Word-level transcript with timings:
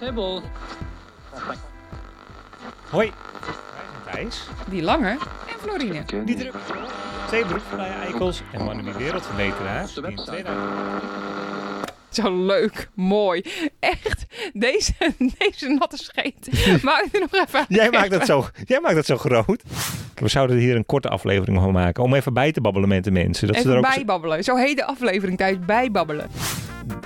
Hibbel. 0.00 0.42
Hoi, 2.90 3.12
wij 3.40 3.84
zijn 4.04 4.28
Thijs. 4.28 4.48
Die 4.68 4.82
lange 4.82 5.08
en 5.10 5.58
Florine. 5.60 6.24
Dieter, 6.24 6.52
twee 7.26 7.44
beroepsvrije 7.44 7.92
eikels 7.92 8.42
en 8.52 8.64
mannen 8.64 8.96
wereldverbeteraars. 8.96 9.94
die 9.94 10.06
in 10.06 10.16
2000 10.16 10.70
Zo 12.10 12.44
leuk, 12.46 12.88
mooi. 12.94 13.44
Echt, 13.78 14.26
deze, 14.52 14.92
deze 15.38 15.68
natte 15.68 15.96
scheet. 15.96 16.48
Maak 16.82 17.06
er 17.12 17.20
nog 17.20 17.32
even 17.32 17.58
uit. 17.58 17.66
Jij 17.68 17.90
maakt, 17.90 18.10
dat 18.10 18.26
zo, 18.26 18.46
jij 18.64 18.80
maakt 18.80 18.94
dat 18.94 19.06
zo 19.06 19.16
groot. 19.16 19.62
We 20.14 20.28
zouden 20.28 20.56
hier 20.56 20.76
een 20.76 20.86
korte 20.86 21.08
aflevering 21.08 21.58
van 21.60 21.72
maken. 21.72 22.02
Om 22.02 22.14
even 22.14 22.32
bij 22.34 22.52
te 22.52 22.60
babbelen 22.60 22.88
met 22.88 23.04
de 23.04 23.10
mensen. 23.10 23.46
Dat 23.46 23.56
ze 23.56 23.62
er 23.62 23.76
Even 23.76 23.88
ook 23.88 23.94
bijbabbelen. 23.94 24.44
Zo 24.44 24.56
heet 24.56 24.76
de 24.76 24.84
aflevering 24.84 25.38
thuis, 25.38 25.56
bijbabbelen. 25.66 26.30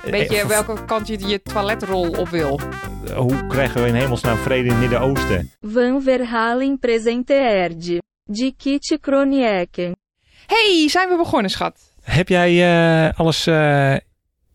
Weet 0.03 0.31
je 0.31 0.37
Eh, 0.37 0.45
welke 0.45 0.85
kant 0.85 1.07
je 1.07 1.27
je 1.27 1.41
toiletrol 1.41 2.09
op 2.09 2.29
wil? 2.29 2.59
Hoe 3.15 3.47
krijgen 3.47 3.81
we 3.81 3.87
in 3.87 3.95
hemelsnaam 3.95 4.37
vrede 4.37 4.63
in 4.63 4.71
het 4.71 4.79
Midden-Oosten? 4.79 5.51
Van 5.61 6.01
Verhalen 6.01 6.79
presenteerde. 6.79 8.01
De 8.23 8.53
Kit 8.57 8.97
Kronieken. 9.01 9.95
hey, 10.47 10.89
zijn 10.89 11.09
we 11.09 11.17
begonnen, 11.17 11.51
schat? 11.51 11.79
Heb 12.01 12.27
jij 12.27 12.51
eh, 13.07 13.19
alles 13.19 13.47
eh, 13.47 13.93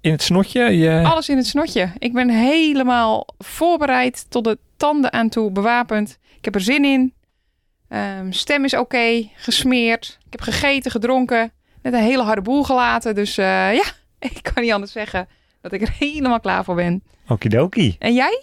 in 0.01 0.11
het 0.12 0.23
snotje? 0.23 0.62
Je... 0.77 1.02
Alles 1.05 1.29
in 1.29 1.37
het 1.37 1.47
snotje. 1.47 1.91
Ik 1.99 2.13
ben 2.13 2.29
helemaal 2.30 3.27
voorbereid 3.38 4.30
tot 4.30 4.45
de 4.45 4.59
tanden 4.77 5.13
aan 5.13 5.29
toe, 5.29 5.51
bewapend. 5.51 6.19
Ik 6.38 6.45
heb 6.45 6.55
er 6.55 6.61
zin 6.61 6.85
in. 6.85 7.15
Ehm, 7.88 8.30
stem 8.33 8.65
is 8.65 8.74
oké, 8.77 9.29
gesmeerd. 9.37 10.19
Ik 10.27 10.33
heb 10.33 10.41
gegeten, 10.41 10.91
gedronken. 10.91 11.52
Net 11.83 11.93
een 11.93 11.99
hele 12.01 12.23
harde 12.23 12.43
boel 12.43 12.63
gelaten. 12.65 13.15
Dus 13.15 13.38
eh, 13.38 13.74
ja, 13.74 13.85
ik 14.35 14.51
kan 14.53 14.62
niet 14.62 14.73
anders 14.73 14.93
zeggen 14.93 15.29
dat 15.61 15.73
ik 15.73 15.83
er 15.83 15.95
helemaal 15.98 16.41
klaar 16.41 16.65
voor 16.65 16.75
ben. 16.75 17.03
Okidoki. 17.29 17.97
En 17.98 18.15
jij? 18.15 18.43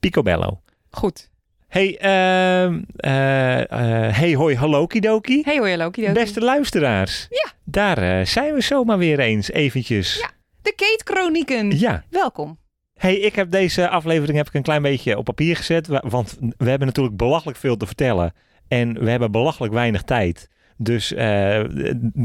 Picobello. 0.00 0.60
Goed. 0.90 1.30
Hey, 1.68 1.98
ehm, 1.98 2.82
eh, 2.96 3.60
eh, 3.60 4.16
hey, 4.16 4.34
hoi, 4.34 4.56
hallo, 4.56 4.86
kidoki. 4.86 5.42
Hey 5.44 5.58
hoi, 5.58 5.76
Loki. 5.76 6.12
Beste 6.12 6.40
luisteraars. 6.40 7.26
Ja. 7.30 7.50
Daar 7.64 7.98
eh, 7.98 8.26
zijn 8.26 8.54
we 8.54 8.60
zomaar 8.60 8.98
weer 8.98 9.18
eens, 9.18 9.50
eventjes. 9.50 10.18
Ja. 10.18 10.30
De 10.62 10.72
Kate 10.76 11.00
Chronieken. 11.04 11.78
Ja. 11.78 12.04
Welkom. 12.10 12.58
Hey, 12.94 13.14
ik 13.16 13.34
heb 13.34 13.50
deze 13.50 13.88
aflevering 13.88 14.36
heb 14.36 14.46
ik 14.46 14.54
een 14.54 14.62
klein 14.62 14.82
beetje 14.82 15.16
op 15.18 15.24
papier 15.24 15.56
gezet. 15.56 15.86
wa- 15.86 16.02
Want 16.06 16.38
we 16.56 16.68
hebben 16.68 16.86
natuurlijk 16.86 17.16
belachelijk 17.16 17.58
veel 17.58 17.76
te 17.76 17.86
vertellen. 17.86 18.32
En 18.68 19.04
we 19.04 19.10
hebben 19.10 19.30
belachelijk 19.30 19.72
weinig 19.72 20.02
tijd. 20.02 20.48
Dus 20.82 21.12
eh, 21.12 21.56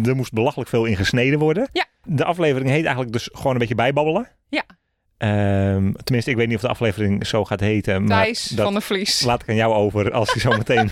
er 0.07 0.15
moest 0.15 0.33
belachelijk 0.33 0.69
veel 0.69 0.85
in 0.85 0.95
gesneden 0.95 1.39
worden. 1.39 1.69
Ja. 1.71 1.85
De 2.03 2.23
aflevering 2.23 2.69
heet 2.69 2.83
eigenlijk 2.83 3.13
dus 3.13 3.29
gewoon 3.33 3.53
een 3.53 3.57
beetje 3.59 3.75
bijbabbelen. 3.75 4.27
Ja. 4.49 4.63
Ehm, 5.17 5.91
tenminste, 6.03 6.31
ik 6.31 6.37
weet 6.37 6.47
niet 6.47 6.55
of 6.55 6.61
de 6.61 6.67
aflevering 6.67 7.27
zo 7.27 7.45
gaat 7.45 7.59
heten. 7.59 8.03
Maar 8.03 8.23
Thijs 8.23 8.47
dat 8.47 8.65
van 8.65 8.73
de 8.73 8.81
Vlies. 8.81 9.21
laat 9.21 9.41
ik 9.41 9.49
aan 9.49 9.55
jou 9.55 9.73
over 9.73 10.11
als 10.11 10.31
hij 10.31 10.41
zo 10.41 10.49
meteen 10.57 10.91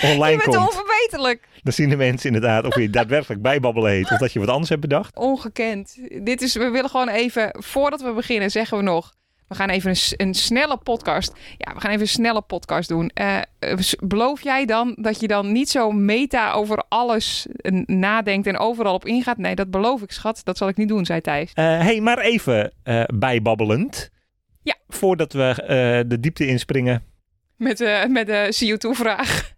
Je 0.00 0.06
online 0.12 0.36
bent 0.36 0.42
komt. 0.56 0.56
onverbeterlijk. 0.68 1.48
Dan 1.62 1.72
zien 1.72 1.88
de 1.88 1.96
mensen 1.96 2.26
inderdaad 2.34 2.64
of 2.64 2.76
je 2.76 2.90
daadwerkelijk 2.90 3.42
bijbabbelen 3.42 3.92
heet. 3.92 4.10
Of 4.10 4.18
dat 4.18 4.32
je 4.32 4.38
wat 4.38 4.48
anders 4.48 4.68
hebt 4.68 4.80
bedacht. 4.80 5.16
Ongekend. 5.16 5.98
Dit 6.22 6.42
is, 6.42 6.54
we 6.54 6.68
willen 6.70 6.90
gewoon 6.90 7.08
even, 7.08 7.56
voordat 7.58 8.00
we 8.02 8.12
beginnen, 8.12 8.50
zeggen 8.50 8.76
we 8.76 8.82
nog. 8.82 9.14
We 9.48 9.54
gaan 9.54 9.68
even 9.68 9.90
een, 9.90 10.26
een 10.26 10.34
snelle 10.34 10.76
podcast. 10.76 11.32
Ja, 11.56 11.74
we 11.74 11.80
gaan 11.80 11.90
even 11.90 12.02
een 12.02 12.08
snelle 12.08 12.42
podcast 12.42 12.88
doen. 12.88 13.10
Eh, 13.14 13.36
eh, 13.58 13.78
beloof 14.00 14.42
jij 14.42 14.64
dan 14.64 14.96
dat 15.00 15.20
je 15.20 15.28
dan 15.28 15.52
niet 15.52 15.68
zo 15.68 15.90
meta 15.90 16.52
over 16.52 16.84
alles 16.88 17.46
nadenkt 17.86 18.46
en 18.46 18.58
overal 18.58 18.94
op 18.94 19.06
ingaat? 19.06 19.38
Nee, 19.38 19.54
dat 19.54 19.70
beloof 19.70 20.02
ik, 20.02 20.12
schat. 20.12 20.40
Dat 20.44 20.56
zal 20.56 20.68
ik 20.68 20.76
niet 20.76 20.88
doen, 20.88 21.04
zei 21.06 21.20
Thijs. 21.20 21.52
Eh 21.54 21.64
hey, 21.64 22.00
maar 22.00 22.18
even 22.18 22.72
bijbabbelend. 23.14 24.10
Ja. 24.62 24.74
Voordat 24.88 25.32
we 25.32 26.04
de 26.08 26.20
diepte 26.20 26.46
inspringen. 26.46 27.02
Met, 27.56 27.78
met 28.08 28.26
de 28.26 28.54
CO2-vraag. 28.64 29.56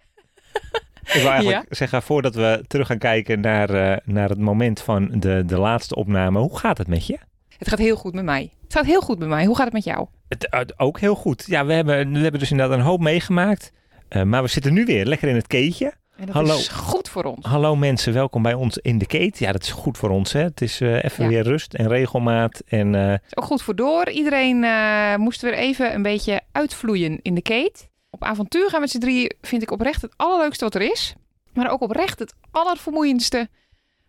Ik 1.12 1.22
wil 1.22 1.30
eigenlijk 1.30 1.66
zeggen, 1.74 2.02
voordat 2.02 2.34
we 2.34 2.64
terug 2.67 2.86
gaan 2.86 2.98
kijken 2.98 3.40
naar, 3.40 4.00
naar 4.05 4.29
het 4.29 4.39
moment 4.39 4.80
van 4.80 5.11
de, 5.14 5.42
de 5.46 5.58
laatste 5.58 5.95
opname. 5.95 6.39
Hoe 6.39 6.58
gaat 6.58 6.79
het 6.79 6.89
met 6.89 7.06
je? 7.06 7.18
Het 7.61 7.69
gaat 7.69 7.79
heel 7.79 7.97
goed 7.97 8.15
met 8.15 8.25
mij. 8.25 8.51
Het 8.63 8.73
gaat 8.73 8.85
heel 8.85 9.01
goed 9.01 9.19
met 9.19 9.29
mij. 9.29 9.45
Hoe 9.45 9.57
gaat 9.57 9.65
het 9.65 9.73
met 9.75 9.85
jou? 9.85 10.07
Het, 10.29 10.48
eh, 10.48 10.61
ook 10.77 11.01
heel 11.01 11.15
goed. 11.15 11.45
Ja, 11.47 11.67
we 11.67 11.73
hebben, 11.73 12.13
we 12.13 12.19
hebben 12.19 12.41
dus 12.41 12.51
inderdaad 12.51 12.79
een 12.79 12.85
hoop 12.85 13.01
meegemaakt. 13.01 13.73
Eh, 14.09 14.23
maar 14.23 14.43
we 14.43 14.48
zitten 14.48 14.73
nu 14.73 14.85
weer 14.85 15.07
lekker 15.07 15.29
in 15.29 15.35
het 15.35 15.47
keetje. 15.47 15.93
En 16.17 16.27
dat 16.27 16.35
Hallo. 16.35 16.57
is 16.57 16.69
goed 16.69 17.09
voor 17.09 17.25
ons. 17.25 17.47
Hallo 17.47 17.77
mensen, 17.77 18.13
welkom 18.13 18.43
bij 18.43 18.55
ons 18.55 18.79
in 18.79 18.98
de 18.98 19.07
keet. 19.07 19.39
Ja, 19.39 19.53
dat 19.53 19.63
is 19.63 19.71
goed 19.71 19.98
voor 19.98 20.11
ons. 20.11 20.33
Hè? 20.33 20.41
Het 20.43 20.61
is 20.61 20.81
eh, 20.81 21.05
even 21.05 21.25
Ja. 21.25 21.31
weer 21.31 21.43
rust 21.43 21.75
en 21.75 21.89
regelmaat. 21.89 22.63
En 22.67 22.95
is 22.95 23.37
ook 23.37 23.45
goed 23.45 23.63
voor 23.63 23.77
door. 23.77 24.11
Iedereen 24.11 24.67
moest 25.21 25.41
weer 25.42 25.55
even 25.55 25.95
een 25.95 26.03
beetje 26.03 26.41
uitvloeien 26.53 27.19
in 27.23 27.35
de 27.35 27.42
keet. 27.42 27.89
Op 28.11 28.25
avontuur 28.25 28.71
gaan 28.71 28.81
met 28.81 28.91
z'n 28.91 28.98
drieën 28.98 29.33
vind 29.41 29.63
ik 29.63 29.71
oprecht 29.71 30.03
het 30.03 30.13
allerleukste 30.17 30.65
wat 30.65 30.75
er 30.75 30.91
is. 30.91 31.15
Maar 31.55 31.71
ook 31.71 31.81
oprecht 31.81 32.19
het 32.19 32.35
allervermoeiendste 32.51 33.48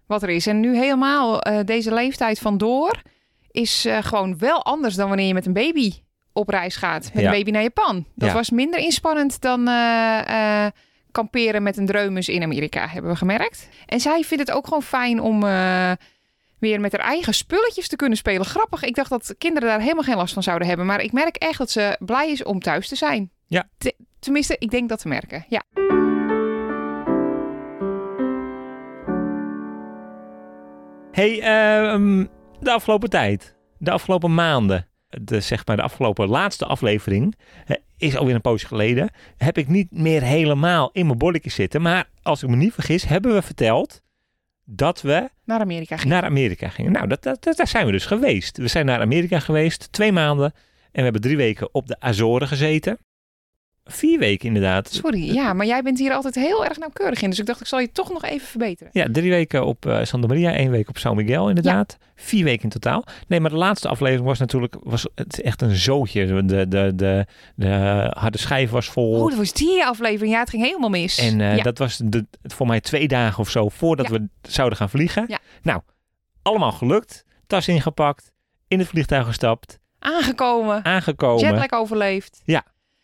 wat 0.05 0.23
er 0.23 0.29
is. 0.29 0.47
En 0.47 0.59
nu 0.59 0.77
helemaal 0.77 1.41
deze 1.65 1.93
leeftijd 1.93 2.39
van 2.39 2.57
door 2.57 3.01
is 3.51 3.85
eh, 3.85 3.97
gewoon 4.03 4.37
wel 4.37 4.63
anders 4.63 4.95
dan 4.95 5.07
wanneer 5.07 5.27
je 5.27 5.33
met 5.33 5.45
een 5.45 5.53
baby 5.53 5.91
op 6.33 6.49
reis 6.49 6.75
gaat. 6.75 7.11
Met 7.13 7.23
Ja. 7.23 7.29
een 7.29 7.37
baby 7.37 7.51
naar 7.51 7.61
Japan. 7.61 8.05
Dat 8.15 8.29
Ja. 8.29 8.35
was 8.35 8.49
minder 8.49 8.79
inspannend 8.79 9.41
dan 9.41 9.67
eh, 9.67 10.65
eh, 10.65 10.71
kamperen 11.11 11.63
met 11.63 11.77
een 11.77 11.85
dreumes 11.85 12.29
in 12.29 12.43
Amerika, 12.43 12.87
hebben 12.87 13.11
we 13.11 13.17
gemerkt. 13.17 13.69
En 13.85 13.99
zij 13.99 14.23
vindt 14.23 14.47
het 14.47 14.55
ook 14.57 14.65
gewoon 14.65 14.83
fijn 14.83 15.19
om... 15.19 15.39
weer 16.59 16.79
met 16.79 16.91
haar 16.91 17.01
eigen 17.07 17.33
spulletjes 17.33 17.87
te 17.87 17.95
kunnen 17.95 18.17
spelen. 18.17 18.45
Grappig, 18.45 18.83
ik 18.83 18.95
dacht 18.95 19.09
dat 19.09 19.35
kinderen 19.37 19.69
daar 19.69 19.79
helemaal 19.79 20.03
geen 20.03 20.15
last 20.15 20.33
van 20.33 20.43
zouden 20.43 20.67
hebben. 20.67 20.85
Maar 20.85 21.01
ik 21.01 21.11
merk 21.11 21.35
echt 21.35 21.57
dat 21.57 21.69
ze 21.71 21.95
blij 21.99 22.31
is 22.31 22.43
om 22.43 22.59
thuis 22.59 22.87
te 22.87 22.95
zijn. 22.95 23.31
Ja. 23.47 23.69
Te- 23.77 23.95
tenminste, 24.19 24.55
ik 24.59 24.71
denk 24.71 24.89
dat 24.89 24.99
te 24.99 25.07
merken. 25.07 25.45
Ja. 25.49 25.63
hey, 31.11 31.41
ehm, 31.41 32.25
de 32.61 32.71
afgelopen 32.71 33.09
tijd, 33.09 33.55
de 33.77 33.91
afgelopen 33.91 34.33
maanden, 34.33 34.87
de, 35.21 35.39
zeg 35.41 35.65
maar 35.65 35.75
de 35.75 35.81
afgelopen 35.81 36.27
laatste 36.27 36.65
aflevering, 36.65 37.35
is 37.97 38.17
alweer 38.17 38.35
een 38.35 38.41
poosje 38.41 38.67
geleden, 38.67 39.09
heb 39.37 39.57
ik 39.57 39.67
niet 39.67 39.91
meer 39.91 40.21
helemaal 40.21 40.89
in 40.93 41.05
mijn 41.05 41.17
bolletje 41.17 41.49
zitten. 41.49 41.81
Maar 41.81 42.09
als 42.21 42.43
ik 42.43 42.49
me 42.49 42.55
niet 42.55 42.73
vergis, 42.73 43.03
hebben 43.03 43.33
we 43.33 43.41
verteld 43.41 44.01
dat 44.65 45.01
we 45.01 45.29
Naar 45.45 45.59
Amerika 45.59 45.97
ging. 45.97 46.09
naar 46.09 46.23
Amerika 46.23 46.69
gingen. 46.69 46.91
Nou, 46.91 47.07
dat, 47.07 47.23
dat, 47.23 47.43
dat- 47.43 47.57
daar 47.57 47.67
zijn 47.67 47.85
we 47.85 47.91
dus 47.91 48.05
geweest. 48.05 48.57
We 48.57 48.67
zijn 48.67 48.85
naar 48.85 48.99
Amerika 49.01 49.39
geweest, 49.39 49.91
twee 49.91 50.11
maanden. 50.11 50.51
En 50.83 50.97
we 50.97 51.01
hebben 51.01 51.21
drie 51.21 51.37
weken 51.37 51.73
op 51.73 51.87
de 51.87 51.99
Azoren 51.99 52.47
gezeten. 52.47 52.97
Vier 53.83 54.19
weken 54.19 54.47
inderdaad. 54.47 54.91
Sorry, 54.91 55.33
ja, 55.33 55.53
maar 55.53 55.65
jij 55.65 55.81
bent 55.81 55.99
hier 55.99 56.13
altijd 56.13 56.35
heel 56.35 56.65
erg 56.65 56.77
nauwkeurig 56.77 57.21
in. 57.21 57.29
Dus 57.29 57.39
ik 57.39 57.45
dacht, 57.45 57.59
ik 57.61 57.67
zal 57.67 57.79
je 57.79 57.91
toch 57.91 58.11
nog 58.11 58.23
even 58.23 58.47
verbeteren. 58.47 58.89
Ja, 58.93 59.07
drie 59.11 59.29
weken 59.29 59.65
op 59.65 59.85
eh, 59.85 60.03
Santa 60.03 60.27
Maria, 60.27 60.53
één 60.53 60.71
week 60.71 60.89
op 60.89 60.97
São 60.97 61.15
Miguel 61.15 61.49
inderdaad. 61.49 61.97
Vier 62.15 62.43
weken 62.43 62.63
in 62.63 62.69
totaal. 62.69 63.03
Nee, 63.27 63.39
maar 63.39 63.49
de 63.49 63.55
laatste 63.55 63.87
aflevering 63.87 64.25
was 64.27 64.39
natuurlijk 64.39 64.75
was 64.83 65.07
het 65.15 65.41
echt 65.41 65.61
een 65.61 65.75
zootje. 65.75 66.25
De, 66.43 66.67
de, 66.67 66.95
de, 66.95 67.25
de 67.55 67.67
harde 68.17 68.37
schijf 68.37 68.69
was 68.69 68.87
vol. 68.89 69.13
Oh, 69.21 69.29
dat 69.29 69.37
was 69.37 69.53
die 69.53 69.85
aflevering. 69.85 70.33
Ja, 70.33 70.39
het 70.39 70.49
ging 70.49 70.63
helemaal 70.63 70.89
mis. 70.89 71.17
en 71.17 71.41
eh, 71.41 71.55
ja. 71.57 71.63
dat 71.63 71.77
was 71.77 71.97
de, 72.03 72.25
voor 72.41 72.67
mij 72.67 72.81
twee 72.81 73.07
dagen 73.07 73.39
of 73.39 73.49
zo 73.49 73.69
voordat 73.69 74.07
Ja. 74.07 74.13
we 74.13 74.27
zouden 74.41 74.77
gaan 74.77 74.89
vliegen. 74.89 75.25
Ja. 75.27 75.39
Nou, 75.61 75.81
allemaal 76.41 76.71
gelukt. 76.71 77.23
Tas 77.47 77.67
ingepakt, 77.67 78.31
in 78.67 78.79
het 78.79 78.87
vliegtuig 78.87 79.25
gestapt, 79.25 79.79
Aangekomen, 79.99 80.85
aangekomen. 80.85 81.43
jetlag 81.49 81.79
overleefd. 81.79 82.41
Ja. 82.45 82.63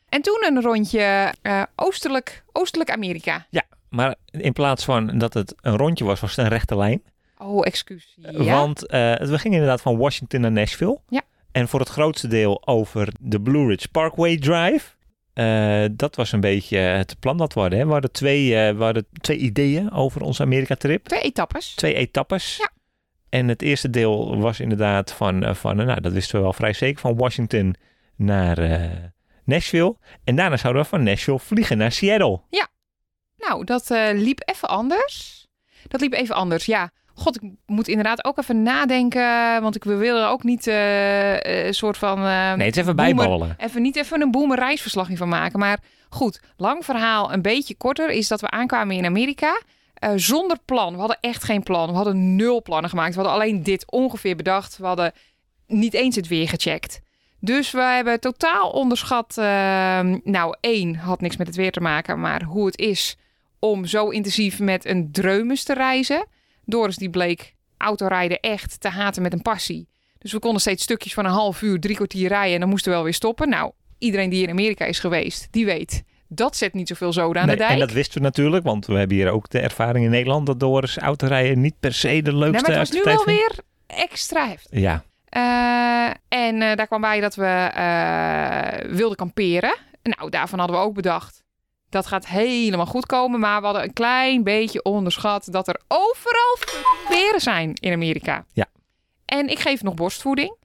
En 0.09 0.21
toen 0.21 0.45
een 0.47 0.61
rondje 0.61 1.33
eh, 1.41 1.63
oostelijk, 1.75 2.43
oostelijk 2.51 2.91
Amerika. 2.91 3.45
Maar 3.89 4.15
in 4.31 4.53
plaats 4.53 4.85
van 4.85 5.17
dat 5.17 5.33
het 5.33 5.55
een 5.61 5.77
rondje 5.77 6.05
was, 6.05 6.19
was 6.19 6.35
het 6.35 6.45
een 6.45 6.51
rechte 6.51 6.77
lijn. 6.77 7.03
Oh, 7.37 7.65
excuus. 7.65 8.17
Ja. 8.17 8.43
Want 8.43 8.87
eh, 8.87 9.15
we 9.15 9.39
gingen 9.39 9.57
inderdaad 9.57 9.81
van 9.81 9.97
Washington 9.97 10.41
naar 10.41 10.51
Nashville. 10.51 10.99
Ja. 11.09 11.21
En 11.51 11.67
voor 11.67 11.79
het 11.79 11.89
grootste 11.89 12.27
deel 12.27 12.67
over 12.67 13.13
de 13.19 13.41
Blue 13.41 13.67
Ridge 13.67 13.87
Parkway 13.87 14.37
Drive. 14.37 14.95
Eh, 15.33 15.85
dat 15.91 16.15
was 16.15 16.31
een 16.31 16.39
beetje 16.39 16.77
het 16.77 17.19
plan 17.19 17.37
dat 17.37 17.53
we 17.53 17.59
hadden. 17.59 17.79
Hè. 17.79 17.85
We, 17.85 17.91
hadden 17.91 18.11
twee, 18.11 18.73
we 18.73 18.83
hadden 18.83 19.05
twee 19.21 19.37
ideeën 19.37 19.91
over 19.91 20.21
onze 20.21 20.43
Amerika-trip. 20.43 21.05
Twee 21.05 21.21
etappes. 21.21 21.75
Twee 21.75 21.93
etappes. 21.93 22.57
Ja. 22.57 22.69
En 23.29 23.47
het 23.47 23.61
eerste 23.61 23.89
deel 23.89 24.39
was 24.39 24.59
inderdaad 24.59 25.11
van, 25.11 25.55
van 25.55 25.75
nou 25.75 26.01
dat 26.01 26.11
wisten 26.11 26.35
we 26.35 26.41
wel 26.41 26.53
vrij 26.53 26.73
zeker, 26.73 26.99
van 26.99 27.17
Washington 27.17 27.75
naar 28.15 28.57
Nashville. 29.47 29.97
En 30.23 30.35
daarna 30.35 30.57
zouden 30.57 30.81
we 30.81 30.87
van 30.87 31.03
Nashville 31.03 31.39
vliegen 31.39 31.77
naar 31.77 31.91
Seattle. 31.91 32.41
Nou, 33.37 33.63
dat 33.63 33.91
eh, 33.91 34.07
liep 34.13 34.41
even 34.45 34.67
anders. 34.67 35.45
Dat 35.87 36.01
liep 36.01 36.13
even 36.13 36.35
anders, 36.35 36.65
ja. 36.65 36.91
God, 37.13 37.35
ik 37.43 37.51
moet 37.65 37.87
inderdaad 37.87 38.25
ook 38.25 38.37
even 38.37 38.63
nadenken. 38.63 39.61
Want 39.61 39.75
ik 39.75 39.83
we 39.83 39.95
willen 39.95 40.27
ook 40.29 40.43
niet 40.43 40.67
eh, 40.67 41.39
een 41.65 41.73
soort 41.73 41.97
van... 41.97 42.17
eh, 42.17 42.53
Nee, 42.53 42.65
het 42.67 42.75
is 42.75 42.81
even 42.81 42.95
bijballen. 42.95 43.55
Even 43.57 43.81
niet 43.81 43.95
even 43.95 44.21
een 44.21 44.31
reisverslag 44.55 45.09
van 45.17 45.29
maken. 45.29 45.59
Maar 45.59 45.79
goed, 46.09 46.41
lang 46.57 46.85
verhaal, 46.85 47.33
een 47.33 47.41
beetje 47.41 47.75
korter, 47.75 48.09
is 48.09 48.27
dat 48.27 48.41
we 48.41 48.49
aankwamen 48.49 48.95
in 48.95 49.05
Amerika. 49.05 49.61
eh, 49.93 50.11
zonder 50.15 50.57
plan. 50.65 50.93
We 50.93 50.99
hadden 50.99 51.17
echt 51.21 51.43
geen 51.43 51.63
plan. 51.63 51.89
We 51.89 51.95
hadden 51.95 52.35
nul 52.35 52.61
plannen 52.61 52.89
gemaakt. 52.89 53.15
We 53.15 53.21
hadden 53.21 53.41
alleen 53.41 53.63
dit 53.63 53.91
ongeveer 53.91 54.35
bedacht. 54.35 54.77
We 54.77 54.85
hadden 54.85 55.11
niet 55.67 55.93
eens 55.93 56.15
het 56.15 56.27
weer 56.27 56.49
gecheckt. 56.49 57.01
Dus 57.39 57.71
we 57.71 57.81
hebben 57.81 58.19
totaal 58.19 58.69
onderschat. 58.69 59.37
ehm, 59.37 60.17
nou, 60.23 60.55
één 60.59 60.95
had 60.95 61.21
niks 61.21 61.37
met 61.37 61.47
het 61.47 61.55
weer 61.55 61.71
te 61.71 61.79
maken, 61.81 62.19
maar 62.19 62.43
hoe 62.43 62.65
het 62.65 62.77
is 62.79 63.17
om 63.59 63.85
zo 63.85 64.09
intensief 64.09 64.59
met 64.59 64.85
een 64.85 65.11
dreumes 65.11 65.63
te 65.63 65.73
reizen. 65.73 66.25
Doris 66.65 66.95
die 66.95 67.09
bleek 67.09 67.55
autorijden 67.77 68.39
echt 68.39 68.79
te 68.81 68.89
haten 68.89 69.21
met 69.21 69.33
een 69.33 69.41
passie. 69.41 69.87
Dus 70.19 70.31
we 70.31 70.39
konden 70.39 70.61
steeds 70.61 70.83
stukjes 70.83 71.13
van 71.13 71.25
een 71.25 71.31
half 71.31 71.61
uur, 71.61 71.79
drie 71.79 71.95
kwartier 71.95 72.27
rijden 72.27 72.53
en 72.53 72.59
dan 72.59 72.69
moesten 72.69 72.89
we 72.89 72.95
wel 72.95 73.05
weer 73.05 73.13
stoppen. 73.13 73.49
Nou, 73.49 73.71
iedereen 73.97 74.29
die 74.29 74.43
in 74.43 74.49
Amerika 74.49 74.85
is 74.85 74.99
geweest, 74.99 75.47
die 75.51 75.65
weet. 75.65 76.03
Dat 76.27 76.55
zet 76.55 76.73
niet 76.73 76.87
zoveel 76.87 77.13
zoden 77.13 77.41
aan 77.41 77.47
Nee, 77.47 77.55
de 77.55 77.61
dijk. 77.61 77.73
en 77.73 77.79
dat 77.79 77.91
wisten 77.91 78.17
we 78.17 78.23
natuurlijk, 78.23 78.63
want 78.63 78.85
we 78.85 78.93
hebben 78.93 79.17
hier 79.17 79.31
ook 79.31 79.49
de 79.49 79.59
ervaring 79.59 80.05
in 80.05 80.11
Nederland 80.11 80.45
dat 80.45 80.59
Doris 80.59 80.97
autorijden 80.97 81.61
niet 81.61 81.79
per 81.79 81.93
se 81.93 82.21
de 82.21 82.31
nee, 82.31 82.39
leukste 82.39 82.69
maar 82.69 82.79
het 82.79 82.89
was 82.89 82.97
nu 82.97 83.01
wel 83.03 83.25
weer 83.25 83.51
extra 83.87 84.47
heftig. 84.47 84.79
Ja, 84.79 85.03
Eh, 85.29 86.09
en 86.27 86.61
eh, 86.61 86.75
daar 86.75 86.87
kwam 86.87 87.01
bij 87.01 87.19
dat 87.19 87.35
we 87.35 87.45
eh, 87.45 88.91
wilden 88.95 89.17
kamperen. 89.17 89.75
Nou, 90.03 90.29
daarvan 90.29 90.59
hadden 90.59 90.77
we 90.77 90.83
ook 90.83 90.93
bedacht. 90.93 91.43
Dat 91.89 92.05
gaat 92.07 92.27
helemaal 92.27 92.85
goed 92.85 93.05
komen. 93.05 93.39
Maar 93.39 93.59
we 93.59 93.65
hadden 93.65 93.83
een 93.83 93.93
klein 93.93 94.43
beetje 94.43 94.83
onderschat 94.83 95.47
dat 95.51 95.67
er 95.67 95.81
overal 95.87 96.57
beren 97.09 97.41
zijn 97.41 97.73
in 97.73 97.93
Amerika. 97.93 98.45
Ja. 98.53 98.65
En 99.25 99.47
ik 99.49 99.59
geef 99.59 99.83
nog 99.83 99.93
borstvoeding. 99.93 100.55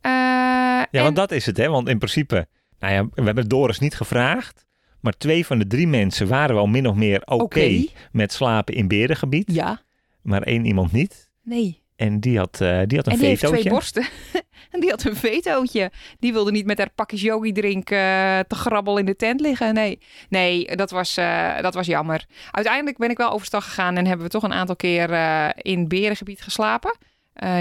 Ja 0.00 0.86
en- 0.90 1.02
want 1.02 1.16
dat 1.16 1.30
is 1.30 1.46
het, 1.46 1.56
hè? 1.56 1.68
Want 1.68 1.88
in 1.88 1.98
principe, 1.98 2.46
nou 2.78 2.92
ja, 2.94 3.04
we 3.14 3.22
hebben 3.22 3.48
Doris 3.48 3.78
niet 3.78 3.94
gevraagd. 3.94 4.66
Maar 5.00 5.12
twee 5.12 5.46
van 5.46 5.58
de 5.58 5.66
drie 5.66 5.86
mensen 5.86 6.28
waren 6.28 6.54
wel 6.54 6.66
min 6.66 6.86
of 6.88 6.94
meer 6.94 7.22
oké 7.24 7.42
Oké. 7.42 7.84
met 8.12 8.32
slapen 8.32 8.74
in 8.74 8.88
berengebied. 8.88 9.52
Ja. 9.52 9.80
Maar 10.22 10.42
één 10.42 10.64
iemand 10.64 10.92
niet. 10.92 11.30
Nee. 11.42 11.81
En 12.02 12.20
die 12.20 12.38
had, 12.38 12.60
eh, 12.60 12.80
die 12.86 12.96
had 12.96 13.06
een 13.06 13.12
En 13.12 13.18
die 13.18 13.26
heeft 13.26 13.46
twee 13.46 13.68
borsten. 13.68 14.06
en 14.70 14.80
die 14.80 14.90
had 14.90 15.04
een 15.04 15.16
vetootje. 15.16 15.90
Die 16.18 16.32
wilde 16.32 16.50
niet 16.50 16.66
met 16.66 16.78
haar 16.78 16.90
pakjes 16.94 17.20
yogi 17.20 17.52
drinken 17.52 17.98
eh, 17.98 18.38
te 18.38 18.54
grabbel 18.54 18.98
in 18.98 19.04
de 19.04 19.16
tent 19.16 19.40
liggen. 19.40 19.74
Nee, 19.74 19.98
nee 20.28 20.76
dat, 20.76 20.90
was, 20.90 21.16
eh, 21.16 21.60
dat 21.60 21.74
was 21.74 21.86
jammer. 21.86 22.26
Uiteindelijk 22.50 22.98
ben 22.98 23.10
ik 23.10 23.16
wel 23.16 23.30
overstag 23.30 23.64
gegaan 23.64 23.96
en 23.96 24.06
hebben 24.06 24.26
we 24.26 24.32
toch 24.32 24.42
een 24.42 24.52
aantal 24.52 24.76
keer 24.76 25.10
in 25.56 25.88
berengebied 25.88 26.42
geslapen. 26.42 26.96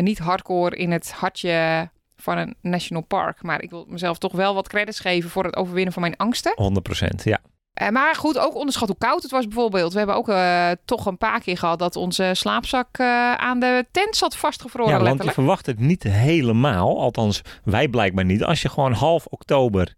Niet 0.01 0.19
hardcore 0.19 0.75
in 0.75 0.91
het 0.91 1.11
hartje 1.11 1.89
van 2.15 2.37
een 2.37 2.55
national 2.61 3.03
park. 3.03 3.43
Maar 3.43 3.61
ik 3.61 3.69
wil 3.69 3.85
mezelf 3.89 4.17
toch 4.17 4.31
wel 4.31 4.53
wat 4.53 4.67
credits 4.67 4.99
geven 4.99 5.29
voor 5.29 5.43
het 5.43 5.55
overwinnen 5.55 5.93
van 5.93 6.01
mijn 6.01 6.17
angsten. 6.17 6.53
100%, 6.55 7.23
ja. 7.23 7.39
Eh, 7.73 7.89
maar 7.89 8.15
goed, 8.15 8.37
ook 8.37 8.55
onderschat 8.55 8.87
hoe 8.87 8.97
koud 8.97 9.21
het 9.21 9.31
was 9.31 9.47
bijvoorbeeld. 9.47 9.91
We 9.91 9.97
hebben 9.97 10.15
ook 10.15 10.29
eh, 10.29 10.71
toch 10.85 11.05
een 11.05 11.17
paar 11.17 11.39
keer 11.41 11.57
gehad 11.57 11.79
dat 11.79 11.95
onze 11.95 12.31
slaapzak 12.33 12.97
eh, 12.97 13.33
aan 13.33 13.59
de 13.59 13.85
tent 13.91 14.15
zat 14.15 14.35
vastgevroren 14.35 14.91
Ja, 14.91 14.97
want 14.99 15.03
je 15.03 15.07
letterlijk. 15.09 15.37
verwacht 15.37 15.65
het 15.65 15.79
niet 15.79 16.03
helemaal. 16.03 16.99
Althans, 16.99 17.41
wij 17.63 17.87
blijkbaar 17.87 18.25
niet. 18.25 18.43
Als 18.43 18.61
je 18.61 18.69
gewoon 18.69 18.93
half 18.93 19.25
oktober 19.25 19.95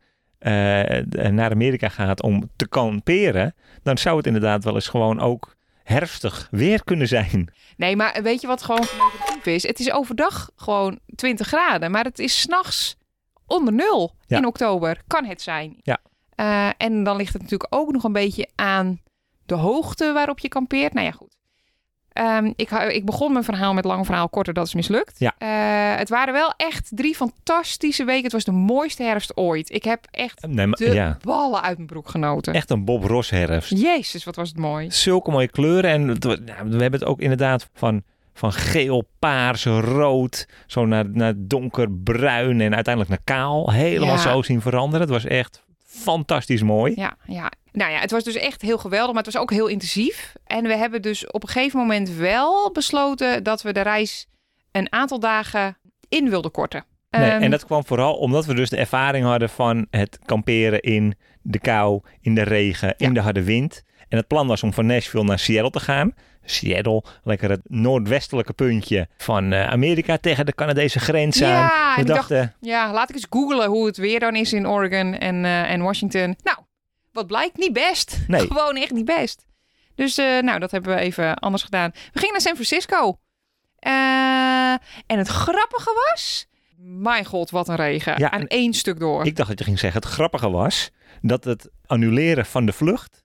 naar 1.31 1.51
Amerika 1.51 1.89
gaat 1.89 2.21
om 2.21 2.49
te 2.55 2.67
kamperen... 2.67 3.55
dan 3.83 3.97
zou 3.97 4.17
het 4.17 4.25
inderdaad 4.27 4.63
wel 4.63 4.73
eens 4.73 4.87
gewoon 4.87 5.19
ook 5.19 5.55
herfstig 5.83 6.47
weer 6.51 6.83
kunnen 6.83 7.07
zijn. 7.07 7.53
Nee, 7.77 7.95
maar 7.95 8.19
weet 8.23 8.41
je 8.41 8.47
wat 8.47 8.63
gewoon 8.63 8.81
negatief 8.99 9.45
is? 9.45 9.63
Het 9.67 9.79
is 9.79 9.91
overdag 9.91 10.49
gewoon 10.55 10.99
20 11.15 11.47
graden, 11.47 11.91
maar 11.91 12.03
het 12.03 12.19
is 12.19 12.39
s'nachts 12.41 12.95
onder 13.47 13.73
nul 13.73 14.15
Ja. 14.27 14.37
in 14.37 14.45
oktober. 14.45 15.01
Kan 15.07 15.25
het 15.25 15.41
zijn. 15.41 15.75
Ja. 15.81 15.97
Eh, 16.43 16.69
en 16.77 17.03
dan 17.03 17.15
ligt 17.17 17.33
het 17.33 17.41
natuurlijk 17.41 17.75
ook 17.75 17.91
nog 17.91 18.03
een 18.03 18.13
beetje 18.13 18.47
aan 18.55 19.01
de 19.45 19.55
hoogte 19.55 20.11
waarop 20.13 20.39
je 20.39 20.47
kampeert. 20.47 20.93
Nou 20.93 21.05
ja, 21.05 21.11
goed. 21.11 21.35
Ehm, 22.13 22.51
ik, 22.55 22.71
ik 22.71 23.05
begon 23.05 23.31
mijn 23.31 23.43
verhaal 23.43 23.73
met 23.73 23.85
lang 23.85 24.05
verhaal 24.05 24.29
korter, 24.29 24.53
dat 24.53 24.67
is 24.67 24.73
mislukt. 24.73 25.19
Ja. 25.19 25.33
Eh, 25.37 25.97
het 25.99 26.09
waren 26.09 26.33
wel 26.33 26.53
echt 26.57 26.91
drie 26.95 27.15
fantastische 27.15 28.03
weken. 28.05 28.23
Het 28.23 28.31
was 28.31 28.43
de 28.43 28.51
mooiste 28.51 29.03
herfst 29.03 29.37
ooit. 29.37 29.71
Ik 29.71 29.83
heb 29.83 30.07
echt 30.11 30.47
Nee, 30.47 30.67
maar, 30.67 30.77
de 30.77 30.93
ja, 30.93 31.17
ballen 31.21 31.61
uit 31.61 31.75
mijn 31.75 31.87
broek 31.87 32.09
genoten. 32.09 32.53
echt 32.53 32.69
een 32.69 32.85
Bob 32.85 33.03
Ross 33.03 33.29
herfst. 33.29 33.79
Jezus, 33.81 34.23
wat 34.23 34.35
was 34.35 34.49
het 34.49 34.57
mooi. 34.57 34.91
Zulke 34.91 35.31
mooie 35.31 35.47
kleuren. 35.49 35.91
En 35.91 36.05
nou, 36.05 36.19
we 36.69 36.81
hebben 36.81 36.99
het 36.99 37.05
ook 37.05 37.19
inderdaad 37.19 37.69
van, 37.73 38.03
van 38.33 38.53
geel, 38.53 39.03
paars, 39.19 39.65
rood... 39.65 40.47
zo 40.67 40.85
naar, 40.85 41.09
naar 41.09 41.33
donkerbruin 41.37 42.61
en 42.61 42.73
uiteindelijk 42.75 43.09
naar 43.09 43.37
kaal. 43.37 43.71
Helemaal 43.71 44.15
Ja. 44.15 44.21
zo 44.21 44.41
zien 44.41 44.61
veranderen. 44.61 45.01
Het 45.01 45.09
was 45.09 45.25
echt 45.25 45.63
fantastisch 45.93 46.61
mooi. 46.61 46.93
Ja, 46.95 47.17
ja. 47.25 47.51
Nou 47.71 47.91
ja, 47.91 47.99
het 47.99 48.11
was 48.11 48.23
dus 48.23 48.35
echt 48.35 48.61
heel 48.61 48.77
geweldig, 48.77 49.13
maar 49.13 49.23
het 49.23 49.33
was 49.33 49.41
ook 49.41 49.51
heel 49.51 49.67
intensief. 49.67 50.33
En 50.45 50.63
we 50.63 50.75
hebben 50.75 51.01
dus 51.01 51.27
op 51.31 51.43
een 51.43 51.49
gegeven 51.49 51.79
moment 51.79 52.09
wel 52.09 52.71
besloten 52.71 53.43
dat 53.43 53.61
we 53.61 53.73
de 53.73 53.81
reis 53.81 54.27
een 54.71 54.91
aantal 54.91 55.19
dagen 55.19 55.77
in 56.09 56.29
wilden 56.29 56.51
korten. 56.51 56.85
Nee, 57.09 57.29
Ehm, 57.31 57.41
en 57.41 57.51
dat 57.51 57.65
kwam 57.65 57.85
vooral 57.85 58.15
omdat 58.15 58.45
we 58.45 58.53
dus 58.53 58.69
de 58.69 58.77
ervaring 58.77 59.25
hadden 59.25 59.49
van 59.49 59.87
het 59.89 60.19
kamperen 60.25 60.81
in 60.81 61.15
de 61.41 61.59
kou, 61.59 62.01
in 62.21 62.35
de 62.35 62.41
regen, 62.43 62.93
in 62.97 63.07
Ja. 63.07 63.13
de 63.13 63.19
harde 63.21 63.43
wind. 63.43 63.83
En 64.09 64.17
het 64.17 64.27
plan 64.27 64.47
was 64.47 64.63
om 64.63 64.73
van 64.73 64.85
Nashville 64.85 65.23
naar 65.23 65.39
Seattle 65.39 65.69
te 65.71 65.79
gaan. 65.79 66.13
Seattle, 66.45 67.03
lekker 67.23 67.49
het 67.49 67.61
noordwestelijke 67.63 68.53
puntje 68.53 69.07
van 69.17 69.53
eh, 69.53 69.67
Amerika 69.67 70.17
tegen 70.17 70.45
de 70.45 70.53
Canadese 70.53 70.99
grens 70.99 71.41
aan. 71.41 71.49
Ja, 71.49 71.93
We 71.95 72.01
ik 72.01 72.07
dacht, 72.07 72.33
ja, 72.59 72.93
laat 72.93 73.09
ik 73.09 73.15
eens 73.15 73.27
googlen 73.29 73.69
hoe 73.69 73.85
het 73.85 73.97
weer 73.97 74.19
dan 74.19 74.35
is 74.35 74.53
in 74.53 74.67
Oregon 74.67 75.17
en, 75.17 75.45
eh, 75.45 75.71
en 75.71 75.81
Washington. 75.81 76.35
Nou, 76.43 76.57
wat 77.11 77.27
blijkt, 77.27 77.57
niet 77.57 77.73
best. 77.73 78.17
Nee. 78.27 78.47
Gewoon 78.47 78.75
echt 78.75 78.91
niet 78.91 79.05
best. 79.05 79.45
Dus 79.95 80.17
eh, 80.17 80.39
nou, 80.39 80.59
dat 80.59 80.71
hebben 80.71 80.95
we 80.95 81.01
even 81.01 81.35
anders 81.35 81.63
gedaan. 81.63 81.91
We 81.93 82.19
gingen 82.19 82.31
naar 82.31 82.41
San 82.41 82.53
Francisco. 82.55 83.17
En 85.05 85.17
het 85.17 85.27
grappige 85.27 86.09
was, 86.11 86.47
mijn 86.77 87.25
god, 87.25 87.49
wat 87.49 87.67
een 87.67 87.75
regen. 87.75 88.19
Ja, 88.19 88.31
aan 88.31 88.47
één 88.47 88.73
stuk 88.73 88.99
door. 88.99 89.25
ik 89.25 89.35
dacht 89.35 89.49
dat 89.49 89.59
je 89.59 89.65
ging 89.65 89.79
zeggen, 89.79 90.01
het 90.01 90.11
grappige 90.11 90.49
was 90.49 90.91
dat 91.21 91.43
het 91.43 91.69
annuleren 91.85 92.45
van 92.45 92.65
de 92.65 92.73
vlucht 92.73 93.22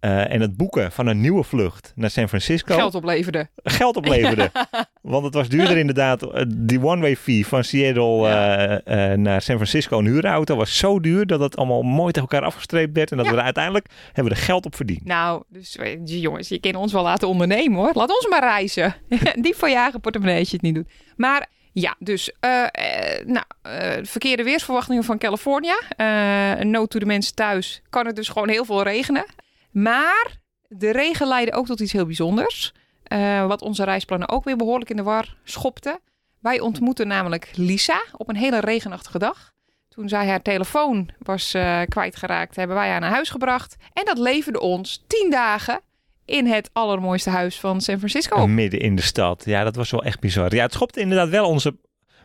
eh, 0.00 0.32
en 0.32 0.40
het 0.40 0.56
boeken 0.56 0.92
van 0.92 1.06
een 1.06 1.20
nieuwe 1.20 1.42
vlucht 1.44 1.92
naar 1.94 2.10
San 2.10 2.28
Francisco 2.28 2.74
Geld 2.74 2.94
opleverde. 2.94 3.48
geld 3.62 3.96
opleverde. 3.96 4.50
Want 5.02 5.24
het 5.24 5.34
was 5.34 5.48
duurder 5.48 5.76
inderdaad. 5.84 6.22
eh, 6.22 6.42
Die 6.48 6.82
one-way 6.84 7.16
fee 7.16 7.46
van 7.46 7.64
Seattle 7.64 8.28
Ja. 8.28 8.80
eh, 8.80 9.16
naar 9.16 9.42
San 9.42 9.54
Francisco, 9.54 9.98
een 9.98 10.06
huurauto, 10.06 10.56
was 10.56 10.76
zo 10.78 11.00
duur 11.00 11.26
dat 11.26 11.40
het 11.40 11.56
allemaal 11.56 11.82
mooi 11.82 12.12
tegen 12.12 12.28
elkaar 12.28 12.46
afgestreept 12.48 12.94
werd. 12.96 13.10
En 13.10 13.16
dat 13.16 13.26
Ja. 13.26 13.32
we 13.32 13.38
er 13.38 13.44
uiteindelijk 13.44 13.86
hebben 14.12 14.32
we 14.32 14.38
er 14.38 14.44
geld 14.44 14.66
op 14.66 14.74
verdiend. 14.76 15.04
Nou, 15.04 15.42
dus 15.48 15.76
jongens, 16.04 16.48
je 16.48 16.58
kan 16.60 16.74
ons 16.74 16.92
wel 16.92 17.02
laten 17.02 17.28
ondernemen 17.28 17.78
hoor. 17.78 17.90
Laat 17.94 18.14
ons 18.14 18.26
maar 18.28 18.40
reizen. 18.42 18.94
Diep 19.40 19.54
van 19.54 19.70
je 19.70 19.76
eigen 19.76 20.00
portemonnee 20.00 20.38
als 20.38 20.48
je 20.48 20.54
het 20.56 20.64
niet 20.64 20.74
doet. 20.74 20.88
Maar 21.16 21.46
ja, 21.72 21.94
dus 21.98 22.32
nou, 23.26 23.44
verkeerde 24.02 24.42
weersverwachtingen 24.42 25.04
van 25.04 25.18
California. 25.18 25.78
Nood 26.62 26.90
to 26.90 26.98
de 26.98 27.06
mensen 27.06 27.34
thuis. 27.34 27.82
Kan 27.90 28.06
het 28.06 28.16
dus 28.16 28.28
gewoon 28.28 28.48
heel 28.48 28.64
veel 28.64 28.82
regenen. 28.82 29.24
Maar 29.82 30.36
de 30.68 30.92
regen 30.92 31.26
leidde 31.28 31.52
ook 31.56 31.66
tot 31.66 31.80
iets 31.80 31.92
heel 31.92 32.06
bijzonders. 32.06 32.72
eh, 33.02 33.46
wat 33.46 33.62
onze 33.62 33.84
reisplannen 33.84 34.28
ook 34.28 34.44
weer 34.44 34.56
behoorlijk 34.56 34.90
in 34.90 34.96
de 34.96 35.02
war 35.02 35.36
schopte. 35.44 36.00
Wij 36.40 36.60
ontmoetten 36.60 37.06
namelijk 37.08 37.50
Lisa 37.54 38.02
op 38.16 38.28
een 38.28 38.36
hele 38.36 38.60
regenachtige 38.60 39.18
dag. 39.18 39.52
Toen 39.88 40.08
zij 40.08 40.26
haar 40.28 40.42
telefoon 40.42 41.10
was 41.18 41.54
eh, 41.54 41.80
kwijtgeraakt, 41.88 42.56
hebben 42.56 42.76
wij 42.76 42.88
haar 42.88 43.00
naar 43.00 43.10
huis 43.10 43.30
gebracht. 43.30 43.76
En 43.92 44.04
dat 44.04 44.18
leverde 44.18 44.60
ons 44.60 45.04
tien 45.06 45.30
dagen 45.30 45.80
in 46.24 46.46
het 46.46 46.70
allermooiste 46.72 47.30
huis 47.30 47.60
van 47.60 47.80
San 47.80 47.98
Francisco. 47.98 48.36
op. 48.42 48.48
Midden 48.48 48.80
in 48.80 48.96
de 48.96 49.02
stad. 49.02 49.42
Ja, 49.44 49.64
dat 49.64 49.76
was 49.76 49.90
wel 49.90 50.04
echt 50.04 50.20
bizar. 50.20 50.54
Ja, 50.54 50.62
het 50.62 50.72
schopte 50.72 51.00
inderdaad 51.00 51.28
wel 51.28 51.48
onze, 51.48 51.76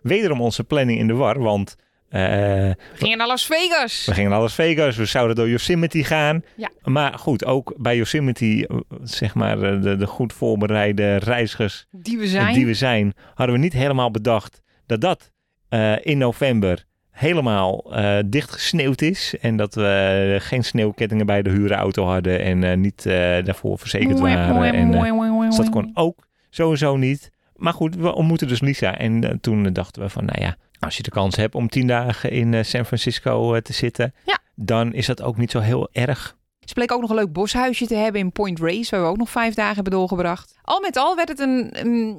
wederom 0.02 0.42
onze 0.42 0.64
planning 0.64 1.00
in 1.00 1.08
de 1.08 1.14
war. 1.14 1.40
Want 1.40 1.76
eh, 1.76 1.84
We 2.14 2.76
gingen 2.94 3.18
naar 3.18 3.28
Las 3.28 3.46
Vegas. 3.46 4.06
we 4.06 4.14
gingen 4.14 4.30
naar 4.32 4.40
Las 4.40 4.54
Vegas, 4.54 4.96
we 4.96 5.06
zouden 5.06 5.36
door 5.36 5.50
Yosemite 5.50 6.04
gaan. 6.04 6.44
Ja. 6.56 6.70
Maar 6.84 7.14
goed, 7.20 7.46
ook 7.46 7.74
bij 7.78 7.96
Yosemite, 7.98 8.68
eh, 8.68 8.78
zeg 9.04 9.36
maar, 9.36 9.62
eh, 9.62 9.82
de, 9.82 9.96
de 9.96 10.08
goed 10.08 10.34
voorbereide 10.34 11.16
reizigers 11.16 11.86
Die 11.92 12.18
we 12.18 12.28
zijn. 12.28 12.54
die 12.54 12.66
we 12.66 12.74
zijn, 12.74 13.14
hadden 13.34 13.56
we 13.56 13.62
niet 13.62 13.74
helemaal 13.74 14.12
bedacht 14.12 14.62
dat 14.86 15.02
dat 15.02 15.32
eh, 15.70 15.94
in 16.06 16.18
november 16.18 16.84
helemaal 17.12 17.94
eh 17.96 18.18
dicht 18.26 18.52
gesneeuwd 18.52 19.02
is. 19.02 19.36
En 19.42 19.58
dat 19.58 19.76
we 19.76 20.38
geen 20.42 20.64
sneeuwkettingen 20.64 21.26
bij 21.26 21.42
de 21.42 21.50
huurauto 21.50 22.06
hadden 22.06 22.40
en 22.42 22.64
eh, 22.64 22.78
niet 22.78 23.06
eh, 23.06 23.14
daarvoor 23.44 23.80
verzekerd 23.80 24.20
waren. 24.20 24.74
en, 24.74 24.94
eh, 24.94 25.40
dus 25.48 25.56
dat 25.58 25.70
kon 25.70 25.92
ook 25.94 26.28
sowieso 26.50 26.98
niet. 26.98 27.32
Maar 27.56 27.74
goed, 27.74 27.96
we 27.96 28.14
ontmoeten 28.16 28.48
dus 28.48 28.62
Lisa. 28.62 28.98
En 28.98 29.24
eh, 29.24 29.36
toen 29.42 29.74
dachten 29.74 30.02
we 30.02 30.10
van, 30.10 30.26
nou 30.26 30.42
ja, 30.42 30.56
als 30.84 30.98
je 30.98 31.04
de 31.04 31.10
kans 31.12 31.36
hebt 31.36 31.56
om 31.56 31.70
tien 31.70 31.88
dagen 31.88 32.32
in 32.32 32.54
eh, 32.54 32.64
San 32.64 32.86
Francisco 32.86 33.54
eh, 33.54 33.62
te 33.62 33.74
zitten, 33.74 34.14
Ja. 34.26 34.38
dan 34.56 34.94
is 34.94 35.06
dat 35.06 35.22
ook 35.22 35.38
niet 35.38 35.52
zo 35.52 35.60
heel 35.60 35.90
erg. 35.92 36.36
Ze 36.60 36.74
bleek 36.74 36.92
ook 36.92 37.02
nog 37.02 37.10
een 37.10 37.16
leuk 37.16 37.34
boshuisje 37.34 37.86
te 37.88 37.96
hebben 37.96 38.22
in 38.22 38.32
Point 38.32 38.60
Reyes, 38.60 38.90
waar 38.90 39.02
we 39.02 39.08
ook 39.08 39.18
nog 39.18 39.30
vijf 39.30 39.54
dagen 39.54 39.76
hebben 39.76 39.94
doorgebracht. 39.94 40.56
Al 40.62 40.80
met 40.82 40.98
al 40.98 41.16
werd 41.16 41.28
het 41.30 41.40
een, 41.40 41.70
een 41.86 42.18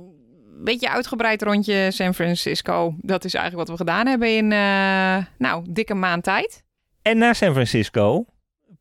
beetje 0.64 0.90
uitgebreid 0.90 1.42
rondje 1.42 1.90
San 1.90 2.14
Francisco. 2.14 2.94
Dat 2.98 3.24
is 3.24 3.34
eigenlijk 3.34 3.68
wat 3.68 3.78
we 3.78 3.84
gedaan 3.84 4.06
hebben 4.06 4.36
in, 4.36 4.52
eh, 4.52 5.24
nou, 5.38 5.64
dikke 5.68 5.94
maand 5.94 6.22
tijd. 6.22 6.62
En 7.02 7.18
na 7.18 7.32
San 7.32 7.52
Francisco, 7.52 8.24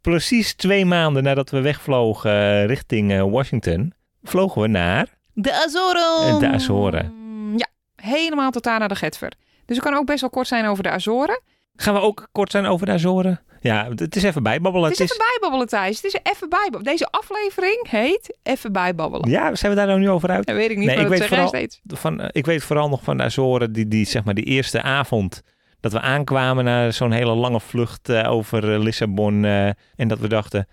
precies 0.02 0.54
twee 0.54 0.86
maanden 0.86 1.24
nadat 1.24 1.50
we 1.50 1.62
wegvlogen 1.62 2.66
richting 2.68 3.30
Washington, 3.32 3.94
vlogen 4.24 4.62
we 4.62 4.68
naar 4.68 5.08
De 5.34 5.54
Azoren! 5.66 6.40
De 6.40 6.48
Azoren. 6.48 7.14
Ja, 7.58 7.68
helemaal 7.96 8.52
tot 8.52 8.68
aan 8.68 8.80
naar 8.80 8.88
de 8.88 8.96
Getver. 8.96 9.34
Dus 9.74 9.84
het 9.84 9.92
kan 9.92 10.02
ook 10.02 10.08
best 10.08 10.22
wel 10.22 10.30
kort 10.30 10.48
zijn 10.48 10.66
over 10.66 10.84
de 10.84 10.90
Azoren. 10.90 11.42
Gaan 11.76 11.94
we 11.94 12.00
ook 12.00 12.28
kort 12.32 12.52
zijn 12.52 12.66
over 12.66 12.86
de 12.86 12.92
Azoren? 12.92 13.42
Ja, 13.62 13.88
het 13.96 14.16
is 14.16 14.24
even 14.24 14.44
bijbabbelen. 14.44 14.90
Het 14.90 15.00
is 15.00 15.12
even 15.12 15.26
bijbabbelen, 15.32 15.68
Thijs. 15.68 15.96
Het 16.02 16.06
is 16.14 16.20
even 16.34 16.50
bijbabbelen. 16.50 16.84
Deze 16.84 17.08
aflevering 17.12 17.90
heet 17.90 18.38
Even 18.44 18.72
bijbabbelen. 18.72 19.30
Ja, 19.30 19.56
zijn 19.56 19.72
we 19.72 19.78
daar 19.78 19.88
nou 19.88 20.00
nu 20.00 20.10
over 20.10 20.30
uit? 20.30 20.46
Dat 20.46 20.56
weet 20.56 20.70
ik 20.70 20.78
niet, 20.78 20.88
Nee, 20.88 20.98
ik 20.98 21.08
weet 21.08 21.26
vooral- 21.26 21.48
steeds. 21.48 21.82
Van, 21.88 22.20
eh, 22.22 22.28
ik 22.32 22.46
weet 22.46 22.64
vooral 22.64 22.90
nog 22.90 23.04
van 23.04 23.18
de 23.18 23.24
Azoren, 23.24 23.74
die, 23.74 23.88
die, 23.88 24.06
zeg 24.06 24.24
maar, 24.24 24.34
die 24.34 24.44
eerste 24.44 24.82
avond 24.82 25.42
dat 25.80 25.92
we 25.92 26.00
aankwamen 26.02 26.64
naar 26.64 26.94
zo'n 26.94 27.12
hele 27.12 27.34
lange 27.36 27.60
vlucht 27.60 28.10
eh, 28.10 28.32
over 28.32 28.74
eh, 28.74 28.80
Lissabon. 28.80 29.46
en 29.46 30.08
dat 30.08 30.20
we 30.20 30.28
dachten, 30.28 30.68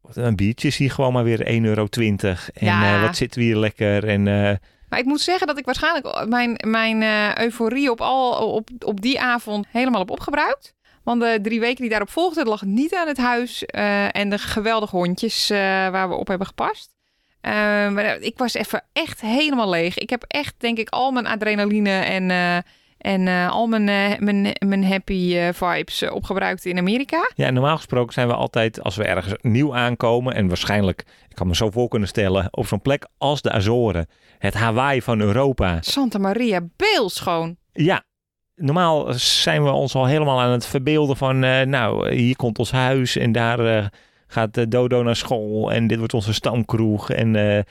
wat 0.00 0.16
een 0.16 0.36
biertje 0.36 0.68
is 0.68 0.76
hier 0.76 0.90
gewoon 0.90 1.12
maar 1.12 1.24
weer 1.24 1.40
1,20 1.46 1.64
euro. 1.64 1.86
En 2.54 2.66
Ja. 2.66 3.00
wat 3.00 3.16
zitten 3.16 3.40
we 3.40 3.46
hier 3.46 3.56
lekker. 3.56 4.04
En 4.08 4.58
Ik 4.96 5.04
moet 5.04 5.20
zeggen 5.20 5.46
dat 5.46 5.58
ik 5.58 5.64
waarschijnlijk 5.64 6.26
mijn, 6.28 6.58
mijn 6.66 7.02
eh, 7.02 7.44
euforie 7.44 7.90
op, 7.90 8.00
al, 8.00 8.52
op, 8.52 8.68
op 8.84 9.00
die 9.00 9.20
avond 9.20 9.66
helemaal 9.70 10.00
heb 10.00 10.10
opgebruikt. 10.10 10.74
Want 11.04 11.20
de 11.20 11.38
drie 11.42 11.60
weken 11.60 11.80
die 11.80 11.90
daarop 11.90 12.10
volgden, 12.10 12.46
lag 12.46 12.62
niet 12.62 12.94
aan 12.94 13.06
het 13.06 13.16
huis. 13.16 13.64
eh, 13.64 14.16
en 14.16 14.30
de 14.30 14.38
geweldige 14.38 14.96
hondjes 14.96 15.50
eh, 15.50 15.58
waar 15.88 16.08
we 16.08 16.14
op 16.14 16.28
hebben 16.28 16.46
gepast. 16.46 16.94
Maar 17.40 18.20
ik 18.20 18.38
was 18.38 18.54
even 18.54 18.84
echt 18.92 19.20
helemaal 19.20 19.68
leeg. 19.68 19.98
Ik 19.98 20.10
heb 20.10 20.24
echt, 20.26 20.54
denk 20.58 20.78
ik, 20.78 20.88
al 20.88 21.10
mijn 21.10 21.26
adrenaline 21.26 21.90
en, 21.90 22.30
en 23.06 23.28
eh, 23.28 23.50
al 23.50 23.66
mijn, 23.66 23.88
eh, 23.88 24.18
mijn, 24.18 24.56
mijn 24.66 24.84
happy 24.84 25.36
eh, 25.36 25.48
vibes 25.52 26.10
opgebruikt 26.10 26.64
in 26.64 26.78
Amerika. 26.78 27.30
ja, 27.34 27.50
normaal 27.50 27.76
gesproken 27.76 28.12
zijn 28.12 28.28
we 28.28 28.34
altijd, 28.34 28.82
als 28.82 28.96
we 28.96 29.04
ergens 29.04 29.34
nieuw 29.40 29.74
aankomen. 29.74 30.34
En 30.34 30.48
waarschijnlijk, 30.48 31.04
ik 31.28 31.34
kan 31.34 31.46
me 31.46 31.54
zo 31.54 31.70
voor 31.70 31.88
kunnen 31.88 32.08
stellen, 32.08 32.48
op 32.50 32.66
zo'n 32.66 32.82
plek 32.82 33.06
als 33.18 33.42
de 33.42 33.50
Azoren. 33.50 34.06
Het 34.38 34.54
Hawaii 34.54 35.02
van 35.02 35.20
Europa. 35.20 35.78
Santa 35.80 36.18
Maria, 36.18 36.60
beeldschoon. 36.76 37.56
Ja, 37.72 38.04
normaal 38.54 39.12
zijn 39.14 39.64
we 39.64 39.70
ons 39.70 39.94
al 39.94 40.06
helemaal 40.06 40.40
aan 40.40 40.50
het 40.50 40.66
verbeelden 40.66 41.16
van, 41.16 41.38
nou, 41.70 42.14
hier 42.14 42.36
komt 42.36 42.58
ons 42.58 42.70
huis 42.70 43.16
en 43.16 43.32
daar 43.32 43.90
gaat 44.26 44.70
Dodo 44.70 45.02
naar 45.02 45.16
school 45.16 45.72
en 45.72 45.86
dit 45.86 45.98
wordt 45.98 46.14
onze 46.14 46.34
stamkroeg 46.34 47.10
en 47.10 47.64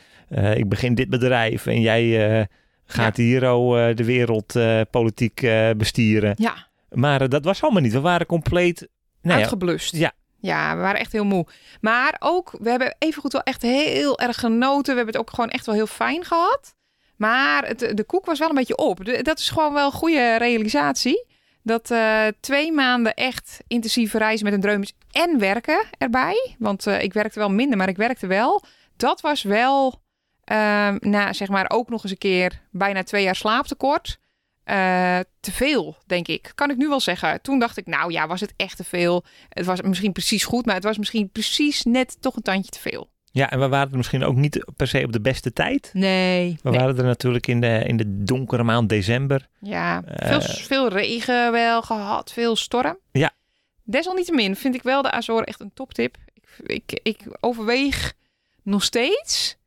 ik 0.55 0.69
begin 0.69 0.95
dit 0.95 1.09
bedrijf 1.09 1.65
en 1.65 1.81
jij 1.81 2.47
gaat 2.85 3.17
hier 3.17 3.51
oh, 3.53 3.89
eh, 3.89 3.95
de 3.95 4.03
wereldpolitiek 4.03 5.41
eh 5.41 5.69
bestieren. 5.77 6.33
Ja, 6.37 6.67
Maar 6.89 7.21
eh, 7.21 7.29
dat 7.29 7.43
was 7.45 7.61
allemaal 7.63 7.81
niet. 7.81 7.91
We 7.93 7.99
waren 7.99 8.25
compleet, 8.25 8.79
nou 8.79 8.89
ja, 9.35 9.35
uitgeblust. 9.35 9.95
ja. 9.95 10.11
Ja, 10.39 10.75
we 10.75 10.81
waren 10.81 10.99
echt 10.99 11.11
heel 11.11 11.25
moe. 11.25 11.45
Maar 11.81 12.15
ook, 12.19 12.55
we 12.59 12.69
hebben 12.69 12.95
evengoed 12.99 13.31
wel 13.31 13.41
echt 13.43 13.61
heel 13.61 14.19
erg 14.19 14.39
genoten. 14.39 14.91
We 14.91 14.95
hebben 14.97 15.05
het 15.13 15.17
ook 15.17 15.29
gewoon 15.29 15.49
echt 15.49 15.65
wel 15.65 15.75
heel 15.75 15.87
fijn 15.87 16.23
gehad. 16.25 16.75
Maar 17.15 17.67
het, 17.67 17.79
de 17.93 18.03
koek 18.03 18.25
was 18.25 18.39
wel 18.39 18.49
een 18.49 18.55
beetje 18.55 18.77
op. 18.77 19.05
De- 19.05 19.21
dat 19.23 19.39
is 19.39 19.49
gewoon 19.49 19.73
wel 19.73 19.85
een 19.85 19.91
goede 19.91 20.35
realisatie. 20.37 21.25
Dat 21.63 21.91
eh, 21.91 22.23
twee 22.39 22.71
maanden 22.71 23.13
echt 23.13 23.59
intensieve 23.67 24.17
reizen 24.17 24.45
met 24.45 24.53
een 24.53 24.61
dreum 24.61 24.81
is 24.81 24.93
en 25.11 25.39
werken 25.39 25.85
erbij. 25.97 26.55
Want 26.59 26.87
eh, 26.87 27.01
ik 27.01 27.13
werkte 27.13 27.39
wel 27.39 27.49
minder, 27.49 27.77
maar 27.77 27.89
ik 27.89 27.97
werkte 27.97 28.27
wel. 28.27 28.63
Dat 28.97 29.21
was 29.21 29.43
wel, 29.43 30.01
ehm 30.45 30.97
nou, 30.99 31.33
zeg 31.33 31.47
maar, 31.47 31.65
ook 31.69 31.89
nog 31.89 32.03
eens 32.03 32.11
een 32.11 32.17
keer 32.17 32.61
bijna 32.71 33.03
twee 33.03 33.23
jaar 33.23 33.35
slaaptekort. 33.35 34.19
Eh, 34.63 35.19
te 35.39 35.51
veel, 35.51 35.97
denk 36.05 36.27
ik. 36.27 36.51
Kan 36.55 36.69
ik 36.69 36.77
nu 36.77 36.87
wel 36.87 36.99
zeggen. 36.99 37.41
Toen 37.41 37.59
dacht 37.59 37.77
ik, 37.77 37.85
nou 37.87 38.11
ja, 38.11 38.27
was 38.27 38.41
het 38.41 38.53
echt 38.55 38.77
te 38.77 38.83
veel? 38.83 39.23
Het 39.49 39.65
was 39.65 39.81
misschien 39.81 40.11
precies 40.11 40.43
goed, 40.43 40.65
maar 40.65 40.75
het 40.75 40.83
was 40.83 40.97
misschien 40.97 41.29
precies 41.29 41.83
net 41.83 42.21
toch 42.21 42.35
een 42.35 42.41
tandje 42.41 42.71
te 42.71 42.79
veel. 42.79 43.09
ja, 43.31 43.49
en 43.51 43.59
we 43.59 43.67
waren 43.67 43.91
er 43.91 43.97
misschien 43.97 44.23
ook 44.23 44.35
niet 44.35 44.65
per 44.75 44.87
se 44.87 45.03
op 45.03 45.11
de 45.11 45.21
beste 45.21 45.53
tijd. 45.53 45.89
Nee. 45.93 46.57
We 46.63 46.69
nee. 46.69 46.79
waren 46.79 46.97
er 46.97 47.03
natuurlijk 47.03 47.47
in 47.47 47.61
de, 47.61 47.83
in 47.85 47.97
de 47.97 48.23
donkere 48.23 48.63
maand 48.63 48.89
december. 48.89 49.47
Ja, 49.59 50.03
Eh, 50.03 50.29
veel, 50.29 50.41
veel 50.41 50.87
regen 50.89 51.51
wel 51.51 51.81
gehad, 51.81 52.31
veel 52.31 52.55
storm. 52.55 52.97
Ja. 53.11 53.31
Desalniettemin 53.83 54.55
vind 54.55 54.75
ik 54.75 54.83
wel 54.83 55.01
de 55.01 55.11
Azoren 55.11 55.45
echt 55.45 55.59
een 55.59 55.73
toptip. 55.73 56.17
Ik, 56.63 56.91
ik, 56.91 56.99
ik 57.03 57.19
overweeg 57.39 58.13
nog 58.63 58.83
steeds 58.83 59.57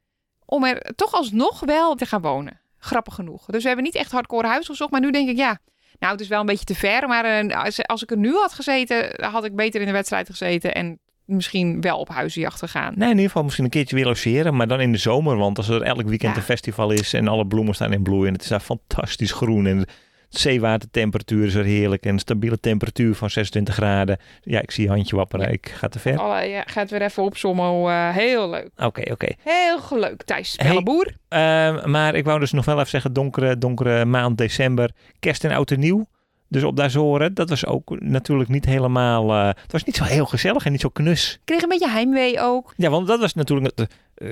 om 0.50 0.64
er 0.64 0.92
toch 0.96 1.12
alsnog 1.12 1.60
wel 1.60 1.94
te 1.94 2.06
gaan 2.06 2.20
wonen. 2.20 2.60
Grappig 2.78 3.14
genoeg. 3.14 3.44
Dus 3.46 3.60
we 3.62 3.66
hebben 3.66 3.84
niet 3.86 3.94
echt 3.94 4.12
hardcore 4.12 4.46
huis 4.48 4.66
gezocht, 4.66 4.90
maar 4.90 5.00
nu 5.00 5.10
denk 5.10 5.28
ik 5.28 5.36
ja. 5.36 5.58
Nou, 5.98 6.12
het 6.12 6.20
is 6.20 6.28
wel 6.28 6.40
een 6.40 6.46
beetje 6.46 6.64
te 6.64 6.74
ver, 6.74 7.08
maar 7.08 7.24
eh, 7.24 7.62
als, 7.82 8.02
ik 8.02 8.10
er 8.10 8.16
nu 8.16 8.34
had 8.34 8.52
gezeten, 8.52 9.24
had 9.24 9.44
ik 9.44 9.56
beter 9.56 9.80
in 9.80 9.86
de 9.86 9.92
wedstrijd 9.92 10.28
gezeten 10.30 10.74
en 10.74 10.98
misschien 11.24 11.80
wel 11.80 11.98
op 11.98 12.08
huizenjacht 12.08 12.58
gegaan. 12.58 12.92
Nee, 12.96 13.04
in 13.04 13.14
ieder 13.14 13.26
geval 13.26 13.42
misschien 13.42 13.64
een 13.64 13.70
keertje 13.70 13.96
weer 13.96 14.04
logeren, 14.04 14.56
maar 14.56 14.68
dan 14.68 14.80
in 14.80 14.92
de 14.92 14.98
zomer. 14.98 15.36
Want 15.36 15.56
als 15.56 15.68
er 15.68 15.82
elk 15.82 16.08
weekend 16.08 16.32
Ja. 16.32 16.38
een 16.38 16.44
festival 16.46 16.90
is 16.90 17.12
en 17.12 17.28
alle 17.28 17.46
bloemen 17.46 17.74
staan 17.74 17.92
in 17.92 18.02
bloei 18.02 18.26
en 18.26 18.32
het 18.32 18.42
is 18.42 18.48
daar 18.48 18.60
fantastisch 18.60 19.32
groen 19.32 19.66
en 19.66 19.86
zeewatertemperatuur 20.28 21.46
is 21.46 21.54
er 21.54 21.64
heerlijk 21.64 22.04
en 22.04 22.12
een 22.12 22.18
stabiele 22.18 22.60
temperatuur 22.60 23.14
van 23.14 23.30
26 23.30 23.74
graden. 23.74 24.18
Ja, 24.42 24.60
ik 24.62 24.70
zie 24.70 24.84
je 24.84 24.90
handje 24.90 25.16
wapperen, 25.16 25.46
Ja. 25.46 25.52
ik 25.52 25.68
ga 25.68 25.88
te 25.88 25.98
ver. 25.98 26.20
Oh, 26.20 26.44
ja, 26.48 26.62
gaat 26.66 26.90
weer 26.90 27.02
even 27.02 27.22
opzommen. 27.22 27.66
eh 27.90 28.14
heel 28.16 28.50
leuk. 28.50 28.68
Oké, 28.76 29.12
oké. 29.12 29.28
Heel 29.44 29.78
leuk. 29.98 30.22
Thijs 30.22 30.54
Hey. 30.56 30.66
Spellenboer. 30.66 31.14
Ehm, 31.28 31.90
maar 31.90 32.14
ik 32.14 32.24
wou 32.24 32.40
dus 32.40 32.52
nog 32.52 32.64
wel 32.64 32.76
even 32.78 32.88
zeggen, 32.88 33.12
donkere, 33.12 33.58
donkere 33.58 34.04
maand 34.04 34.38
december, 34.38 34.90
kerst 35.18 35.44
en 35.44 35.50
oud 35.50 35.70
en 35.70 35.80
nieuw. 35.80 36.08
Dus 36.48 36.62
op 36.64 36.76
de 36.76 36.82
Azoren, 36.82 37.34
dat 37.34 37.48
was 37.48 37.66
ook 37.66 38.00
natuurlijk 38.00 38.50
niet 38.50 38.64
helemaal... 38.64 39.30
eh, 39.32 39.46
het 39.46 39.72
was 39.72 39.84
niet 39.84 39.96
zo 39.96 40.04
heel 40.04 40.26
gezellig 40.26 40.64
en 40.64 40.72
niet 40.72 40.80
zo 40.80 40.88
knus. 40.88 41.32
Ik 41.34 41.40
kreeg 41.44 41.62
een 41.62 41.68
beetje 41.68 41.88
heimwee 41.90 42.40
ook. 42.40 42.72
Ja, 42.76 42.90
want 42.90 43.06
dat 43.06 43.20
was 43.20 43.34
natuurlijk. 43.34 43.72
het, 43.76 43.90
eh, 44.14 44.28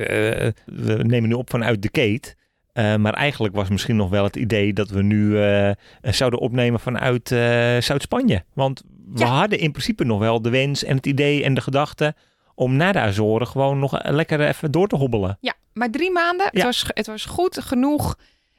we 0.65 1.03
nemen 1.03 1.29
nu 1.29 1.35
op 1.35 1.51
vanuit 1.51 1.83
de 1.83 1.89
Kate. 1.91 2.35
Eh, 2.77 2.95
maar 2.97 3.13
eigenlijk 3.13 3.55
was 3.55 3.69
misschien 3.69 3.97
nog 3.97 4.11
wel 4.11 4.25
het 4.25 4.37
idee 4.37 4.73
dat 4.73 4.91
we 4.91 5.03
nu 5.03 5.43
eh, 5.43 5.71
zouden 6.03 6.41
opnemen 6.41 6.81
vanuit 6.81 7.33
eh, 7.33 7.39
Zuid-Spanje. 7.81 8.45
Want 8.55 8.83
we 9.13 9.19
Ja. 9.19 9.27
hadden 9.27 9.59
in 9.59 9.71
principe 9.71 10.05
nog 10.05 10.19
wel 10.19 10.43
de 10.43 10.51
wens 10.51 10.85
en 10.85 10.97
het 10.97 11.07
idee 11.07 11.45
en 11.45 11.55
de 11.55 11.61
gedachte 11.61 12.15
om 12.55 12.77
na 12.77 12.93
de 12.93 12.99
Azoren 13.01 13.47
gewoon 13.47 13.79
nog 13.79 14.05
lekker 14.05 14.41
even 14.41 14.71
door 14.71 14.89
te 14.89 14.97
hobbelen. 14.97 15.39
Ja, 15.41 15.55
maar 15.73 15.91
drie 15.91 16.11
maanden. 16.11 16.47
Het, 16.51 16.63
was, 16.63 16.85
het 16.89 17.07
was 17.07 17.25
goed 17.25 17.61
genoeg. 17.61 18.19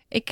Ik 0.09 0.29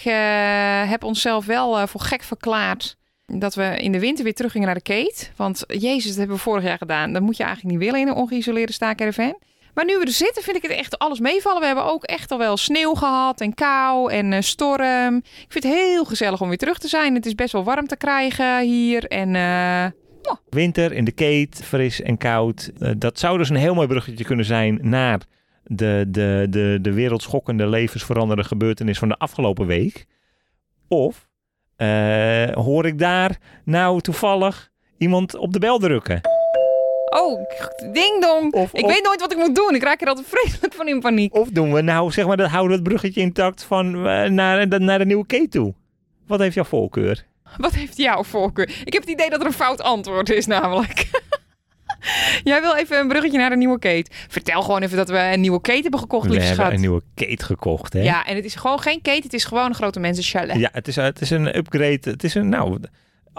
heb 0.88 1.04
onszelf 1.04 1.46
wel 1.46 1.88
voor 1.88 2.02
gek 2.02 2.24
verklaard 2.24 2.98
dat 3.26 3.56
we 3.56 3.64
in 3.64 3.92
de 3.92 4.00
winter 4.00 4.24
weer 4.24 4.34
terug 4.34 4.52
gingen 4.52 4.68
naar 4.68 4.76
de 4.76 4.82
Kate. 4.82 5.26
Want 5.36 5.64
jezus, 5.68 6.08
dat 6.08 6.16
hebben 6.18 6.36
we 6.36 6.42
vorig 6.42 6.64
jaar 6.64 6.78
gedaan. 6.78 7.14
Dat 7.14 7.22
moet 7.22 7.38
je 7.38 7.44
eigenlijk 7.44 7.76
niet 7.76 7.86
willen 7.86 8.02
in 8.02 8.08
een 8.08 8.22
ongeïsoleerde 8.22 8.74
staakerven. 8.74 9.38
Maar 9.76 9.86
nu 9.86 9.98
we 9.98 10.06
er 10.06 10.12
zitten, 10.12 10.44
vind 10.44 10.56
ik 10.56 10.62
het 10.62 10.72
echt 10.72 11.00
alles 11.00 11.20
meevallen. 11.20 11.60
We 11.60 11.66
hebben 11.66 11.86
ook 11.86 12.04
echt 12.04 12.32
al 12.32 12.38
wel 12.38 12.58
sneeuw 12.58 12.94
gehad 12.94 13.42
en 13.42 13.54
kou 13.54 14.12
en 14.12 14.34
eh, 14.34 14.42
storm. 14.42 15.16
Ik 15.18 15.46
vind 15.48 15.64
het 15.64 15.74
heel 15.74 16.06
gezellig 16.06 16.42
om 16.42 16.48
weer 16.48 16.58
terug 16.58 16.78
te 16.78 16.88
zijn. 16.88 17.16
Het 17.16 17.26
is 17.26 17.36
best 17.36 17.52
wel 17.52 17.64
warm 17.64 17.88
te 17.88 17.98
krijgen 17.98 18.62
hier. 18.62 19.06
En 19.06 19.36
eh, 19.36 19.86
Winter 20.50 20.92
in 20.92 21.06
de 21.06 21.12
Kate, 21.12 21.64
fris 21.64 22.02
en 22.02 22.18
koud. 22.18 22.72
Eh, 22.80 22.92
dat 22.98 23.20
zou 23.20 23.38
dus 23.38 23.50
een 23.50 23.56
heel 23.56 23.74
mooi 23.74 23.88
bruggetje 23.88 24.24
kunnen 24.24 24.46
zijn 24.46 24.80
naar 24.82 25.22
de, 25.64 26.06
de, 26.08 26.48
de, 26.50 26.80
de 26.82 26.94
wereldschokkende, 26.94 27.68
levensveranderende 27.68 28.48
gebeurtenis 28.48 28.98
van 29.00 29.08
de 29.08 29.18
afgelopen 29.18 29.66
week. 29.66 30.06
Of 30.88 31.28
hoor 32.54 32.86
ik 32.86 33.00
daar 33.00 33.38
nou 33.64 34.02
toevallig 34.02 34.72
iemand 34.98 35.36
op 35.36 35.54
de 35.54 35.60
bel 35.60 35.80
drukken? 35.80 36.35
Oh, 37.22 37.40
ding 37.94 38.22
dong. 38.22 38.54
Of, 38.54 38.74
Ik 38.74 38.84
of, 38.84 38.92
weet 38.92 39.04
nooit 39.04 39.20
wat 39.20 39.32
ik 39.32 39.38
moet 39.38 39.56
doen. 39.56 39.76
Ik 39.76 39.84
raak 39.84 40.02
er 40.02 40.08
altijd 40.08 40.28
vreselijk 40.36 40.74
van 40.74 40.88
in 40.88 41.00
paniek. 41.00 41.34
of 41.36 41.50
doen 41.50 41.74
we 41.74 41.82
nou, 41.82 42.12
zeg 42.12 42.26
maar, 42.28 42.38
dat 42.38 42.50
houden 42.50 42.70
we 42.72 42.76
het 42.78 42.88
bruggetje 42.88 43.22
intact 43.22 43.64
van 43.64 44.08
eh, 44.08 44.30
naar, 44.30 44.70
de- 44.70 44.80
naar 44.80 45.00
de 45.00 45.06
nieuwe 45.06 45.26
Kate 45.26 45.48
toe? 45.48 45.74
Wat 46.28 46.40
heeft 46.40 46.56
jouw 46.56 46.64
voorkeur? 46.64 47.26
Wat 47.58 47.74
heeft 47.74 47.98
jouw 47.98 48.24
voorkeur? 48.24 48.70
Ik 48.86 48.94
heb 48.94 49.02
het 49.02 49.12
idee 49.12 49.30
dat 49.30 49.40
er 49.40 49.46
een 49.46 49.54
fout 49.54 49.82
antwoord 49.82 50.30
is, 50.30 50.46
namelijk. 50.46 51.06
Jij 52.44 52.62
wil 52.62 52.76
even 52.76 53.00
een 53.00 53.08
bruggetje 53.08 53.38
naar 53.38 53.50
de 53.50 53.56
nieuwe 53.56 53.80
Kate. 53.80 54.06
Vertel 54.28 54.62
gewoon 54.62 54.82
even 54.82 54.98
dat 54.98 55.10
we 55.10 55.18
een 55.18 55.42
nieuwe 55.42 55.62
Kate 55.62 55.82
hebben 55.82 56.00
gekocht, 56.00 56.28
We 56.30 56.42
hebben 56.42 56.74
een 56.74 56.80
nieuwe 56.80 57.02
Kate 57.16 57.46
gekocht, 57.46 57.94
hè? 57.94 58.02
Ja, 58.02 58.26
en 58.26 58.36
het 58.36 58.46
is 58.46 58.56
gewoon 58.56 58.80
geen 58.80 59.02
Kate, 59.02 59.22
het 59.22 59.34
is 59.34 59.44
gewoon 59.44 59.66
een 59.66 59.76
grote 59.76 60.00
mensen 60.00 60.24
chalet. 60.24 60.58
Ja, 60.58 60.70
het 60.72 60.88
is, 60.88 60.96
het 60.96 61.22
is 61.22 61.30
een 61.30 61.58
upgrade. 61.58 62.00
Het 62.02 62.24
is 62.24 62.34
een, 62.36 62.50
nou, 62.50 62.80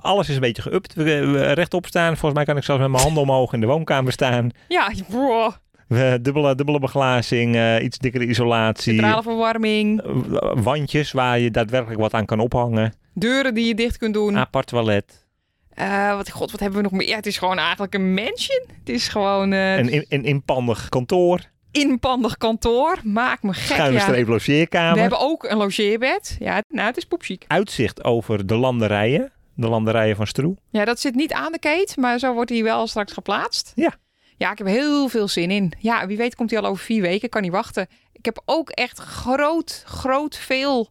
alles 0.03 0.29
is 0.29 0.35
een 0.35 0.41
beetje 0.41 0.63
geüpt. 0.71 0.95
We, 0.95 1.27
we 1.27 1.53
rechtop 1.53 1.87
staan. 1.87 2.17
Volgens 2.17 2.33
mij 2.35 2.45
kan 2.45 2.57
ik 2.57 2.63
zelfs 2.65 2.81
met 2.81 2.91
mijn 2.91 3.03
handen 3.03 3.23
omhoog 3.23 3.53
in 3.53 3.61
de 3.61 3.67
woonkamer 3.67 4.13
staan. 4.13 4.51
Ja, 4.69 4.91
bro. 5.09 5.53
We, 5.89 6.19
dubbele, 6.23 6.55
dubbele 6.55 6.79
beglazing, 6.79 7.55
eh, 7.57 7.83
iets 7.83 7.99
dikkere 7.99 8.27
isolatie. 8.27 8.93
Centrale 8.95 9.23
verwarming, 9.23 10.03
eh, 10.03 10.51
Wandjes 10.55 11.13
waar 11.13 11.39
je 11.39 11.51
daadwerkelijk 11.51 12.01
wat 12.01 12.15
aan 12.15 12.25
kan 12.25 12.41
ophangen. 12.41 12.95
deuren 13.15 13.55
die 13.55 13.67
je 13.67 13.75
dicht 13.75 13.97
kunt 13.99 14.15
doen. 14.15 14.37
Apart 14.39 14.67
toilet. 14.67 15.25
Eh, 15.75 16.17
wat, 16.17 16.31
god, 16.31 16.51
wat 16.51 16.61
hebben 16.61 16.79
we 16.79 16.85
nog 16.89 16.93
meer? 16.99 17.09
Ja, 17.09 17.17
het 17.17 17.27
is 17.27 17.39
gewoon 17.39 17.59
eigenlijk 17.59 17.95
een 17.95 18.15
mansion. 18.15 18.65
Het 18.79 18.89
is 18.89 19.09
gewoon 19.09 19.53
eh 19.53 19.77
Een, 19.79 19.89
in- 19.89 20.07
een 20.09 20.25
inpandig 20.25 20.89
kantoor. 20.89 21.41
inpandig 21.71 22.37
kantoor. 22.37 22.99
Maak 23.05 23.43
me 23.43 23.53
gek, 23.53 23.65
Schuine 23.77 23.97
ja. 23.99 24.01
streep 24.03 24.29
logeerkamer. 24.29 24.95
We 24.95 25.01
hebben 25.01 25.21
ook 25.21 25.45
een 25.45 25.57
logeerbed. 25.57 26.37
Ja, 26.39 26.63
nou, 26.69 26.87
het 26.87 26.97
is 26.97 27.05
poepchic. 27.05 27.45
Uitzicht 27.47 28.05
over 28.05 28.47
de 28.47 28.55
landerijen. 28.55 29.33
De 29.57 29.69
landerijen 29.69 30.17
van 30.17 30.27
Stroe. 30.27 30.57
Ja, 30.71 30.85
dat 30.85 31.01
zit 31.01 31.15
niet 31.15 31.33
aan 31.33 31.53
de 31.53 31.59
Kate, 31.59 32.01
maar 32.01 32.19
zo 32.19 32.33
wordt 32.33 32.51
hij 32.51 32.63
wel 32.63 32.87
straks 32.87 33.13
geplaatst. 33.13 33.73
Ja. 33.75 33.95
Ja, 34.37 34.51
ik 34.51 34.59
heb 34.59 34.67
heel 34.67 35.09
veel 35.09 35.29
zin 35.29 35.51
in. 35.51 35.73
Ja, 35.79 36.07
wie 36.07 36.17
weet 36.17 36.35
komt 36.35 36.51
hij 36.51 36.61
al 36.61 36.67
over 36.67 36.85
vier 36.85 37.03
weken. 37.03 37.29
Kan 37.29 37.43
niet 37.43 37.51
wachten. 37.51 37.87
Ik 38.13 38.25
heb 38.25 38.43
ook 38.45 38.71
echt 38.71 38.99
groot, 38.99 39.83
groot 39.87 40.37
veel 40.37 40.91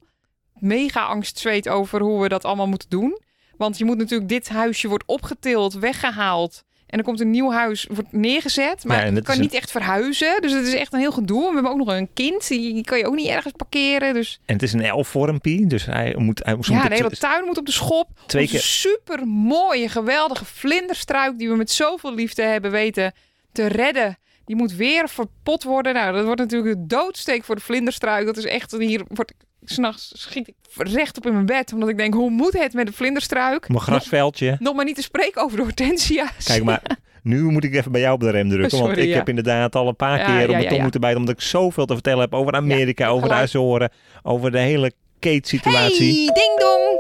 mega 0.54 1.06
angstzweet 1.06 1.70
over 1.70 2.02
hoe 2.02 2.22
we 2.22 2.30
dat 2.30 2.46
allemaal 2.46 2.68
moeten 2.68 2.90
doen. 2.90 3.20
Want 3.58 3.78
je 3.78 3.86
moet 3.86 3.98
natuurlijk, 3.98 4.30
dit 4.30 4.50
huisje 4.50 4.88
wordt 4.88 5.04
opgetild, 5.06 5.74
weggehaald. 5.74 6.64
En 6.88 6.98
er 6.98 7.04
komt 7.04 7.20
een 7.20 7.32
nieuw 7.32 7.52
huis, 7.52 7.88
wordt 7.92 8.12
neergezet. 8.12 8.84
Maar 8.84 9.06
Ja, 9.08 9.14
het 9.14 9.24
kan 9.24 9.36
een- 9.36 9.42
niet 9.42 9.54
echt 9.54 9.72
verhuizen. 9.72 10.42
Dus 10.42 10.52
het 10.52 10.68
is 10.68 10.74
echt 10.74 10.94
een 10.94 11.00
heel 11.00 11.12
gedoe. 11.12 11.42
En 11.42 11.48
we 11.48 11.54
hebben 11.54 11.72
ook 11.72 11.78
nog 11.78 11.88
een 11.88 12.10
kind. 12.14 12.48
Die, 12.48 12.84
kan 12.84 12.98
je 12.98 13.08
ook 13.08 13.16
niet 13.16 13.28
ergens 13.28 13.54
parkeren. 13.58 14.14
Dus 14.14 14.40
En 14.46 14.54
het 14.54 14.64
is 14.64 14.74
een 14.74 15.00
L-vormpie, 15.00 15.68
dus 15.68 15.86
hij 15.86 16.16
moet... 16.18 16.42
Hij, 16.44 16.58
ze 16.62 16.74
ja, 16.74 16.88
de 16.88 16.96
hele 16.96 17.10
tuin 17.10 17.46
moet 17.46 17.58
op 17.58 17.66
de 17.66 17.72
schop. 17.72 18.10
twee 18.26 18.48
keer... 18.48 18.60
super 18.60 19.28
mooie, 19.28 19.90
geweldige 19.90 20.46
vlinderstruik 20.46 21.38
die 21.38 21.50
we 21.50 21.56
met 21.56 21.72
zoveel 21.72 22.14
liefde 22.14 22.42
hebben 22.44 22.72
weten 22.72 23.14
te 23.52 23.66
redden. 23.66 24.18
Die 24.46 24.56
moet 24.56 24.76
weer 24.76 25.10
verpot 25.10 25.64
worden. 25.64 25.94
Nou, 25.94 26.14
dat 26.16 26.26
wordt 26.26 26.40
natuurlijk 26.42 26.76
een 26.76 26.88
doodsteek 26.88 27.44
voor 27.44 27.56
de 27.56 27.62
vlinderstruik. 27.62 28.26
Dat 28.26 28.38
is 28.38 28.46
echt, 28.46 28.72
hier 28.78 29.04
wordt 29.08 29.34
s'nachts 29.70 30.12
schiet 30.14 30.48
ik 30.48 30.54
recht 30.78 31.18
op 31.18 31.26
in 31.26 31.34
mijn 31.34 31.46
bed. 31.46 31.74
Omdat 31.74 31.90
ik 31.90 31.98
denk, 31.98 32.14
hoe 32.14 32.30
moet 32.30 32.54
het 32.60 32.74
met 32.74 32.88
de 32.88 32.94
vlinderstruik? 32.94 33.68
Mijn 33.68 33.80
grasveldje. 33.82 34.56
Nog 34.60 34.76
maar 34.76 34.86
niet 34.86 34.96
te 34.96 35.02
spreken 35.02 35.42
over 35.42 35.58
de 35.58 35.64
hortensia's. 35.64 36.46
Kijk, 36.46 36.64
maar 36.64 36.82
nu 37.24 37.42
moet 37.44 37.64
ik 37.64 37.76
even 37.76 37.92
bij 37.92 38.02
jou 38.02 38.14
op 38.14 38.20
de 38.20 38.30
rem 38.30 38.50
drukken. 38.50 38.80
want 38.80 38.98
ik 38.98 39.08
ja. 39.08 39.16
heb 39.16 39.30
inderdaad 39.30 39.76
al 39.76 39.88
een 39.88 39.96
paar 39.96 40.18
Ja, 40.18 40.26
keer 40.26 40.48
op 40.50 40.56
mijn 40.56 40.68
tong 40.68 40.82
moeten 40.82 41.02
bijten. 41.02 41.20
Omdat 41.20 41.36
ik 41.36 41.42
zoveel 41.42 41.86
te 41.86 41.94
vertellen 41.94 42.20
heb 42.20 42.34
over 42.34 42.54
Amerika, 42.54 43.08
over 43.08 43.28
de. 43.28 43.34
Azoren, 43.34 43.92
over 44.24 44.52
de 44.52 44.60
hele 44.60 44.92
Kate-situatie. 45.20 46.16
Hey, 46.26 46.34
ding 46.34 46.60
dong, 46.60 47.00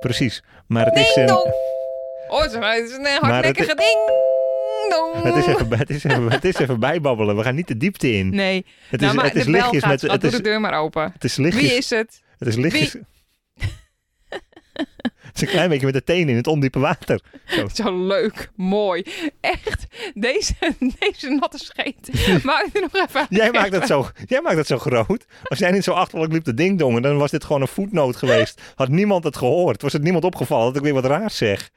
Precies. 0.00 0.42
Maar 0.66 0.84
het 0.84 0.96
is 0.96 1.14
ding 1.14 1.28
een... 1.28 1.34
dong. 1.34 1.52
Oh, 2.28 2.40
het 2.40 2.50
is 2.50 2.56
een- 2.56 2.62
het 2.62 2.90
is 2.90 2.96
een 2.96 3.06
hardnekkige 3.20 3.74
ding 3.74 3.98
dong. 4.90 5.24
Het 5.24 5.36
is, 5.36 5.46
even, 5.46 5.78
het, 5.78 5.90
is 5.90 6.04
even, 6.04 6.30
het 6.30 6.44
is 6.44 6.58
even 6.58 6.80
bijbabbelen. 6.80 7.36
We 7.36 7.42
gaan 7.42 7.54
niet 7.54 7.68
de 7.68 7.76
diepte 7.76 8.12
in. 8.12 8.28
Nee, 8.28 8.66
Het 8.88 9.00
nou, 9.00 9.16
is, 9.16 9.22
het 9.22 9.34
is 9.34 9.44
de 9.44 9.50
bel 9.50 9.60
gaat, 9.60 9.72
met... 9.72 10.00
schat, 10.00 10.12
Het 10.12 10.20
doe 10.20 10.30
is, 10.30 10.36
de 10.36 10.42
deur 10.42 10.60
maar 10.60 10.74
open. 10.74 11.12
het 11.12 11.24
is 11.24 11.36
Wie 11.36 11.76
is 11.76 11.90
het? 11.90 12.22
Het 12.38 12.48
is 12.48 12.56
lichtjes... 12.56 12.96
Het 15.32 15.42
is 15.42 15.48
een 15.48 15.54
klein 15.54 15.68
beetje 15.68 15.84
met 15.86 15.94
de 15.94 16.04
tenen 16.04 16.28
in 16.28 16.36
het 16.36 16.46
ondiepe 16.46 16.78
water. 16.78 17.20
Zo 17.74 18.06
leuk, 18.06 18.50
mooi. 18.56 19.04
Echt, 19.40 19.86
deze, 20.14 20.54
deze 20.98 21.28
natte 21.30 21.58
scheet. 21.58 22.10
Maak 22.44 22.66
er 22.72 22.80
nog 22.80 22.94
even 23.08 23.26
Jij 23.28 23.50
maakt 23.50 23.72
het 23.72 23.86
zo, 23.86 24.06
jij 24.26 24.40
maakt 24.40 24.56
het 24.56 24.66
zo 24.66 24.78
groot. 24.78 25.24
Als 25.44 25.58
jij 25.58 25.70
niet 25.70 25.84
zo 25.84 25.92
achterlijk 25.92 26.32
liep 26.32 26.44
te 26.44 26.54
dingdongen, 26.54 27.02
dan 27.02 27.16
was 27.16 27.30
dit 27.30 27.44
gewoon 27.44 27.60
een 27.60 27.68
voetnoot 27.68 28.16
geweest. 28.16 28.60
Had 28.74 28.88
niemand 28.88 29.24
het 29.24 29.36
gehoord. 29.36 29.82
Was 29.82 29.92
het 29.92 30.02
niemand 30.02 30.24
opgevallen 30.24 30.66
dat 30.66 30.76
ik 30.76 30.82
weer 30.82 30.92
wat 30.92 31.04
raars 31.04 31.36
zeg. 31.36 31.70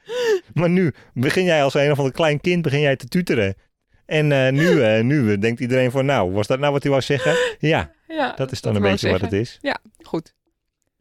Maar 0.53 0.69
nu 0.69 0.93
begin 1.13 1.43
jij 1.43 1.63
als 1.63 1.73
een 1.73 1.91
of 1.91 1.97
ander 1.97 2.13
klein 2.13 2.41
kind 2.41 2.61
begin 2.61 2.79
jij 2.79 2.95
te 2.95 3.07
tuteren. 3.07 3.55
En 4.05 4.31
eh, 4.31 4.51
nu, 4.51 4.81
eh, 4.83 5.03
nu 5.03 5.31
eh, 5.31 5.39
denkt 5.39 5.59
iedereen 5.59 5.91
van, 5.91 6.05
nou, 6.05 6.31
was 6.31 6.47
dat 6.47 6.59
nou 6.59 6.71
wat 6.71 6.81
hij 6.81 6.91
wou 6.91 7.03
zeggen? 7.03 7.35
Ja, 7.59 7.91
Ja, 8.07 8.33
dat 8.35 8.51
is 8.51 8.61
dan 8.61 8.75
een 8.75 8.81
beetje 8.81 9.09
wat 9.11 9.21
het 9.21 9.33
is. 9.33 9.59
Goed. 10.01 10.33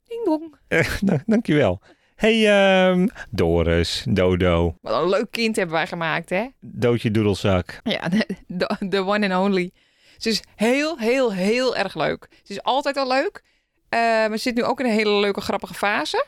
Ding 0.09 0.25
dong. 0.25 0.55
Dank- 1.01 1.23
dankjewel. 1.27 1.81
Hey, 2.15 2.49
ehm, 2.49 3.07
Doris, 3.31 4.05
Dodo, 4.09 4.77
Wat 4.81 5.03
een 5.03 5.09
leuk 5.09 5.31
kind 5.31 5.57
hebben 5.57 5.75
wij 5.75 5.87
gemaakt, 5.87 6.31
hè? 6.31 6.47
Doodje 6.61 7.11
Doedelzak. 7.11 7.81
Ja, 7.83 8.09
de, 8.89 8.99
one 9.05 9.35
and 9.35 9.45
only. 9.47 9.71
Ze 10.19 10.29
is 10.29 10.43
heel, 10.57 10.99
heel, 10.99 11.33
heel 11.33 11.77
erg 11.77 11.95
leuk. 11.95 12.29
Ze 12.43 12.53
is 12.53 12.63
altijd 12.63 12.97
al 12.97 13.09
leuk. 13.09 13.43
Eh, 13.89 14.01
maar 14.01 14.37
ze 14.37 14.39
zit 14.43 14.55
nu 14.55 14.63
ook 14.63 14.81
in 14.81 14.87
een 14.87 14.93
hele 14.93 15.21
leuke, 15.21 15.41
grappige 15.41 15.75
fase. 15.75 16.27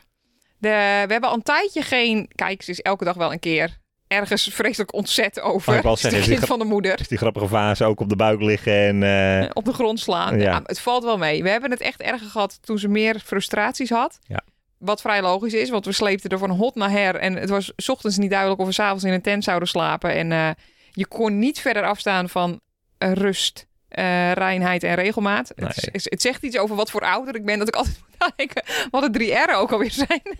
De, 0.57 0.69
we 1.05 1.11
hebben 1.11 1.29
al 1.29 1.35
een 1.35 1.41
tijdje 1.43 1.81
geen... 1.81 2.29
Kijk, 2.35 2.61
ze 2.61 2.71
is 2.71 2.81
elke 2.81 3.03
dag 3.03 3.15
wel 3.15 3.31
een 3.31 3.39
keer 3.39 3.77
ergens 4.07 4.49
vreselijk 4.51 4.93
ontzet 4.93 5.39
over. 5.41 5.65
Wou 5.65 5.77
ik 5.77 5.83
wel 5.83 5.93
Het 5.93 6.03
is 6.03 6.09
zeggen, 6.09 6.19
het 6.21 6.29
is 6.29 6.37
kind 6.37 6.39
die 6.39 6.57
van 6.57 6.59
de 6.59 6.73
moeder. 6.73 6.97
Dus 6.97 7.07
die 7.07 7.17
grappige 7.17 7.47
fase 7.47 7.85
ook 7.85 7.99
op 7.99 8.09
de 8.09 8.15
buik 8.15 8.41
liggen 8.41 8.73
en... 8.73 9.03
eh, 9.43 9.49
op 9.53 9.65
de 9.65 9.73
grond 9.73 9.99
slaan. 9.99 10.39
Ja. 10.39 10.43
Ja. 10.43 10.61
het 10.63 10.79
valt 10.79 11.03
wel 11.03 11.17
mee. 11.17 11.43
We 11.43 11.49
hebben 11.49 11.71
het 11.71 11.81
echt 11.81 12.01
erger 12.01 12.29
gehad 12.29 12.57
toen 12.61 12.79
ze 12.79 12.87
meer 12.87 13.19
frustraties 13.19 13.89
had. 13.89 14.19
Ja. 14.21 14.41
Wat 14.77 15.01
vrij 15.01 15.21
logisch 15.21 15.53
is, 15.53 15.69
want 15.69 15.85
we 15.85 15.91
sleepten 15.91 16.29
er 16.29 16.37
van 16.37 16.49
hot 16.49 16.75
naar 16.75 16.91
her. 16.91 17.15
En 17.15 17.35
het 17.35 17.49
was 17.49 17.71
's 17.77 17.89
ochtends 17.89 18.17
niet 18.17 18.29
duidelijk 18.29 18.59
of 18.59 18.65
we 18.67 18.73
s'avonds 18.73 19.03
in 19.03 19.13
een 19.13 19.21
tent 19.21 19.43
zouden 19.43 19.67
slapen. 19.67 20.13
En 20.13 20.31
eh, 20.31 20.49
je 20.91 21.07
kon 21.07 21.39
niet 21.39 21.59
verder 21.59 21.83
afstaan 21.83 22.29
van 22.29 22.59
eh, 22.97 23.11
rust, 23.11 23.67
eh, 23.87 24.31
reinheid 24.31 24.83
en 24.83 24.95
regelmaat. 24.95 25.51
Het, 25.55 25.89
is- 25.91 26.03
het 26.09 26.21
zegt 26.21 26.43
iets 26.43 26.57
over 26.57 26.75
wat 26.75 26.91
voor 26.91 27.01
ouder 27.01 27.35
ik 27.35 27.45
ben, 27.45 27.59
dat 27.59 27.67
ik 27.67 27.75
altijd 27.81 27.99
moet 28.09 28.19
nadenken 28.19 28.63
wat 28.91 29.01
de 29.03 29.09
drie 29.09 29.33
R'en 29.33 29.55
ook 29.57 29.71
alweer 29.71 29.91
zijn. 29.91 30.21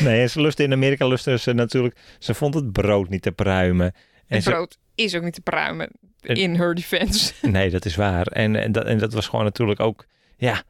Nee, 0.00 0.26
ze 0.28 0.40
lustte 0.40 0.62
in 0.62 0.72
Amerika 0.72 1.06
lustte 1.06 1.38
ze 1.38 1.52
natuurlijk. 1.52 1.96
Ze 2.18 2.34
vond 2.34 2.54
het 2.54 2.72
brood 2.72 3.08
niet 3.08 3.22
te 3.22 3.32
pruimen. 3.32 3.86
En 4.26 4.34
Het 4.36 4.42
ze- 4.42 4.50
brood 4.50 4.78
is 4.94 5.14
ook 5.14 5.22
niet 5.22 5.34
te 5.34 5.40
pruimen, 5.40 5.90
En- 6.20 6.36
in 6.36 6.54
her 6.56 6.74
defense. 6.74 7.32
nee, 7.42 7.70
dat 7.70 7.84
is 7.84 7.96
waar. 7.96 8.26
En, 8.26 8.56
en, 8.56 8.72
dat, 8.72 8.84
en 8.84 8.98
dat 8.98 9.12
was 9.12 9.26
gewoon 9.28 9.44
natuurlijk 9.44 9.80
ook. 9.80 10.04
Ja, 10.36 10.62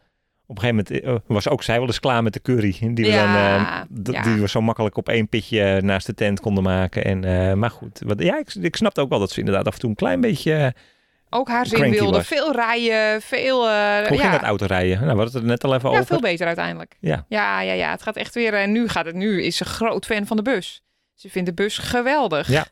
op 0.51 0.57
een 0.57 0.63
gegeven 0.63 0.85
moment 1.05 1.05
eh, 1.27 1.35
was 1.35 1.49
ook 1.49 1.63
zij 1.63 1.79
wel 1.79 1.87
eens 1.87 2.01
klaar 2.01 2.23
met 2.23 2.33
de 2.33 2.41
curry. 2.43 2.77
Die 2.81 3.05
we, 3.05 3.11
Ja, 3.11 3.87
dan, 3.89 4.15
ja. 4.15 4.23
die 4.23 4.35
we 4.41 4.49
zo 4.49 4.61
makkelijk 4.61 4.97
op 4.97 5.09
één 5.09 5.29
pitje 5.29 5.81
naast 5.83 6.07
de 6.07 6.15
tent 6.15 6.41
konden 6.41 6.63
maken. 6.63 7.05
En, 7.05 7.25
eh, 7.25 7.53
maar 7.55 7.71
goed, 7.71 8.03
wat, 8.07 8.23
ja, 8.23 8.39
ik, 8.39 8.55
ik 8.55 8.77
snapte 8.77 9.01
ook 9.01 9.09
wel 9.09 9.19
dat 9.19 9.31
ze 9.31 9.39
inderdaad 9.39 9.67
af 9.67 9.75
en 9.75 9.81
toe 9.81 9.91
een 9.91 9.97
klein 9.97 10.21
beetje. 10.21 10.75
Ook 11.31 11.49
haar 11.49 11.67
zin 11.67 11.91
wilde. 11.91 12.17
was. 12.17 12.27
Veel 12.27 12.53
rijden, 12.53 13.23
veel... 13.23 13.69
eh, 13.69 14.07
hoe 14.07 14.17
ja. 14.17 14.31
dat 14.31 14.43
autorijden? 14.43 14.91
Nou, 15.05 15.17
we 15.17 15.23
hadden 15.23 15.25
het 15.35 15.43
er 15.43 15.49
net 15.49 15.65
al 15.65 15.75
even 15.75 15.89
Ja, 15.91 15.95
over. 15.95 16.07
veel 16.07 16.21
beter 16.21 16.47
uiteindelijk. 16.47 16.97
Ja. 17.01 17.25
Ja, 17.29 17.61
ja, 17.61 17.73
ja. 17.73 17.91
Het 17.91 18.03
gaat 18.03 18.17
echt 18.17 18.35
weer. 18.35 18.55
En 18.55 18.73
nu 18.73 18.89
gaat 18.89 19.05
het. 19.07 19.15
Nu 19.15 19.43
is 19.43 19.57
ze 19.57 19.65
groot 19.65 20.07
fan 20.07 20.27
van 20.27 20.37
de 20.37 20.43
bus. 20.43 20.83
Ze 21.15 21.29
vindt 21.31 21.49
de 21.49 21.55
bus 21.55 21.79
geweldig. 21.79 22.49
Ja. 22.49 22.67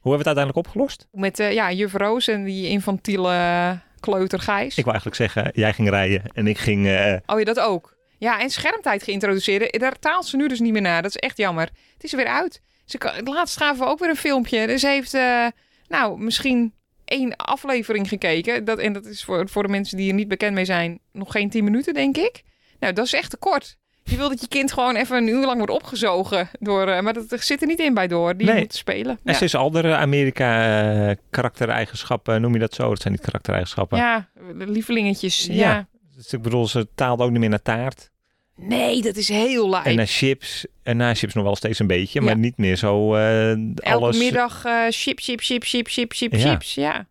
Hoe 0.00 0.14
hebben 0.14 0.24
we 0.24 0.30
het 0.30 0.38
uiteindelijk 0.38 0.66
opgelost? 0.66 1.08
Met 1.12 1.36
ja, 1.36 1.72
juf 1.72 1.92
Roos 1.92 2.28
en 2.28 2.44
die 2.44 2.68
infantiele 2.68 3.78
kleuter 4.10 4.40
Gijs. 4.40 4.76
Ik 4.76 4.84
wil 4.84 4.92
eigenlijk 4.92 5.16
zeggen, 5.16 5.50
jij 5.54 5.72
ging 5.72 5.88
rijden 5.88 6.22
en 6.34 6.46
ik 6.46 6.58
ging. 6.58 6.86
eh, 6.86 7.16
Oh, 7.26 7.38
je 7.38 7.44
dat 7.44 7.60
ook? 7.60 7.96
Ja, 8.18 8.40
en 8.40 8.50
schermtijd 8.50 9.02
geïntroduceerd. 9.02 9.78
Daar 9.80 9.98
taalt 9.98 10.26
ze 10.26 10.36
nu 10.36 10.48
dus 10.48 10.60
niet 10.60 10.72
meer 10.72 10.82
naar. 10.82 11.02
Dat 11.02 11.10
is 11.10 11.16
echt 11.16 11.36
jammer. 11.36 11.68
Het 11.94 12.04
is 12.04 12.10
er 12.12 12.16
weer 12.18 12.26
uit. 12.26 12.60
Ze 12.84 13.20
laatst 13.24 13.56
gaven 13.56 13.84
we 13.84 13.90
ook 13.90 13.98
weer 13.98 14.08
een 14.08 14.16
filmpje. 14.16 14.66
Dus 14.66 14.80
ze 14.80 14.86
heeft, 14.88 15.14
eh, 15.14 15.46
nou, 15.88 16.18
misschien 16.18 16.74
één 17.04 17.36
aflevering 17.36 18.08
gekeken. 18.08 18.64
Dat, 18.64 18.78
en 18.78 18.92
dat 18.92 19.06
is 19.06 19.24
voor, 19.24 19.48
voor 19.48 19.62
de 19.62 19.68
mensen 19.68 19.96
die 19.96 20.08
er 20.08 20.14
niet 20.14 20.28
bekend 20.28 20.54
mee 20.54 20.64
zijn, 20.64 21.00
nog 21.12 21.32
geen 21.32 21.50
tien 21.50 21.64
minuten, 21.64 21.94
denk 21.94 22.16
ik. 22.16 22.42
Nou, 22.80 22.92
dat 22.92 23.04
is 23.04 23.12
echt 23.12 23.30
te 23.30 23.36
kort. 23.36 23.76
Je 24.08 24.16
wil 24.16 24.28
dat 24.28 24.40
je 24.40 24.48
kind 24.48 24.72
gewoon 24.72 24.96
even 24.96 25.16
een 25.16 25.28
uur 25.28 25.44
lang 25.46 25.56
wordt 25.56 25.72
opgezogen. 25.72 26.48
Door, 26.60 26.88
eh, 26.88 27.00
maar 27.02 27.12
dat 27.12 27.24
zit 27.40 27.60
er 27.60 27.66
niet 27.66 27.78
in 27.80 27.94
bij 27.94 28.06
door. 28.06 28.36
Die 28.36 28.46
Nee. 28.46 28.58
moet 28.58 28.74
spelen. 28.74 29.18
En 29.24 29.32
Ja. 29.34 29.40
is 29.40 29.54
andere 29.54 29.94
Amerika 29.96 30.80
eh, 31.08 31.16
karaktereigenschappen, 31.30 32.40
noem 32.40 32.52
je 32.52 32.58
dat 32.58 32.74
zo? 32.74 32.88
Dat 32.88 33.00
zijn 33.00 33.12
niet 33.12 33.22
karaktereigenschappen. 33.22 33.98
ja, 33.98 34.28
lievelingetjes. 34.54 35.46
Ja. 35.46 35.52
Ja. 35.54 35.86
Dus 36.16 36.32
ik 36.32 36.42
bedoel, 36.42 36.66
ze 36.68 36.88
taalde 36.94 37.22
ook 37.24 37.30
niet 37.30 37.40
meer 37.40 37.48
naar 37.48 37.62
taart. 37.62 38.10
Nee, 38.56 39.02
dat 39.02 39.16
is 39.16 39.28
heel 39.28 39.68
lijp. 39.68 39.84
En 39.84 39.96
naar 39.96 40.06
chips. 40.06 40.66
En 40.82 40.96
naar 40.96 41.14
chips 41.14 41.34
nog 41.34 41.44
wel 41.44 41.56
steeds 41.56 41.78
een 41.78 41.86
beetje, 41.86 42.20
maar 42.20 42.34
Ja. 42.34 42.40
niet 42.40 42.56
meer 42.56 42.76
zo 42.76 43.14
eh 43.14 43.50
Elke 43.50 43.82
alles. 43.82 44.18
middag 44.18 44.64
eh 44.64 44.82
chip, 44.90 45.18
chip, 45.20 45.40
chip, 45.40 45.62
chip, 45.64 45.86
chip, 45.88 46.12
chip, 46.12 46.34
chips. 46.34 46.74
Ja. 46.74 47.06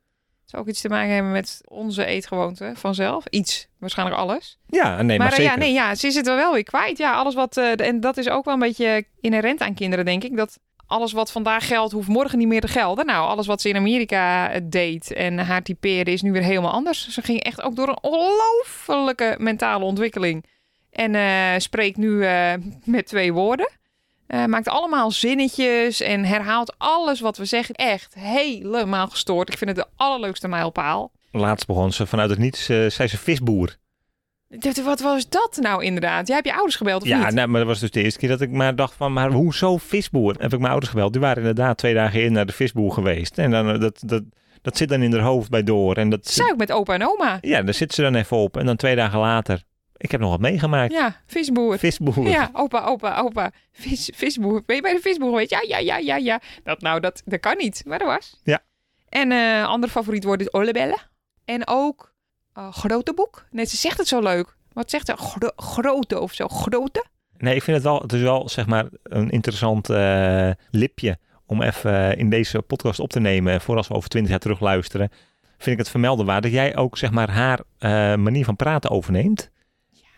Het 0.46 0.54
zou 0.54 0.64
ook 0.64 0.70
iets 0.70 0.82
te 0.82 0.90
maken 0.90 1.14
hebben 1.14 1.32
met 1.32 1.62
onze 1.68 2.06
eetgewoonte 2.06 2.72
vanzelf. 2.76 3.26
Iets, 3.30 3.68
waarschijnlijk 3.80 4.20
alles. 4.20 4.58
Ja, 4.68 5.02
nee, 5.02 5.18
maar, 5.18 5.28
maar 5.28 5.38
eh, 5.38 5.44
zeker. 5.44 5.52
ja, 5.52 5.58
nee, 5.58 5.74
ja, 5.74 5.96
ze 5.96 6.08
is 6.08 6.16
het 6.16 6.28
er 6.28 6.36
wel 6.36 6.54
weer 6.54 6.64
kwijt. 6.64 6.98
Ja, 6.98 7.14
alles 7.14 7.34
wat. 7.34 7.58
eh, 7.58 7.80
en 7.88 8.00
dat 8.00 8.18
is 8.18 8.30
ook 8.30 8.46
wel 8.46 8.54
een 8.54 8.60
beetje 8.60 9.06
inherent 9.22 9.62
aan 9.62 9.74
kinderen, 9.74 10.06
denk 10.06 10.24
ik. 10.24 10.38
Dat 10.38 10.60
alles 10.88 11.12
wat 11.12 11.32
vandaag 11.32 11.68
geldt, 11.68 11.94
hoeft 11.94 12.08
morgen 12.08 12.38
niet 12.38 12.48
meer 12.48 12.62
te 12.62 12.68
gelden. 12.68 13.06
Nou, 13.06 13.28
alles 13.28 13.48
wat 13.48 13.62
ze 13.62 13.70
in 13.70 13.76
Amerika 13.76 14.52
eh, 14.52 14.62
deed 14.64 15.14
en 15.14 15.38
haar 15.40 15.62
typeerde, 15.62 16.12
is 16.12 16.22
nu 16.22 16.32
weer 16.32 16.44
helemaal 16.44 16.72
anders. 16.72 17.08
Ze 17.10 17.22
ging 17.22 17.44
echt 17.44 17.62
ook 17.62 17.76
door 17.76 17.88
een 17.88 18.02
ongelofelijke 18.02 19.36
mentale 19.40 19.84
ontwikkeling. 19.84 20.46
En 20.92 21.16
eh, 21.16 21.54
spreekt 21.58 21.98
nu 21.98 22.26
met 22.84 23.06
twee 23.08 23.34
woorden. 23.34 23.70
Eh, 24.28 24.46
maakt 24.46 24.68
allemaal 24.68 25.12
zinnetjes 25.12 26.02
en 26.02 26.24
herhaalt 26.26 26.76
alles 26.78 27.20
wat 27.20 27.38
we 27.38 27.46
zeggen. 27.46 27.76
Echt 27.76 28.14
helemaal 28.20 29.08
gestoord. 29.08 29.50
Ik 29.52 29.58
vind 29.58 29.70
het 29.70 29.80
de 29.80 29.92
allerleukste 29.96 30.48
mijlpaal. 30.48 31.12
Laatst 31.32 31.68
begon 31.68 31.92
ze 31.94 32.06
vanuit 32.06 32.30
het 32.30 32.40
niets, 32.40 32.70
eh 32.70 32.90
zei 32.90 33.08
ze 33.08 33.18
visboer. 33.18 33.76
Dat- 34.48 34.78
Wat 34.78 35.00
was 35.00 35.30
dat 35.30 35.58
nou 35.62 35.84
inderdaad? 35.84 36.28
Jij 36.28 36.36
hebt 36.36 36.48
je 36.48 36.54
ouders 36.54 36.76
gebeld 36.76 37.02
of 37.02 37.08
Ja, 37.08 37.26
niet? 37.26 37.34
nou, 37.36 37.48
maar 37.48 37.60
dat 37.60 37.70
was 37.70 37.80
dus 37.80 37.92
de 37.92 38.02
eerste 38.04 38.20
keer 38.20 38.30
dat 38.30 38.42
ik 38.42 38.52
maar 38.52 38.76
dacht 38.76 38.94
van, 38.94 39.14
maar 39.14 39.32
hoezo 39.32 39.78
visboer? 39.78 40.36
Heb 40.40 40.54
ik 40.54 40.60
mijn 40.60 40.72
ouders 40.72 40.92
gebeld. 40.92 41.12
Die 41.12 41.22
waren 41.22 41.38
inderdaad 41.38 41.78
twee 41.78 41.94
dagen 41.94 42.24
in 42.24 42.32
naar 42.32 42.46
de 42.46 42.54
visboer 42.54 42.92
geweest. 42.92 43.38
En 43.38 43.52
dan, 43.52 43.70
eh, 43.70 43.80
dat, 43.80 44.02
dat, 44.06 44.24
dat 44.62 44.78
zit 44.78 44.90
dan 44.90 45.02
in 45.02 45.12
haar 45.14 45.22
hoofd 45.22 45.50
bij 45.50 45.64
door. 45.64 45.96
En 45.96 46.10
dat, 46.10 46.28
Zou 46.28 46.52
ik 46.52 46.58
met 46.58 46.72
opa 46.72 46.94
en 46.94 47.08
oma? 47.08 47.38
ja, 47.42 47.62
daar 47.62 47.74
zit 47.74 47.94
ze 47.94 48.02
dan 48.02 48.16
even 48.16 48.38
op. 48.38 48.58
En 48.58 48.66
dan 48.66 48.76
twee 48.76 48.96
dagen 48.96 49.20
later, 49.20 49.64
ik 50.06 50.12
heb 50.12 50.22
nog 50.22 50.30
wat 50.30 50.40
meegemaakt. 50.40 50.92
Ja, 50.94 51.22
visboer. 51.26 51.78
Visboer. 51.80 52.28
Ja, 52.28 52.50
opa, 52.54 52.86
opa, 52.86 53.20
opa. 53.20 53.52
Vis, 53.72 54.10
visboer. 54.16 54.64
Ben 54.66 54.76
je 54.76 54.82
bij 54.82 54.94
de 54.94 55.00
visboer 55.00 55.30
geweest? 55.30 55.50
Ja, 55.50 55.62
ja, 55.68 55.78
ja, 55.78 55.98
ja, 55.98 56.16
ja. 56.16 56.42
Dat, 56.64 56.82
nou, 56.82 57.00
dat, 57.00 57.22
dat 57.26 57.40
kan 57.40 57.58
niet, 57.58 57.84
maar 57.86 58.00
dat 58.00 58.08
was. 58.08 58.40
Ja. 58.44 58.60
En 59.10 59.32
eh 59.32 59.68
ander 59.68 59.90
favoriet 59.90 60.24
woord 60.24 60.42
is 60.42 60.50
ollebellen. 60.50 60.98
En 61.46 61.68
ook 61.68 62.14
eh, 62.54 62.72
grote 62.74 63.14
boek. 63.14 63.46
Nee, 63.52 63.66
ze 63.66 63.78
zegt 63.78 63.98
het 63.98 64.08
zo 64.08 64.20
leuk. 64.22 64.56
Wat 64.74 64.90
zegt 64.90 65.06
ze? 65.06 65.16
Gro- 65.18 65.52
grote 65.56 66.20
of 66.20 66.34
zo. 66.34 66.48
Grote? 66.48 67.06
Nee, 67.38 67.56
ik 67.56 67.64
vind 67.64 67.78
het 67.78 67.86
wel, 67.86 68.02
het 68.02 68.14
is 68.14 68.22
wel 68.22 68.50
zeg 68.50 68.66
maar 68.66 68.86
een 69.04 69.30
interessant 69.30 69.90
eh, 69.90 70.50
lipje 70.70 71.18
om 71.46 71.62
even 71.62 72.18
in 72.18 72.30
deze 72.30 72.62
podcast 72.62 73.00
op 73.00 73.10
te 73.10 73.20
nemen. 73.20 73.54
En 73.54 73.62
voor 73.62 73.78
als 73.78 73.88
we 73.88 73.94
over 73.94 74.10
twintig 74.10 74.32
jaar 74.32 74.40
terug 74.40 74.60
luisteren, 74.60 75.10
vind 75.58 75.72
ik 75.72 75.78
het 75.78 75.90
vermelden 75.90 76.26
waar 76.26 76.42
dat 76.42 76.52
jij 76.52 76.76
ook 76.76 76.98
zeg 76.98 77.12
maar 77.12 77.30
haar 77.32 77.60
manier 78.20 78.46
van 78.46 78.56
praten 78.56 78.90
overneemt. 78.90 79.50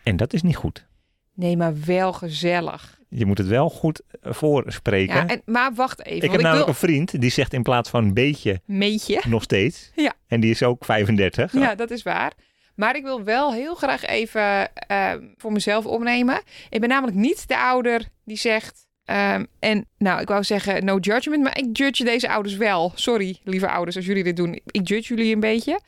En 0.08 0.16
dat 0.16 0.32
is 0.32 0.42
niet 0.42 0.56
goed. 0.56 0.86
Nee, 1.34 1.56
maar 1.56 1.74
wel 1.84 2.12
gezellig. 2.12 2.98
je 3.08 3.26
moet 3.26 3.38
het 3.38 3.46
wel 3.46 3.70
goed 3.70 4.02
eh, 4.20 4.32
voorspreken. 4.32 5.14
Ja, 5.14 5.26
en, 5.26 5.42
maar 5.44 5.74
wacht 5.74 6.04
even. 6.04 6.22
ik 6.22 6.30
heb 6.30 6.40
namelijk 6.40 6.66
wil... 6.66 6.68
een 6.74 6.80
vriend 6.80 7.20
die 7.20 7.30
zegt 7.30 7.52
in 7.52 7.62
plaats 7.62 7.90
van 7.90 8.04
een 8.04 8.14
beetje 8.14 8.60
Meetje. 8.64 9.20
nog 9.28 9.42
steeds. 9.42 9.90
Ja. 9.94 10.12
En 10.26 10.40
die 10.40 10.50
is 10.50 10.62
ook 10.62 10.84
35. 10.84 11.52
Ja, 11.52 11.74
dat 11.74 11.90
is 11.90 12.02
waar. 12.02 12.32
Maar 12.74 12.96
ik 12.96 13.02
wil 13.02 13.24
wel 13.24 13.52
heel 13.52 13.74
graag 13.74 14.04
even 14.04 14.74
ehm, 14.74 15.22
voor 15.36 15.52
mezelf 15.52 15.86
opnemen. 15.86 16.42
Ik 16.70 16.80
ben 16.80 16.88
namelijk 16.88 17.16
niet 17.16 17.48
de 17.48 17.58
ouder 17.58 18.08
die 18.24 18.36
zegt... 18.36 18.86
ehm, 19.04 19.44
en 19.58 19.86
nou, 19.98 20.20
ik 20.20 20.28
wou 20.28 20.44
zeggen 20.44 20.84
no 20.84 20.98
judgment, 20.98 21.42
maar 21.42 21.58
ik 21.58 21.76
judge 21.76 22.04
deze 22.04 22.28
ouders 22.28 22.56
wel. 22.56 22.92
Sorry, 22.94 23.38
lieve 23.44 23.68
ouders, 23.68 23.96
als 23.96 24.06
jullie 24.06 24.24
dit 24.24 24.36
doen. 24.36 24.60
Ik 24.66 24.88
judge 24.88 25.14
jullie 25.14 25.34
een 25.34 25.40
beetje. 25.40 25.80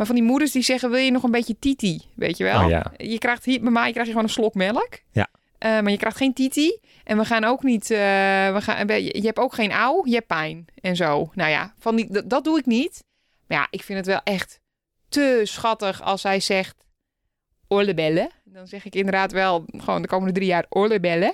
Maar 0.00 0.08
van 0.08 0.18
die 0.18 0.28
moeders 0.28 0.52
die 0.52 0.62
zeggen, 0.62 0.90
wil 0.90 0.98
je 0.98 1.10
nog 1.10 1.22
een 1.22 1.30
beetje 1.30 1.58
titi? 1.58 2.00
Weet 2.14 2.36
je 2.36 2.44
wel? 2.44 2.64
Oh 2.64 2.68
ja. 2.68 2.92
Je 2.96 3.18
krijgt 3.18 3.44
hier, 3.44 3.60
bij 3.60 3.70
mij 3.70 3.90
krijg 3.90 4.06
je 4.06 4.12
gewoon 4.12 4.26
een 4.26 4.34
slok 4.34 4.54
melk. 4.54 4.98
Ja. 5.12 5.28
Eh, 5.58 5.70
maar 5.70 5.90
je 5.90 5.96
krijgt 5.96 6.16
geen 6.16 6.32
titi. 6.32 6.78
En 7.04 7.18
we 7.18 7.24
gaan 7.24 7.44
ook 7.44 7.62
niet, 7.62 7.90
eh, 7.90 7.98
we 8.52 8.58
gaan, 8.60 8.86
je 8.86 9.20
je 9.20 9.26
hebt 9.26 9.38
ook 9.38 9.54
geen 9.54 9.72
auw, 9.72 10.06
je 10.06 10.14
hebt 10.14 10.26
pijn 10.26 10.66
en 10.80 10.96
zo. 10.96 11.30
Nou 11.34 11.50
ja, 11.50 11.74
van 11.78 11.96
die, 11.96 12.12
dat, 12.12 12.30
dat 12.30 12.44
doe 12.44 12.58
ik 12.58 12.66
niet. 12.66 13.04
Maar 13.46 13.58
ja, 13.58 13.66
ik 13.70 13.82
vind 13.82 13.98
het 13.98 14.06
wel 14.06 14.20
echt 14.24 14.60
te 15.08 15.40
schattig 15.44 16.02
als 16.02 16.22
hij 16.22 16.40
zegt 16.40 16.84
ollebellen. 17.66 18.30
Dan 18.44 18.66
zeg 18.66 18.84
ik 18.84 18.94
inderdaad 18.94 19.32
wel 19.32 19.64
gewoon 19.76 20.02
de 20.02 20.08
komende 20.08 20.32
drie 20.32 20.46
jaar 20.46 20.66
ollebellen. 20.68 21.32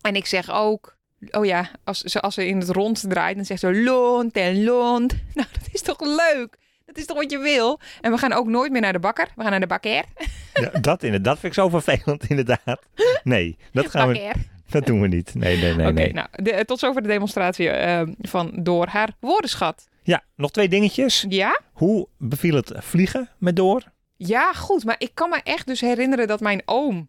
En 0.00 0.16
ik 0.16 0.26
zeg 0.26 0.50
ook, 0.50 0.96
oh 1.30 1.44
ja, 1.44 1.70
als 1.84 2.00
ze, 2.00 2.20
als 2.20 2.34
ze 2.34 2.46
in 2.46 2.58
het 2.58 2.70
rond 2.70 3.04
draait, 3.08 3.36
dan 3.36 3.44
zegt 3.44 3.60
ze 3.60 3.82
lont 3.82 4.36
en 4.36 4.64
lont. 4.64 5.14
Nou, 5.34 5.48
dat 5.52 5.68
is 5.72 5.80
toch 5.80 6.00
leuk? 6.00 6.62
Dat 6.94 7.02
is 7.02 7.06
toch 7.06 7.16
wat 7.16 7.30
je 7.30 7.38
wil? 7.38 7.80
En 8.00 8.10
we 8.12 8.18
gaan 8.18 8.32
ook 8.32 8.46
nooit 8.46 8.72
meer 8.72 8.80
naar 8.80 8.92
de 8.92 8.98
bakker. 8.98 9.28
We 9.36 9.42
gaan 9.42 9.50
naar 9.50 9.60
de 9.60 9.66
bakker. 9.66 10.04
Ja, 10.54 10.80
dat, 10.80 11.02
in 11.02 11.22
dat 11.22 11.38
vind 11.38 11.56
ik 11.56 11.62
zo 11.62 11.68
vervelend, 11.68 12.24
inderdaad. 12.30 12.78
Nee, 13.22 13.56
dat, 13.72 13.90
gaan 13.90 14.08
we, 14.08 14.32
dat 14.68 14.86
doen 14.86 15.00
we 15.00 15.06
niet. 15.08 15.34
Nee, 15.34 15.56
nee, 15.56 15.74
nee. 15.74 15.86
Oké, 15.86 15.92
nee. 16.00 16.12
nou, 16.12 16.26
de- 16.32 16.64
tot 16.64 16.78
zover 16.78 17.02
de 17.02 17.08
demonstratie 17.08 17.70
eh, 17.70 18.02
van 18.20 18.50
door 18.62 18.86
haar 18.86 19.10
woordenschat. 19.20 19.88
Ja, 20.02 20.22
nog 20.36 20.50
twee 20.50 20.68
dingetjes. 20.68 21.24
Ja? 21.28 21.60
Hoe 21.72 22.08
beviel 22.18 22.54
het 22.54 22.72
vliegen 22.76 23.28
met 23.38 23.56
door? 23.56 23.82
Ja, 24.16 24.52
goed. 24.52 24.84
Maar 24.84 24.96
ik 24.98 25.10
kan 25.14 25.28
me 25.30 25.40
echt 25.42 25.66
dus 25.66 25.80
herinneren 25.80 26.26
dat 26.26 26.40
mijn 26.40 26.62
oom, 26.64 27.08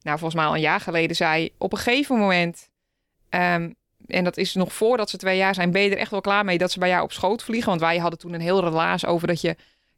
nou 0.00 0.18
volgens 0.18 0.34
mij 0.34 0.44
al 0.44 0.54
een 0.54 0.60
jaar 0.60 0.80
geleden, 0.80 1.16
zei 1.16 1.50
op 1.58 1.72
een 1.72 1.78
gegeven 1.78 2.16
moment, 2.18 2.70
ehm, 3.28 3.70
en 4.06 4.24
dat 4.24 4.36
is 4.36 4.54
nog 4.54 4.72
voordat 4.72 5.10
ze 5.10 5.16
twee 5.16 5.36
jaar 5.36 5.54
zijn, 5.54 5.70
ben 5.70 5.82
je 5.82 5.90
er 5.90 5.98
echt 5.98 6.10
wel 6.10 6.20
klaar 6.20 6.44
mee 6.44 6.58
dat 6.58 6.72
ze 6.72 6.78
bij 6.78 6.88
jou 6.88 7.02
op 7.02 7.12
schoot 7.12 7.42
vliegen? 7.42 7.68
Want 7.68 7.80
wij 7.80 7.98
hadden 7.98 8.18
toen 8.18 8.32
een 8.32 8.40
heel 8.40 8.60
relaas 8.60 9.06
over 9.06 9.26
dat 9.26 9.40
je 9.40 9.56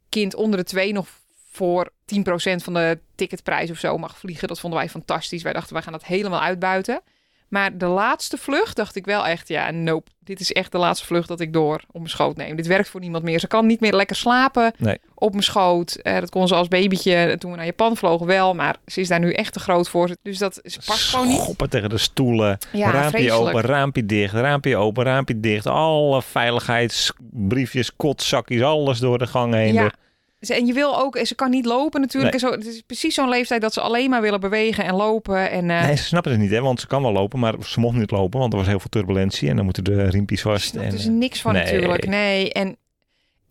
kind 0.09 0.35
onder 0.35 0.59
de 0.59 0.65
twee 0.65 0.93
nog 0.93 1.07
voor 1.51 1.89
10% 1.89 2.23
van 2.55 2.73
de 2.73 2.99
ticketprijs 3.15 3.71
of 3.71 3.77
zo 3.77 3.97
mag 3.97 4.17
vliegen. 4.17 4.47
Dat 4.47 4.59
vonden 4.59 4.79
wij 4.79 4.89
fantastisch. 4.89 5.43
Wij 5.43 5.53
dachten, 5.53 5.73
wij 5.73 5.81
gaan 5.81 5.93
dat 5.93 6.05
helemaal 6.05 6.41
uitbuiten. 6.41 7.01
Maar 7.49 7.77
de 7.77 7.85
laatste 7.85 8.37
vlucht 8.37 8.75
dacht 8.75 8.95
ik 8.95 9.05
wel 9.05 9.25
echt, 9.27 9.47
ja, 9.47 9.71
nope. 9.71 10.09
Dit 10.23 10.39
is 10.39 10.51
echt 10.51 10.71
de 10.71 10.77
laatste 10.77 11.05
vlucht 11.05 11.27
dat 11.27 11.39
ik 11.39 11.53
door 11.53 11.75
op 11.87 11.93
mijn 11.97 12.09
schoot 12.09 12.37
neem. 12.37 12.55
Dit 12.55 12.67
werkt 12.67 12.89
voor 12.89 12.99
niemand 12.99 13.23
meer. 13.23 13.39
Ze 13.39 13.47
kan 13.47 13.65
niet 13.65 13.79
meer 13.79 13.93
lekker 13.93 14.15
slapen 14.15 14.73
Nee. 14.77 14.97
op 15.15 15.31
mijn 15.31 15.43
schoot. 15.43 15.95
Eh, 15.95 16.19
dat 16.19 16.29
kon 16.29 16.47
ze 16.47 16.55
als 16.55 16.67
babytje 16.67 17.35
toen 17.37 17.51
we 17.51 17.57
naar 17.57 17.65
Japan 17.65 17.97
vlogen 17.97 18.25
wel. 18.27 18.53
Maar 18.53 18.75
ze 18.85 18.99
is 19.01 19.07
daar 19.07 19.19
nu 19.19 19.31
echt 19.33 19.53
te 19.53 19.59
groot 19.59 19.89
voor. 19.89 20.09
Dus 20.21 20.37
dat 20.37 20.59
ze 20.63 20.79
past 20.85 21.03
gewoon 21.09 21.27
niet. 21.27 21.39
Schoppen 21.41 21.69
tegen 21.69 21.89
de 21.89 21.97
stoelen. 21.97 22.57
Ja, 22.71 22.91
raampje 22.91 23.09
vreselijk. 23.19 23.55
open, 23.55 23.69
raampje 23.69 24.05
dicht, 24.05 24.33
raampje 24.33 24.77
open, 24.77 25.03
raampje 25.03 25.39
dicht. 25.39 25.67
Alle 25.67 26.21
veiligheidsbriefjes, 26.21 27.95
kotzakjes, 27.95 28.61
alles 28.61 28.99
door 28.99 29.17
de 29.17 29.27
gang 29.27 29.53
heen. 29.53 29.73
Ja. 29.73 29.81
Door- 29.81 29.93
Ze- 30.39 30.53
En 30.53 30.65
je 30.65 30.73
wil 30.73 30.99
ook, 30.99 31.17
ze 31.23 31.35
kan 31.35 31.49
niet 31.49 31.65
lopen 31.65 32.01
natuurlijk. 32.01 32.39
Zo, 32.39 32.51
het 32.51 32.65
is 32.65 32.81
precies 32.81 33.13
zo'n 33.15 33.29
leeftijd 33.29 33.61
dat 33.61 33.73
ze 33.73 33.81
alleen 33.81 34.09
maar 34.09 34.21
willen 34.21 34.39
bewegen 34.39 34.83
en 34.83 34.95
lopen. 34.95 35.49
En, 35.51 35.69
eh, 35.69 35.85
Nee, 35.85 35.95
ze 35.95 36.03
snappen 36.03 36.31
het 36.31 36.39
niet, 36.41 36.51
hè, 36.51 36.61
want 36.61 36.79
ze 36.79 36.87
kan 36.87 37.01
wel 37.01 37.11
lopen, 37.11 37.39
maar 37.39 37.55
ze 37.65 37.79
mocht 37.79 37.95
niet 37.95 38.11
lopen, 38.11 38.39
want 38.39 38.53
er 38.53 38.59
was 38.59 38.67
heel 38.67 38.79
veel 38.79 38.89
turbulentie 38.89 39.49
en 39.49 39.55
dan 39.55 39.65
moeten 39.65 39.83
de 39.83 40.03
riempjes 40.09 40.41
vast. 40.41 40.75
Er 40.75 40.81
En, 40.81 40.93
is 40.93 41.05
eh, 41.05 41.11
niks 41.11 41.41
van 41.41 41.53
nee. 41.53 41.63
natuurlijk. 41.63 42.07
Nee. 42.07 42.53
En 42.53 42.77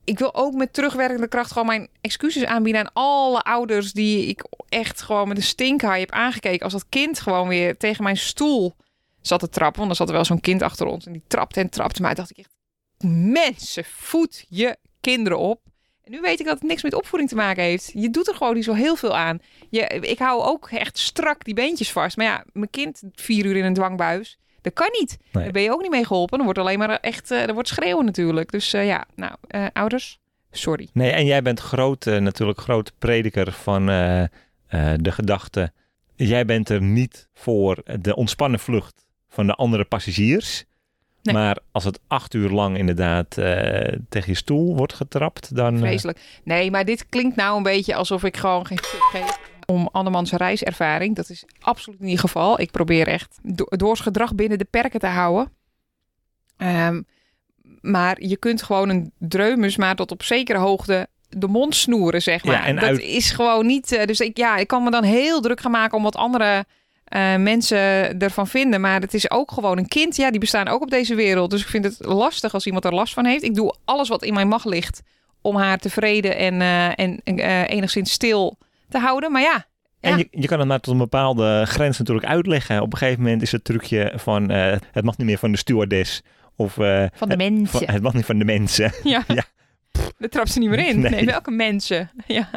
ik 0.05 0.19
wil 0.19 0.35
ook 0.35 0.55
met 0.55 0.73
terugwerkende 0.73 1.29
kracht 1.29 1.53
gewoon 1.53 1.67
mijn 1.67 1.89
excuses 2.01 2.45
aanbieden 2.45 2.81
aan 2.83 2.91
alle 2.93 3.43
ouders 3.43 3.93
die 3.93 4.27
ik 4.27 4.45
echt 4.69 5.03
gewoon 5.03 5.29
met 5.29 5.37
een 5.37 5.43
stinkhaai 5.43 6.01
heb 6.01 6.11
aangekeken. 6.11 6.65
Als 6.65 6.73
dat 6.73 6.87
kind 6.89 7.21
gewoon 7.21 7.49
weer 7.49 7.77
tegen 7.77 8.03
mijn 8.05 8.17
stoel 8.17 8.77
zat 9.21 9.41
te 9.41 9.49
trappen. 9.49 9.79
Want 9.79 9.91
er 9.91 9.97
zat 9.97 10.09
er 10.09 10.15
wel 10.15 10.25
zo'n 10.25 10.41
kind 10.41 10.63
achter 10.63 10.87
ons 10.87 11.07
en 11.07 11.13
die 11.13 11.23
trapte 11.27 11.61
en 11.61 11.69
trapte. 11.71 12.03
Maar 12.03 12.15
dacht 12.15 12.31
ik 12.31 12.37
echt, 12.39 12.55
mensen, 13.33 13.85
voed 13.87 14.45
je 14.49 14.77
kinderen 15.01 15.39
op. 15.39 15.61
Nu 16.09 16.21
weet 16.21 16.41
ik 16.41 16.47
dat 16.47 16.59
het 16.59 16.69
niks 16.69 16.83
met 16.83 16.95
opvoeding 16.95 17.31
te 17.31 17.37
maken 17.37 17.63
heeft. 17.63 17.91
Je 17.95 18.11
doet 18.11 18.29
er 18.29 18.35
gewoon 18.35 18.55
niet 18.55 18.65
zo 18.65 18.73
heel 18.73 18.97
veel 18.97 19.17
aan. 19.17 19.41
Je, 19.71 19.81
ik 19.87 20.19
hou 20.19 20.43
ook 20.43 20.69
echt 20.71 20.99
strak 20.99 21.45
die 21.45 21.55
beentjes 21.55 21.93
vast. 21.93 22.17
Maar 22.17 22.27
ja, 22.27 22.45
mijn 22.53 22.71
kind 22.71 23.03
vier 23.13 23.45
uur 23.45 23.57
in 23.57 23.65
een 23.65 23.75
dwangbuis. 23.75 24.39
Dat 24.61 24.73
kan 24.73 24.89
niet. 24.99 25.19
Nee. 25.33 25.43
Daar 25.43 25.53
ben 25.53 25.63
je 25.63 25.73
ook 25.73 25.83
niet 25.83 25.91
mee 25.91 26.05
geholpen. 26.07 26.37
Dan 26.37 26.47
wordt 26.47 26.61
alleen 26.61 26.79
maar 26.79 26.91
echt, 26.91 27.31
eh 27.31 27.47
er 27.49 27.55
wordt 27.55 27.69
schreeuwen 27.69 28.05
natuurlijk. 28.05 28.51
Dus 28.51 28.73
eh, 28.73 28.87
ja, 28.87 29.07
nou, 29.15 29.33
eh, 29.49 29.67
ouders, 29.73 30.19
sorry. 30.51 30.89
Nee, 30.93 31.11
en 31.11 31.27
jij 31.27 31.43
bent 31.43 31.61
groot, 31.61 32.07
eh, 32.07 32.19
natuurlijk 32.19 32.61
groot 32.61 32.93
prediker 32.99 33.53
van 33.53 33.89
eh, 33.89 34.23
eh, 34.23 34.29
de 34.97 35.13
gedachte. 35.13 35.73
Jij 36.15 36.45
bent 36.45 36.69
er 36.69 36.83
niet 36.83 37.29
voor 37.35 37.83
de 38.01 38.17
ontspannen 38.17 38.61
vlucht 38.61 39.05
van 39.29 39.47
de 39.47 39.55
andere 39.55 39.85
passagiers. 39.85 40.65
Nee. 41.33 41.43
Maar 41.43 41.59
als 41.73 41.85
het 41.85 42.01
acht 42.07 42.35
uur 42.35 42.49
lang 42.51 42.77
inderdaad 42.79 43.39
eh, 43.39 43.99
tegen 44.09 44.31
je 44.33 44.37
stoel 44.37 44.77
wordt 44.77 44.93
getrapt, 44.93 45.55
dan... 45.57 45.75
eh, 45.75 45.81
Vreselijk. 45.81 46.41
Nee, 46.45 46.71
maar 46.71 46.85
dit 46.85 47.09
klinkt 47.09 47.37
nou 47.37 47.57
een 47.57 47.63
beetje 47.63 47.95
alsof 47.95 48.25
ik 48.25 48.37
gewoon 48.37 48.67
geen 48.67 48.79
geef 48.83 49.39
om 49.67 49.89
andermans 49.93 50.33
reiservaring. 50.33 51.17
Dat 51.17 51.29
is 51.31 51.45
absoluut 51.61 52.01
niet 52.01 52.11
het 52.11 52.21
geval. 52.21 52.61
Ik 52.61 52.71
probeer 52.71 53.09
echt 53.09 53.39
do- 53.43 53.67
Doors 53.69 54.01
gedrag 54.01 54.35
binnen 54.35 54.59
de 54.59 54.65
perken 54.71 55.01
te 55.01 55.07
houden. 55.07 55.53
Ehm, 56.57 57.03
maar 57.81 58.17
je 58.23 58.37
kunt 58.37 58.63
gewoon 58.63 58.89
een 58.89 59.13
dreumes 59.19 59.77
maar 59.77 59.97
tot 59.97 60.11
op 60.11 60.23
zekere 60.23 60.59
hoogte 60.59 61.09
de 61.29 61.47
mond 61.49 61.75
snoeren, 61.75 62.23
zeg 62.23 62.43
Ja, 62.45 62.51
maar. 62.53 62.65
en 62.65 62.75
dat 62.75 62.85
uit- 62.85 63.01
is 63.01 63.31
gewoon 63.31 63.67
niet... 63.67 63.93
eh, 63.93 64.07
dus 64.07 64.21
ik, 64.21 64.37
ja, 64.37 64.57
ik 64.57 64.67
kan 64.67 64.83
me 64.83 64.91
dan 64.91 65.03
heel 65.05 65.41
druk 65.41 65.61
gaan 65.61 65.71
maken 65.71 65.97
om 65.97 66.03
wat 66.03 66.17
andere 66.17 66.65
eh, 67.09 67.37
mensen 67.37 67.79
ervan 68.19 68.47
vinden. 68.47 68.81
Maar 68.81 69.01
het 69.01 69.15
is 69.15 69.31
ook 69.31 69.53
gewoon 69.53 69.79
een 69.79 69.89
kind. 69.89 70.17
Ja, 70.17 70.31
die 70.31 70.41
bestaan 70.41 70.69
ook 70.69 70.83
op 70.83 70.91
deze 70.91 71.15
wereld. 71.15 71.51
Dus 71.51 71.61
ik 71.61 71.67
vind 71.69 71.85
het 71.85 71.97
lastig 72.05 72.55
als 72.55 72.67
iemand 72.67 72.85
er 72.85 72.95
last 72.95 73.15
van 73.15 73.25
heeft. 73.27 73.43
Ik 73.43 73.55
doe 73.55 73.75
alles 73.85 74.09
wat 74.09 74.23
in 74.25 74.35
mijn 74.35 74.49
macht 74.49 74.65
ligt 74.65 75.03
om 75.41 75.57
haar 75.57 75.79
tevreden 75.79 76.37
en, 76.37 76.61
eh, 76.61 76.99
en 76.99 77.21
eh, 77.25 77.69
enigszins 77.69 78.13
stil 78.13 78.59
te 78.89 78.99
houden. 78.99 79.33
Maar 79.33 79.43
ja, 79.43 79.67
En 80.01 80.19
je, 80.19 80.29
je 80.31 80.47
kan 80.47 80.59
het 80.59 80.69
maar 80.69 80.81
tot 80.81 80.93
een 80.93 80.99
bepaalde 81.01 81.63
grens 81.67 81.99
natuurlijk 81.99 82.27
uitleggen. 82.27 82.81
Op 82.83 82.93
een 82.93 82.99
gegeven 82.99 83.23
moment 83.23 83.43
is 83.43 83.53
het 83.53 83.65
trucje 83.65 84.13
van 84.17 84.51
eh, 84.51 84.77
het 84.93 85.05
mag 85.05 85.17
niet 85.17 85.27
meer 85.27 85.39
van 85.39 85.53
de 85.53 85.59
stewardess. 85.59 86.23
Of 86.57 86.79
eh, 86.79 87.05
van 87.15 87.29
de 87.29 87.35
het, 87.35 87.53
mensen. 87.53 87.79
van- 87.79 87.95
het 87.95 88.03
mag 88.03 88.15
niet 88.15 88.25
van 88.25 88.39
de 88.39 88.45
mensen. 88.45 88.93
Ja. 89.03 89.25
Ja. 89.35 89.45
Daar 90.19 90.29
trapt 90.29 90.51
ze 90.51 90.59
niet 90.59 90.69
meer 90.69 90.87
in. 90.89 91.01
Nee. 91.01 91.11
Nee, 91.11 91.25
welke 91.25 91.51
mensen? 91.51 92.11
Ja. 92.27 92.49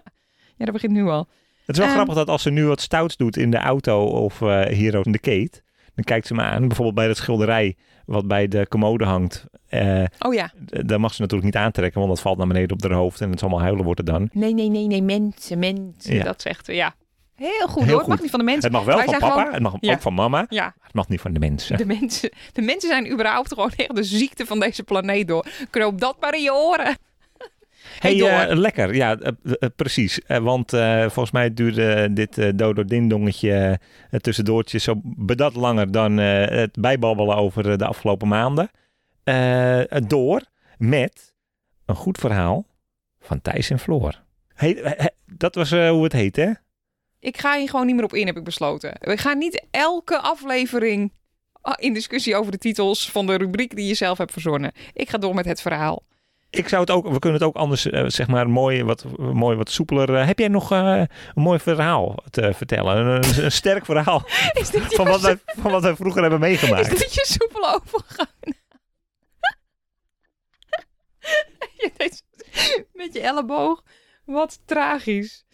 ja, 0.57 0.65
dat 0.65 0.71
begint 0.73 0.91
nu 0.93 1.07
al. 1.07 1.27
Het 1.65 1.69
is 1.69 1.77
wel 1.77 1.85
Ehm. 1.85 1.95
grappig 1.95 2.15
dat 2.15 2.27
als 2.29 2.41
ze 2.41 2.49
nu 2.49 2.65
wat 2.65 2.81
stouts 2.81 3.17
doet 3.17 3.37
in 3.37 3.51
de 3.51 3.57
auto 3.57 4.03
of 4.05 4.41
eh, 4.41 4.61
hier 4.65 4.97
ook 4.97 5.05
in 5.05 5.11
de 5.11 5.19
keet. 5.19 5.63
Dan 5.95 6.03
kijkt 6.03 6.27
ze 6.27 6.33
me 6.33 6.41
aan. 6.41 6.59
Bijvoorbeeld 6.67 6.95
bij 6.95 7.07
dat 7.07 7.17
schilderij 7.17 7.75
wat 8.05 8.27
bij 8.27 8.47
de 8.47 8.67
commode 8.69 9.05
hangt. 9.05 9.45
Eh, 9.67 10.03
Oh 10.19 10.33
ja. 10.33 10.51
d- 10.65 10.87
daar 10.87 10.99
mag 10.99 11.13
ze 11.13 11.21
natuurlijk 11.21 11.53
niet 11.53 11.63
aantrekken, 11.63 11.99
want 11.99 12.11
dat 12.13 12.21
valt 12.21 12.37
naar 12.37 12.47
beneden 12.47 12.71
op 12.71 12.83
haar 12.83 12.91
hoofd. 12.97 13.21
En 13.21 13.29
het 13.29 13.39
zal 13.39 13.47
allemaal 13.47 13.65
huilen 13.65 13.85
wordt 13.85 13.99
het 13.99 14.07
dan. 14.09 14.29
Nee, 14.31 14.53
nee, 14.53 14.69
nee, 14.69 14.87
nee, 14.87 15.01
mensen, 15.01 15.59
mensen. 15.59 16.15
Ja. 16.15 16.23
Dat 16.23 16.41
zegt 16.41 16.65
ze, 16.65 16.73
ja. 16.73 16.93
Heel 17.35 17.67
goed 17.67 17.81
Heel 17.83 17.91
hoor. 17.91 17.99
Het 17.99 18.07
mag 18.07 18.21
niet 18.21 18.29
van 18.29 18.39
de 18.39 18.45
mensen. 18.45 18.63
Het 18.63 18.71
mag 18.71 18.83
wel 18.85 18.95
Wij 18.95 19.05
van 19.05 19.13
papa, 19.19 19.31
gewoon- 19.39 19.53
het 19.53 19.61
mag 19.63 19.73
Ja. 19.79 19.93
ook 19.93 20.01
van 20.01 20.13
mama. 20.13 20.45
Ja, 20.49 20.73
Het 20.81 20.93
mag 20.93 21.07
niet 21.09 21.21
van 21.21 21.33
de 21.33 21.39
mensen. 21.39 21.77
de 21.77 21.85
mensen, 21.85 22.29
de 22.53 22.61
mensen 22.61 22.89
zijn 22.89 23.11
überhaupt 23.11 23.47
gewoon 23.53 23.71
echt 23.75 23.95
de 23.95 24.03
ziekte 24.03 24.45
van 24.45 24.59
deze 24.59 24.83
planeet 24.83 25.27
door. 25.27 25.45
Knoop 25.69 25.99
dat 25.99 26.17
maar 26.19 26.35
in 26.35 26.41
je 26.43 26.53
oren. 26.53 26.97
Hey, 28.01 28.47
eh, 28.49 28.57
lekker. 28.57 28.95
Ja, 28.95 29.17
eh, 29.17 29.31
eh, 29.43 29.69
precies. 29.75 30.19
Want 30.27 30.69
volgens 31.01 31.31
mij 31.31 31.53
duurde 31.53 32.13
dit 32.13 32.57
Dodo 32.57 32.85
Dingdongetje 32.85 33.79
uh, 34.11 34.19
tussendoortje 34.19 34.77
zo 34.77 34.93
bedat 35.03 35.55
langer 35.55 35.91
dan 35.91 36.17
het 36.17 36.79
bijbabbelen 36.79 37.35
over 37.35 37.77
de 37.77 37.85
afgelopen 37.85 38.27
maanden. 38.27 38.69
Door 40.07 40.41
met 40.77 41.33
een 41.85 41.95
goed 41.95 42.17
verhaal 42.17 42.65
van 43.19 43.41
Thijs 43.41 43.69
en 43.69 43.79
Floor. 43.79 44.21
Hey, 44.53 45.11
dat 45.25 45.55
was 45.55 45.69
hoe 45.69 46.03
het 46.03 46.13
heet, 46.13 46.35
hè? 46.35 46.51
Ik 47.19 47.37
ga 47.37 47.57
hier 47.57 47.69
gewoon 47.69 47.85
niet 47.85 47.95
meer 47.95 48.03
op 48.03 48.13
in, 48.13 48.27
heb 48.27 48.37
ik 48.37 48.43
besloten. 48.43 48.93
We 48.99 49.17
gaan 49.17 49.37
niet 49.37 49.65
elke 49.71 50.17
aflevering 50.17 51.13
ah, 51.61 51.73
in 51.77 51.93
discussie 51.93 52.35
over 52.35 52.51
de 52.51 52.57
titels 52.57 53.11
van 53.11 53.25
de 53.25 53.35
rubriek 53.35 53.75
die 53.75 53.87
je 53.87 53.93
zelf 53.93 54.17
hebt 54.17 54.31
verzonnen. 54.31 54.71
Ik 54.93 55.09
ga 55.09 55.17
door 55.17 55.35
met 55.35 55.45
het 55.45 55.61
verhaal. 55.61 56.03
Ik 56.51 56.67
zou 56.67 56.81
het 56.81 56.91
ook, 56.91 57.07
we 57.07 57.19
kunnen 57.19 57.39
het 57.39 57.47
ook 57.49 57.55
anders, 57.55 57.89
eh, 57.89 58.03
zeg 58.07 58.27
maar, 58.27 58.49
mooi 58.49 58.83
wat, 58.83 59.05
mooi 59.17 59.57
wat 59.57 59.69
soepeler. 59.69 60.15
eh, 60.15 60.25
heb 60.25 60.39
jij 60.39 60.47
nog 60.47 60.71
eh, 60.71 60.97
een 61.35 61.41
mooi 61.41 61.59
verhaal 61.59 62.23
te 62.29 62.53
vertellen? 62.53 62.97
Een, 63.05 63.43
een 63.43 63.51
sterk 63.51 63.85
verhaal 63.85 64.23
Is 64.53 64.69
dit 64.69 64.81
van 64.95 65.07
wat, 65.07 65.21
wij, 65.21 65.39
van 65.45 65.71
wat 65.71 65.81
wij 65.81 65.95
vroeger 65.95 66.21
hebben 66.21 66.39
Is 66.41 66.45
meegemaakt. 66.47 66.89
dit 66.99 67.13
je 67.13 67.25
soepel 67.25 67.73
overgang? 67.73 68.29
je 71.77 71.91
deed 71.97 72.23
zo- 72.41 72.83
met 72.93 73.13
je 73.13 73.21
elleboog. 73.21 73.83
Wat 74.25 74.59
tragisch. 74.65 75.45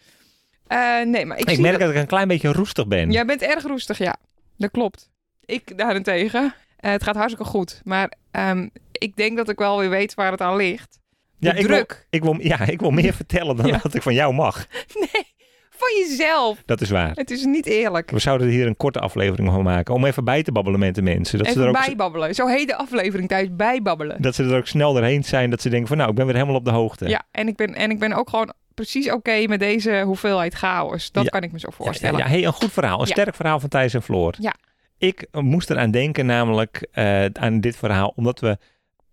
Nee, 1.03 1.25
maar 1.25 1.37
ik, 1.37 1.49
Ik 1.49 1.59
merk 1.59 1.71
dat- 1.71 1.81
dat 1.81 1.89
ik 1.95 2.01
een 2.01 2.07
klein 2.07 2.27
beetje 2.27 2.51
roestig 2.51 2.87
ben. 2.87 3.11
Jij 3.11 3.25
bent 3.25 3.41
erg 3.41 3.63
roestig, 3.63 3.97
ja. 3.97 4.15
Dat 4.57 4.71
klopt. 4.71 5.09
Ik 5.45 5.77
daarentegen, 5.77 6.53
het 6.77 7.03
gaat 7.03 7.15
hartstikke 7.15 7.49
goed. 7.49 7.81
Maar 7.83 8.11
ehm, 8.31 8.67
ik 8.97 9.15
denk 9.15 9.37
dat 9.37 9.49
ik 9.49 9.59
wel 9.59 9.79
weer 9.79 9.89
weet 9.89 10.13
waar 10.13 10.31
het 10.31 10.41
aan 10.41 10.55
ligt. 10.55 10.99
De 11.39 11.47
Ja, 11.47 11.53
ik 11.53 11.65
wil, 11.67 11.75
druk. 11.75 12.07
ik 12.09 12.23
wil, 12.23 12.35
ja, 12.41 12.59
ik 12.67 12.79
wil 12.79 12.91
meer 12.91 13.13
vertellen 13.23 13.55
dan 13.55 13.65
Ja. 13.65 13.79
dat 13.83 13.93
ik 13.93 14.01
van 14.01 14.13
jou 14.13 14.33
mag. 14.33 14.67
Nee, 14.93 15.35
van 15.69 15.89
jezelf. 16.07 16.61
Dat 16.65 16.81
is 16.81 16.89
waar. 16.89 17.11
Het 17.13 17.31
is 17.31 17.43
niet 17.45 17.65
eerlijk. 17.65 18.11
We 18.11 18.19
zouden 18.19 18.47
er 18.47 18.53
hier 18.53 18.67
een 18.67 18.77
korte 18.77 18.99
aflevering 18.99 19.49
van 19.51 19.63
maken. 19.63 19.93
Om 19.93 20.05
even 20.05 20.23
bij 20.23 20.43
te 20.43 20.51
babbelen 20.51 20.79
met 20.79 20.95
de 20.95 21.01
mensen. 21.01 21.37
Dat, 21.37 21.47
ze 21.47 21.61
er, 21.61 21.67
ook, 21.67 21.85
bijbabbelen. 21.85 22.35
Zo 22.35 22.47
heet 22.47 22.67
de 22.67 22.75
aflevering 22.75 23.29
thuis, 23.29 23.47
bijbabbelen. 23.51 24.21
dat 24.21 24.35
ze 24.35 24.43
er 24.43 24.57
ook 24.57 24.67
snel 24.67 24.93
doorheen 24.93 25.23
zijn. 25.23 25.49
Dat 25.49 25.61
ze 25.61 25.69
denken 25.69 25.87
van 25.87 25.97
nou, 25.97 26.09
ik 26.09 26.15
ben 26.15 26.25
weer 26.25 26.35
helemaal 26.35 26.55
op 26.55 26.65
de 26.65 26.71
hoogte. 26.71 27.07
Ja, 27.09 27.23
en 27.31 27.47
ik, 27.47 27.55
ben, 27.55 27.73
en 27.75 27.91
ik 27.91 27.99
ben 27.99 28.13
ook 28.13 28.29
gewoon 28.29 28.53
precies 28.73 29.11
oké 29.11 29.47
met 29.47 29.59
deze 29.59 30.01
hoeveelheid 30.05 30.53
chaos. 30.53 31.11
Dat 31.11 31.23
Ja. 31.23 31.29
kan 31.29 31.41
ik 31.43 31.51
me 31.51 31.59
zo 31.59 31.69
voorstellen. 31.71 32.17
Ja, 32.19 32.25
ja, 32.25 32.31
hey, 32.31 32.45
een 32.45 32.53
goed 32.53 32.71
verhaal. 32.71 33.01
Een 33.01 33.07
sterk 33.07 33.35
verhaal 33.35 33.59
van 33.59 33.69
Thijs 33.69 33.93
en 33.93 34.01
Floor. 34.01 34.33
Ja. 34.39 34.53
Ik 34.97 35.27
moest 35.31 35.69
eraan 35.69 35.91
denken, 35.91 36.25
namelijk 36.25 36.87
eh, 36.91 37.25
aan 37.25 37.59
dit 37.59 37.77
verhaal, 37.77 38.13
omdat 38.15 38.39
we 38.39 38.57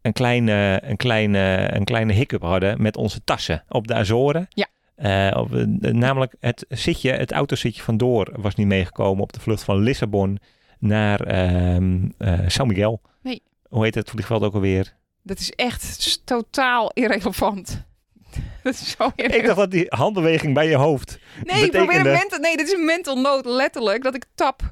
een 0.05 0.13
kleine, 0.13 0.81
een, 0.83 0.97
kleine, 0.97 1.69
een 1.73 1.85
kleine 1.85 2.13
hiccup 2.13 2.43
hadden 2.43 2.83
met 2.83 2.97
onze 2.97 3.25
tassen 3.25 3.65
op 3.69 3.87
de 3.87 3.95
Azoren. 3.95 4.47
Ja. 4.49 4.67
Eh, 4.95 5.39
op, 5.41 5.55
eh, 5.55 5.65
namelijk 5.93 6.35
het 6.41 6.65
zitje, 6.69 7.11
het 7.13 7.33
autozitje 7.33 7.83
van 7.83 7.97
Door 7.97 8.33
was 8.37 8.55
niet 8.55 8.67
meegekomen 8.67 9.23
op 9.23 9.33
de 9.33 9.41
vlucht 9.41 9.63
van 9.63 9.79
Lissabon 9.79 10.39
naar 10.79 11.21
ehm 11.21 12.09
eh, 12.19 12.39
San 12.47 12.67
Miguel. 12.67 13.01
Nee. 13.23 13.43
Hoe 13.69 13.85
heet 13.85 13.95
het 13.95 14.11
vliegveld 14.11 14.43
ook 14.43 14.55
alweer? 14.55 14.97
Dat 15.23 15.39
is 15.39 15.51
echt 15.51 16.21
totaal 16.25 16.91
irrelevant. 16.93 17.85
Dat 18.63 18.75
is 18.75 18.95
zo 18.99 19.13
Ik 19.17 19.45
dacht 19.45 19.57
dat 19.57 19.71
die 19.71 19.87
handbeweging 19.89 20.55
bij 20.55 20.69
je 20.69 20.77
hoofd. 20.77 21.19
Nee, 21.45 21.65
ik 21.65 21.71
probeer 21.71 21.87
betekende- 21.87 22.09
een 22.11 22.17
mental, 22.17 22.39
nee, 22.39 22.57
dit 22.57 22.67
is 22.67 22.73
een 22.73 22.85
mental 22.85 23.17
note, 23.17 23.49
letterlijk. 23.51 24.03
Dat 24.03 24.15
ik 24.15 24.25
tap, 24.35 24.63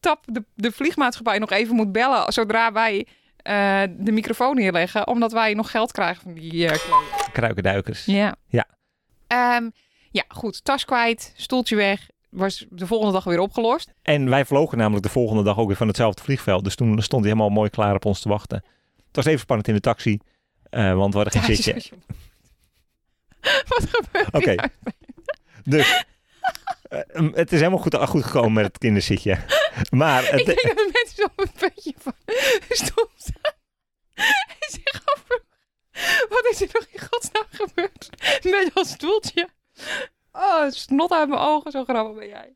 tap 0.00 0.24
de, 0.26 0.44
de 0.54 0.72
vliegmaatschappij 0.72 1.38
nog 1.38 1.50
even 1.50 1.74
moet 1.74 1.92
bellen 1.92 2.32
zodra 2.32 2.72
wij 2.72 3.06
eh, 3.48 3.82
de 3.98 4.12
microfoon 4.12 4.56
neerleggen. 4.56 5.06
Omdat 5.06 5.32
wij 5.32 5.54
nog 5.54 5.70
geld 5.70 5.92
krijgen 5.92 6.22
van 6.22 6.34
die 6.34 6.68
eh. 6.68 6.78
Kruikenduikers. 7.32 8.04
Ja. 8.04 8.34
Ja. 8.48 8.66
Ehm, 9.26 9.70
ja, 10.10 10.24
goed. 10.28 10.64
Tas 10.64 10.84
kwijt, 10.84 11.32
stoeltje 11.36 11.76
weg. 11.76 12.08
Was 12.30 12.66
de 12.70 12.86
volgende 12.86 13.12
dag 13.12 13.24
weer 13.24 13.38
opgelost. 13.40 13.92
En 14.02 14.30
wij 14.30 14.44
vlogen 14.44 14.78
namelijk 14.78 15.02
de 15.04 15.12
volgende 15.12 15.42
dag 15.42 15.58
ook 15.58 15.66
weer 15.66 15.76
van 15.76 15.86
hetzelfde 15.86 16.22
vliegveld. 16.22 16.64
Dus 16.64 16.74
toen 16.74 17.02
stond 17.02 17.24
hij 17.24 17.32
helemaal 17.32 17.54
mooi 17.54 17.70
klaar 17.70 17.94
op 17.94 18.04
ons 18.04 18.20
te 18.20 18.28
wachten. 18.28 18.64
Het 19.06 19.16
was 19.16 19.24
even 19.24 19.40
spannend 19.40 19.68
in 19.68 19.74
de 19.74 19.80
taxi. 19.80 20.18
eh, 20.70 20.94
want 20.94 21.14
we 21.14 21.20
hadden 21.20 21.42
geen 21.42 21.56
zitje. 21.56 21.82
Wat 23.68 23.88
gebeurt 23.90 24.34
Oké. 24.34 24.54
Dus 25.64 26.04
eh, 26.88 27.28
het 27.32 27.52
is 27.52 27.58
helemaal 27.58 27.78
goed, 27.78 27.94
goed 27.94 28.24
gekomen 28.24 28.52
met 28.52 28.64
het 28.64 28.78
kinderzitje. 28.78 29.38
Maar 29.90 30.22
Ik 30.38 30.46
denk 30.46 30.62
dat 30.62 30.76
de 30.76 30.90
mensen 30.92 31.24
op 31.24 31.40
een 31.40 31.52
puntje 31.58 31.94
van 31.98 32.14
stoel 32.68 33.08
staan. 33.16 33.52
En 34.48 34.70
zich 34.70 35.02
afvragen, 35.04 35.44
wat 36.28 36.48
is 36.50 36.60
er 36.60 36.68
nog 36.72 36.86
in 36.92 37.08
godsnaam 37.10 37.46
gebeurd 37.50 38.08
met 38.42 38.70
dat 38.74 38.86
stoeltje? 38.86 39.48
Oh, 40.32 40.70
snot 40.70 41.12
uit 41.12 41.28
mijn 41.28 41.40
ogen, 41.40 41.70
zo 41.70 41.84
grappig 41.84 42.18
ben 42.18 42.28
jij. 42.28 42.54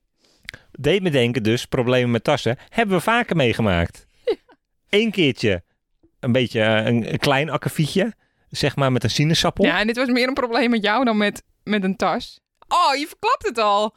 deed 0.73 1.03
me 1.03 1.11
denken 1.11 1.43
dus, 1.43 1.67
problemen 1.67 2.11
met 2.11 2.25
tassen, 2.25 2.59
hebben 2.69 2.97
we 2.97 3.03
vaker 3.03 3.37
meegemaakt. 3.37 4.07
Eén 4.89 5.11
keertje 5.11 5.63
een 6.21 6.33
beetje 6.33 6.61
eh, 6.61 6.87
een, 6.87 7.13
een 7.13 7.19
klein 7.19 7.51
akkefietje, 7.51 8.13
zeg 8.51 8.77
maar 8.77 8.93
met 8.93 9.05
een 9.05 9.11
sinaasappel. 9.11 9.65
Ja, 9.65 9.79
en 9.81 9.87
dit 9.87 9.97
was 9.97 10.09
meer 10.09 10.29
een 10.29 10.35
probleem 10.35 10.71
met 10.71 10.83
jou 10.83 11.05
dan 11.05 11.17
met, 11.17 11.43
met 11.63 11.85
een 11.85 11.97
tas. 11.97 12.41
Oh, 12.69 12.97
je 12.97 13.07
verklapt 13.07 13.47
het 13.47 13.59
al. 13.59 13.95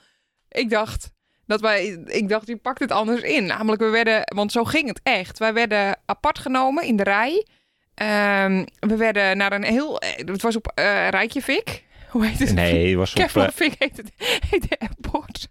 Ik 0.56 0.70
dacht 0.70 1.12
dat 1.46 1.62
wij, 1.62 1.86
ik 2.06 2.30
dacht, 2.30 2.48
je 2.48 2.58
pakt 2.58 2.80
het 2.80 2.92
anders 2.92 3.22
in. 3.22 3.46
Namelijk, 3.46 3.82
we 3.82 3.90
werden, 3.90 4.22
want 4.36 4.52
zo 4.52 4.64
ging 4.64 4.88
het 4.88 5.00
echt. 5.04 5.38
Wij 5.40 5.54
werden 5.54 5.98
apart 6.06 6.40
genomen 6.40 6.84
in 6.84 6.96
de 6.96 7.04
rij. 7.04 7.46
Ehm, 7.94 8.66
we 8.80 8.96
werden 8.96 9.38
naar 9.38 9.52
een 9.54 9.64
heel, 9.64 10.00
eh, 10.00 10.16
het 10.28 10.42
was 10.42 10.56
op 10.56 10.68
eh 10.76 11.08
Rijkjevik. 11.10 11.84
Hoe 12.10 12.26
heet 12.26 12.40
het? 12.40 12.54
Nee, 12.54 12.88
het 12.88 12.96
was 12.98 13.12
op... 13.12 13.18
eh, 13.18 13.24
Keflavik 13.24 13.76
heet 13.80 13.98
het, 13.98 14.12
heet 14.50 14.70
de 14.70 14.80
airport. 14.80 15.48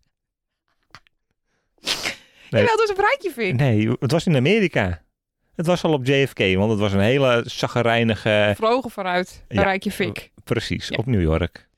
Nee. 2.51 2.63
Jawel, 2.63 2.77
het 2.79 2.81
was 2.89 2.91
op 2.91 2.99
Rijkjevik. 2.99 3.55
nee, 3.55 3.91
het 4.01 4.11
was 4.11 4.27
in 4.27 4.37
Amerika. 4.37 5.03
Het 5.57 5.67
was 5.67 5.83
al 5.85 5.93
op 5.93 6.07
JFK, 6.07 6.39
want 6.39 6.71
het 6.71 6.79
was 6.81 6.93
een 6.93 7.01
hele 7.01 7.43
zaggerijnige... 7.47 8.53
Vlogen 8.57 8.91
vanuit 8.91 9.45
Ja. 9.49 9.63
Rijkjevik 9.63 10.31
Precies, 10.45 10.89
Ja. 10.89 10.97
op 10.97 11.07
New 11.07 11.21
York. 11.21 11.69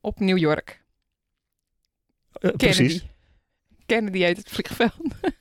op 0.00 0.20
New 0.20 0.38
York. 0.38 0.84
Eh, 2.40 2.50
Kennedy. 2.56 2.66
precies. 2.82 3.04
Kennedy 3.86 4.18
heet 4.18 4.36
het 4.36 4.48
vliegveld. 4.50 4.92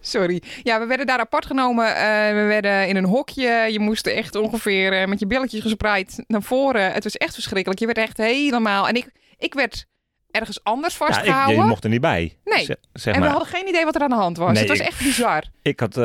Sorry. 0.00 0.42
Ja, 0.62 0.80
we 0.80 0.86
werden 0.86 1.06
daar 1.06 1.18
apart 1.18 1.46
genomen. 1.46 1.86
Eh, 1.96 2.02
we 2.34 2.44
werden 2.46 2.88
in 2.88 2.96
een 2.96 3.04
hokje. 3.04 3.68
Je 3.70 3.80
moest 3.80 4.06
echt 4.06 4.34
ongeveer 4.36 4.92
eh, 5.00 5.06
met 5.08 5.18
je 5.20 5.26
billetjes 5.26 5.60
gespreid 5.62 6.24
naar 6.26 6.42
voren. 6.42 6.92
Het 6.92 7.04
was 7.04 7.16
echt 7.16 7.34
verschrikkelijk. 7.34 7.80
Je 7.80 7.86
werd 7.86 7.98
echt 7.98 8.16
helemaal... 8.16 8.88
En 8.88 8.94
ik, 8.94 9.10
ik 9.38 9.54
werd 9.54 9.86
ergens 10.30 10.64
anders 10.64 10.98
Ja, 10.98 11.06
ik, 11.06 11.12
vastgehouden. 11.14 11.56
je 11.62 11.68
mocht 11.68 11.84
er 11.84 11.90
niet 11.90 12.00
bij. 12.00 12.38
Nee. 12.44 12.66
Zeg 12.92 13.14
en 13.14 13.20
maar. 13.20 13.28
we 13.28 13.34
hadden 13.36 13.54
geen 13.54 13.68
idee 13.68 13.84
wat 13.84 13.94
er 13.94 14.00
aan 14.02 14.08
de 14.10 14.14
hand 14.16 14.36
was. 14.36 14.52
Nee, 14.52 14.58
het 14.58 14.68
was 14.68 14.78
ik- 14.80 14.86
echt 14.86 15.02
bizar. 15.02 15.44
Ik 15.62 15.80
had, 15.80 15.98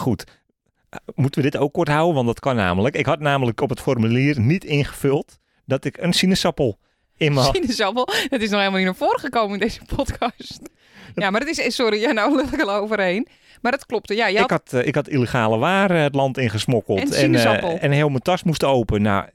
goed. 0.00 0.24
Moeten 1.14 1.42
we 1.42 1.50
dit 1.50 1.60
ook 1.60 1.72
kort 1.72 1.88
houden? 1.88 2.14
Want 2.14 2.26
dat 2.26 2.40
kan 2.40 2.56
namelijk. 2.56 2.96
Ik 2.96 3.06
had 3.06 3.20
namelijk 3.20 3.60
op 3.60 3.68
het 3.68 3.80
formulier 3.80 4.40
niet 4.40 4.64
ingevuld 4.64 5.38
dat 5.66 5.84
ik 5.84 5.96
een 5.96 6.12
sinaasappel 6.12 6.78
in 7.24 7.34
mijn... 7.34 7.52
Sinaasappel. 7.54 8.08
Het 8.28 8.42
is 8.42 8.50
nog 8.50 8.58
helemaal 8.58 8.78
niet 8.78 8.84
naar 8.84 8.94
voren 8.94 9.20
gekomen 9.20 9.52
in 9.52 9.60
deze 9.60 9.80
podcast. 9.96 10.60
Ja, 11.14 11.30
maar 11.30 11.40
het 11.40 11.58
is... 11.58 11.74
Sorry, 11.74 12.00
ja, 12.00 12.12
nou 12.12 12.36
lul 12.36 12.46
ik 12.52 12.62
al 12.62 12.72
overheen. 12.72 13.28
Maar 13.64 13.72
dat 13.72 13.86
klopte. 13.86 14.14
Ja, 14.14 14.24
had 14.32 14.42
Ik 14.42 14.50
had, 14.50 14.72
eh, 14.72 14.86
ik 14.86 14.94
had 14.94 15.08
illegale 15.08 15.58
waren 15.58 16.00
het 16.00 16.14
land 16.14 16.38
ingesmokkeld. 16.38 17.14
En 17.14 17.34
en, 17.34 17.60
eh, 17.62 17.82
en 17.82 17.90
heel 17.90 18.08
mijn 18.08 18.22
tas 18.22 18.42
moest 18.42 18.64
open. 18.64 19.02
Nou, 19.02 19.26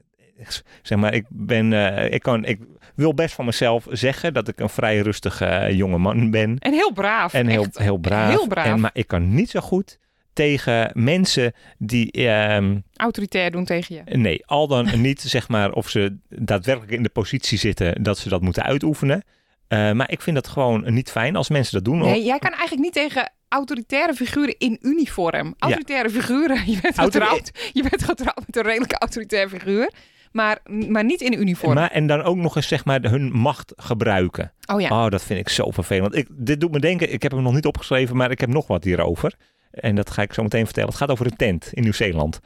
zeg 0.82 0.98
maar, 0.98 1.14
ik 1.14 1.24
ben... 1.28 1.72
eh, 1.72 2.12
ik, 2.12 2.22
kan, 2.22 2.44
ik 2.44 2.58
wil 2.94 3.14
best 3.14 3.34
van 3.34 3.44
mezelf 3.44 3.86
zeggen 3.90 4.34
dat 4.34 4.48
ik 4.48 4.60
een 4.60 4.68
vrij 4.68 4.98
rustige 4.98 5.68
jonge 5.70 5.98
man 5.98 6.30
ben. 6.30 6.58
En 6.58 6.72
heel 6.72 6.92
braaf. 6.92 7.34
En 7.34 7.46
heel, 7.46 7.62
echt. 7.62 7.78
heel 7.78 7.96
braaf. 7.96 8.30
heel 8.30 8.46
braaf. 8.46 8.66
En, 8.66 8.80
maar 8.80 8.90
ik 8.92 9.06
kan 9.06 9.34
niet 9.34 9.50
zo 9.50 9.60
goed 9.60 9.98
tegen 10.32 10.90
mensen 10.94 11.52
die... 11.78 12.10
ehm, 12.12 12.78
Autoritair 12.96 13.50
doen 13.50 13.64
tegen 13.64 13.94
je. 13.94 14.16
Nee, 14.16 14.46
al 14.46 14.66
dan 14.68 14.88
niet 15.00 15.20
zeg 15.20 15.48
maar 15.48 15.72
of 15.72 15.88
ze 15.88 16.16
daadwerkelijk 16.28 16.92
in 16.92 17.02
de 17.02 17.08
positie 17.08 17.58
zitten 17.58 18.02
dat 18.02 18.18
ze 18.18 18.28
dat 18.28 18.40
moeten 18.42 18.62
uitoefenen. 18.62 19.22
Eh, 19.68 19.92
maar 19.92 20.10
ik 20.10 20.20
vind 20.22 20.36
dat 20.36 20.48
gewoon 20.48 20.94
niet 20.94 21.10
fijn 21.10 21.36
als 21.36 21.48
mensen 21.48 21.74
dat 21.74 21.84
doen. 21.84 21.98
Nee, 21.98 22.24
jij 22.24 22.38
kan 22.38 22.50
eigenlijk 22.50 22.82
niet 22.82 22.92
tegen 22.92 23.32
autoritaire 23.48 24.14
figuren 24.14 24.54
in 24.58 24.78
uniform. 24.80 25.54
Autoritaire 25.58 26.10
figuren, 26.10 26.56
je 26.72 26.78
bent, 26.82 26.96
Autori- 26.98 27.24
getrouwd, 27.24 27.70
je 27.72 27.82
bent 27.90 28.04
getrouwd 28.04 28.42
met 28.46 28.56
een 28.56 28.62
redelijke 28.62 28.98
autoritair 28.98 29.48
figuur. 29.48 29.90
Maar, 30.32 30.58
maar 30.88 31.04
niet 31.04 31.20
in 31.20 31.40
uniform. 31.40 31.74
Maar, 31.74 31.90
en 31.90 32.06
dan 32.06 32.22
ook 32.22 32.36
nog 32.36 32.56
eens 32.56 32.68
zeg 32.68 32.84
maar 32.84 33.00
hun 33.02 33.32
macht 33.32 33.72
gebruiken. 33.76 34.52
oh 34.72 34.80
ja. 34.80 35.04
Oh, 35.04 35.10
dat 35.10 35.22
vind 35.22 35.40
ik 35.40 35.48
zo 35.48 35.70
vervelend. 35.70 36.14
Ik, 36.16 36.28
dit 36.30 36.60
doet 36.60 36.70
me 36.72 36.80
denken, 36.80 37.12
ik 37.12 37.22
heb 37.22 37.32
hem 37.32 37.42
nog 37.42 37.54
niet 37.54 37.66
opgeschreven, 37.66 38.16
maar 38.16 38.30
ik 38.30 38.40
heb 38.40 38.48
nog 38.48 38.66
wat 38.66 38.84
hierover. 38.84 39.34
En 39.70 39.94
dat 39.96 40.10
ga 40.10 40.22
ik 40.22 40.32
zo 40.32 40.42
meteen 40.42 40.64
vertellen. 40.64 40.88
Het 40.88 40.98
gaat 40.98 41.10
over 41.10 41.26
een 41.26 41.36
tent 41.36 41.68
in 41.72 41.82
Nieuw-Zeeland. 41.82 42.40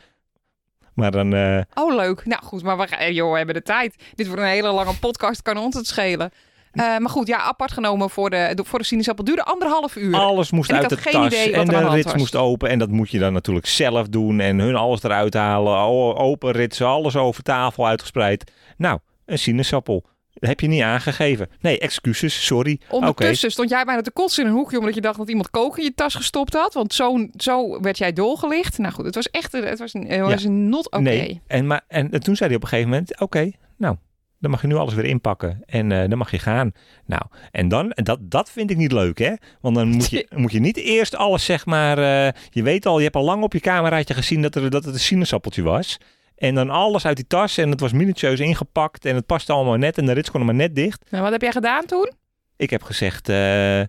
Maar 0.94 1.10
dan, 1.10 1.34
eh, 1.34 1.60
Oh, 1.74 1.94
leuk. 1.94 2.26
Nou 2.26 2.42
goed, 2.42 2.62
maar 2.62 2.76
we, 2.78 3.12
joh, 3.12 3.30
we 3.30 3.36
hebben 3.36 3.54
de 3.54 3.62
tijd. 3.62 3.96
Dit 4.14 4.26
wordt 4.26 4.42
een 4.42 4.48
hele 4.48 4.70
lange 4.70 4.98
podcast, 4.98 5.42
kan 5.42 5.56
ons 5.56 5.74
het 5.74 5.86
schelen. 5.86 6.30
Eh, 6.72 6.98
maar 6.98 7.10
goed, 7.10 7.26
ja, 7.26 7.38
apart 7.38 7.72
genomen 7.72 8.10
voor 8.10 8.30
de, 8.30 8.58
voor 8.64 8.78
de 8.78 8.84
sinaasappel. 8.84 9.24
duurde 9.24 9.44
anderhalf 9.44 9.96
uur. 9.96 10.14
alles 10.16 10.50
moest 10.50 10.72
uit 10.72 10.88
de 10.88 10.96
tas. 10.96 11.34
en 11.34 11.66
de 11.66 11.88
rits 11.88 12.04
was. 12.04 12.14
moest 12.14 12.36
open. 12.36 12.68
En 12.68 12.78
dat 12.78 12.88
moet 12.88 13.10
je 13.10 13.18
dan 13.18 13.32
natuurlijk 13.32 13.66
zelf 13.66 14.08
doen. 14.08 14.40
En 14.40 14.58
hun 14.58 14.76
alles 14.76 15.02
eruit 15.02 15.34
halen. 15.34 15.78
Open 16.16 16.50
ritsen, 16.50 16.86
alles 16.86 17.16
over 17.16 17.42
tafel 17.42 17.86
uitgespreid. 17.86 18.52
Nou, 18.76 18.98
een 19.26 19.38
sinaasappel. 19.38 20.04
Dat 20.44 20.52
heb 20.52 20.62
je 20.62 20.74
niet 20.74 20.82
aangegeven. 20.82 21.48
Nee, 21.60 21.78
excuses, 21.78 22.46
sorry. 22.46 22.80
Oké. 22.88 22.94
Ondertussen 22.94 23.50
stond 23.50 23.70
jij 23.70 23.84
bijna 23.84 24.00
te 24.00 24.10
kotsen 24.10 24.42
in 24.42 24.48
een 24.50 24.56
hoekje... 24.56 24.78
omdat 24.78 24.94
je 24.94 25.00
dacht 25.00 25.18
dat 25.18 25.28
iemand 25.28 25.50
kook 25.50 25.78
in 25.78 25.84
je 25.84 25.94
tas 25.94 26.14
gestopt 26.14 26.52
had. 26.54 26.74
Want 26.74 26.94
zo, 26.94 27.28
zo 27.36 27.80
werd 27.80 27.98
jij 27.98 28.12
doorgelicht. 28.12 28.78
Nou 28.78 28.92
goed, 28.92 29.04
het 29.04 29.14
was 29.14 29.30
echt 29.30 29.52
het 29.52 29.78
was 29.78 29.94
een, 29.94 30.06
het 30.06 30.20
was 30.20 30.44
een 30.44 30.68
not 30.68 30.86
oké. 30.86 30.98
Nee. 30.98 31.40
En, 31.46 31.66
maar, 31.66 31.84
en 31.88 32.10
toen 32.10 32.36
zei 32.36 32.48
hij 32.48 32.56
op 32.56 32.62
een 32.62 32.68
gegeven 32.68 32.90
moment: 32.90 33.20
Oké, 33.20 33.50
nou, 33.76 33.96
dan 34.40 34.50
mag 34.50 34.60
je 34.60 34.66
nu 34.66 34.74
alles 34.74 34.94
weer 34.94 35.04
inpakken. 35.04 35.62
En 35.66 35.92
eh, 35.92 36.08
dan 36.08 36.18
mag 36.18 36.30
je 36.30 36.38
gaan. 36.38 36.72
Nou, 37.06 37.22
en 37.50 37.68
dan, 37.68 37.92
en 37.92 38.04
dat, 38.04 38.18
dat 38.22 38.50
vind 38.50 38.70
ik 38.70 38.76
niet 38.76 38.92
leuk, 38.92 39.18
hè? 39.18 39.34
Want 39.60 39.74
dan 39.74 39.88
moet 39.88 40.10
je, 40.10 40.26
moet 40.36 40.52
je 40.52 40.60
niet 40.60 40.76
eerst 40.76 41.16
alles, 41.16 41.44
zeg 41.44 41.66
maar. 41.66 41.98
eh, 41.98 42.32
je 42.50 42.62
weet 42.62 42.86
al, 42.86 42.98
je 42.98 43.04
hebt 43.04 43.16
al 43.16 43.24
lang 43.24 43.42
op 43.42 43.52
je 43.52 43.60
cameraatje 43.60 44.14
gezien 44.14 44.42
dat, 44.42 44.54
er, 44.54 44.70
dat 44.70 44.84
het 44.84 44.94
een 44.94 45.00
sinaasappeltje 45.00 45.62
was. 45.62 45.98
En 46.36 46.54
dan 46.54 46.70
alles 46.70 47.06
uit 47.06 47.16
die 47.16 47.26
tas. 47.26 47.58
En 47.58 47.70
het 47.70 47.80
was 47.80 47.92
minutieus 47.92 48.40
ingepakt. 48.40 49.04
En 49.04 49.14
het 49.14 49.26
paste 49.26 49.52
allemaal 49.52 49.76
net. 49.76 49.98
En 49.98 50.06
de 50.06 50.12
rits 50.12 50.30
kon 50.30 50.40
er 50.40 50.46
maar 50.46 50.54
net 50.54 50.74
dicht. 50.74 51.10
Nou, 51.10 51.22
wat 51.22 51.32
heb 51.32 51.42
jij 51.42 51.52
gedaan 51.52 51.84
toen? 51.84 52.12
Ik 52.56 52.70
heb 52.70 52.82
gezegd: 52.82 53.28
eh, 53.28 53.80
eh, 53.80 53.86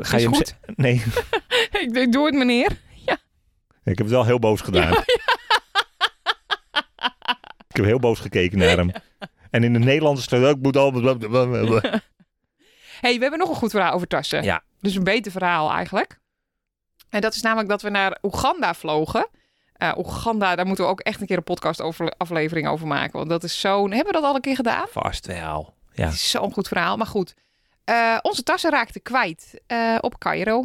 Ga 0.00 0.16
je 0.16 0.26
goed. 0.26 0.56
Nee, 0.76 1.02
ik 1.92 2.12
doe 2.12 2.26
het 2.26 2.34
meneer. 2.34 2.70
ik 3.84 3.98
heb 3.98 3.98
het 3.98 4.10
wel 4.10 4.24
heel 4.24 4.38
boos 4.38 4.60
gedaan. 4.60 4.92
Ik 7.68 7.80
heb 7.80 7.84
heel 7.84 7.98
boos 7.98 8.20
gekeken 8.20 8.58
naar 8.58 8.76
hem. 8.76 8.90
En 9.50 9.64
in 9.64 9.74
het 9.74 9.84
Nederlands 9.84 10.22
stond 10.22 10.44
ook 10.44 10.58
moet 10.58 10.76
al. 10.76 10.92
hey, 13.00 13.14
we 13.14 13.20
hebben 13.20 13.38
nog 13.38 13.48
een 13.48 13.54
goed 13.54 13.70
verhaal 13.70 13.92
over 13.92 14.06
tassen. 14.06 14.42
Ja, 14.42 14.62
dus 14.80 14.94
een 14.94 15.04
beter 15.04 15.32
verhaal 15.32 15.70
eigenlijk. 15.70 16.18
En 17.08 17.20
dat 17.20 17.34
is 17.34 17.42
namelijk 17.42 17.68
dat 17.68 17.82
we 17.82 17.90
naar 17.90 18.18
Oeganda 18.22 18.74
vlogen. 18.74 19.28
Eh, 19.74 19.92
Oeganda, 19.96 20.56
daar 20.56 20.66
moeten 20.66 20.84
we 20.84 20.90
ook 20.90 21.00
echt 21.00 21.20
een 21.20 21.26
keer 21.26 21.36
een 21.36 21.42
podcast 21.44 21.80
over, 21.82 22.12
aflevering 22.16 22.68
over 22.68 22.86
maken. 22.86 23.18
Want 23.18 23.28
dat 23.30 23.42
is 23.44 23.60
zo'n... 23.60 23.90
Hebben 23.92 24.12
we 24.14 24.20
dat 24.20 24.28
al 24.28 24.34
een 24.34 24.40
keer 24.40 24.54
gedaan? 24.56 24.86
Vast 24.90 25.26
wel. 25.26 25.74
Ja. 25.92 26.04
Het 26.04 26.14
is 26.14 26.30
zo'n 26.30 26.52
goed 26.52 26.68
verhaal. 26.68 26.96
Maar 26.96 27.06
goed, 27.06 27.34
Eh, 27.84 28.16
onze 28.22 28.42
tassen 28.42 28.70
raakten 28.70 29.02
kwijt 29.02 29.60
eh, 29.66 29.96
op 30.00 30.18
Cairo. 30.18 30.64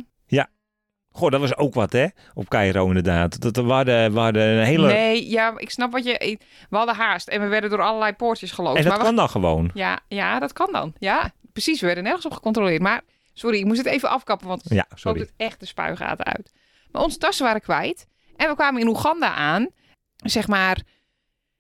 Goh, 1.11 1.31
dat 1.31 1.39
was 1.39 1.55
ook 1.57 1.73
wat, 1.73 1.91
hè? 1.91 2.05
Op 2.33 2.49
Cairo 2.49 2.87
inderdaad. 2.87 3.41
Dat, 3.41 3.55
we, 3.55 3.61
hadden, 3.71 4.13
we 4.13 4.19
hadden 4.19 4.43
een 4.47 4.63
hele... 4.65 4.87
Nee, 4.87 5.29
ja, 5.29 5.53
ik 5.57 5.69
snap 5.69 5.91
wat 5.91 6.03
je... 6.05 6.37
We 6.69 6.77
hadden 6.77 6.95
haast 6.95 7.27
en 7.27 7.41
we 7.41 7.47
werden 7.47 7.69
door 7.69 7.81
allerlei 7.81 8.13
poortjes 8.13 8.51
geloosd. 8.51 8.77
en 8.77 8.81
dat 8.83 8.91
maar 8.91 8.99
we- 9.01 9.05
kan 9.05 9.15
dan 9.15 9.29
gewoon. 9.29 9.71
ja, 9.73 9.99
ja, 10.07 10.39
dat 10.39 10.53
kan 10.53 10.71
dan. 10.71 10.93
Ja, 10.99 11.31
precies. 11.53 11.79
We 11.79 11.85
werden 11.85 12.03
nergens 12.03 12.25
op 12.25 12.31
gecontroleerd. 12.31 12.81
Maar 12.81 13.01
sorry, 13.33 13.57
ik 13.57 13.65
moest 13.65 13.77
het 13.77 13.87
even 13.87 14.09
afkappen, 14.09 14.47
want 14.47 14.61
Ja, 14.63 14.85
Sorry. 14.87 14.99
sorry. 14.99 15.19
het 15.19 15.33
echt 15.37 15.59
de 15.59 15.65
spuigaten 15.65 16.25
uit. 16.25 16.51
Maar 16.91 17.01
onze 17.01 17.17
tassen 17.17 17.45
waren 17.45 17.61
kwijt. 17.61 18.07
En 18.39 18.47
we 18.47 18.56
kwamen 18.56 18.82
in 18.82 18.88
Oeganda 18.88 19.34
aan. 19.34 19.67
Zeg 20.15 20.47
maar 20.47 20.82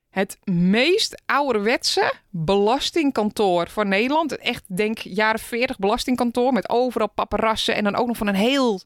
het 0.09 0.37
meest 0.43 1.21
ouderwetse 1.25 2.13
belastingkantoor 2.29 3.69
van 3.69 3.87
Nederland. 3.87 4.37
Echt, 4.37 4.63
denk 4.77 4.97
jaren 4.97 5.39
40 5.39 5.77
belastingkantoor. 5.77 6.53
Met 6.53 6.69
overal 6.69 7.09
paparassen. 7.09 7.75
En 7.75 7.83
dan 7.83 7.95
ook 7.95 8.07
nog 8.07 8.17
van 8.17 8.27
een 8.27 8.35
heel 8.35 8.81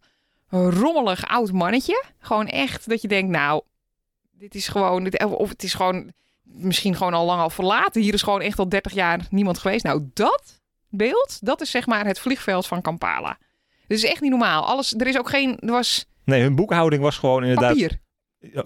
rommelig 0.50 1.28
oud 1.28 1.52
mannetje. 1.52 2.04
Gewoon 2.20 2.48
echt 2.48 2.90
dat 2.90 3.02
je 3.02 3.08
denkt, 3.08 3.32
nou, 3.32 3.62
dit 4.32 4.56
is 4.56 4.68
gewoon... 4.68 5.20
Of 5.24 5.50
het 5.50 5.64
is 5.64 5.74
gewoon 5.74 6.12
misschien 6.44 6.96
gewoon 6.96 7.14
al 7.14 7.26
lang 7.26 7.42
al 7.42 7.50
verlaten. 7.50 8.02
Hier 8.02 8.14
is 8.14 8.22
gewoon 8.22 8.42
echt 8.42 8.60
al 8.60 8.70
30 8.70 8.94
jaar 8.94 9.28
niemand 9.30 9.58
geweest. 9.58 9.84
Nou, 9.84 10.10
dat 10.14 10.62
beeld, 10.90 11.38
dat 11.42 11.62
is 11.62 11.72
zeg 11.72 11.86
maar 11.86 12.06
het 12.06 12.20
vliegveld 12.20 12.68
van 12.68 12.82
Kampala. 12.82 13.38
Dit 13.88 13.98
is 13.98 14.06
echt 14.06 14.22
niet 14.22 14.30
normaal. 14.30 14.66
Alles, 14.66 14.94
er 14.94 15.08
is 15.08 15.18
ook 15.18 15.30
geen, 15.30 15.60
er 15.60 15.72
was 15.72 16.06
Nee, 16.26 16.42
hun 16.42 16.56
boekhouding 16.56 17.02
was 17.02 17.18
gewoon 17.18 17.42
inderdaad 17.44 17.78
papier. 17.78 18.00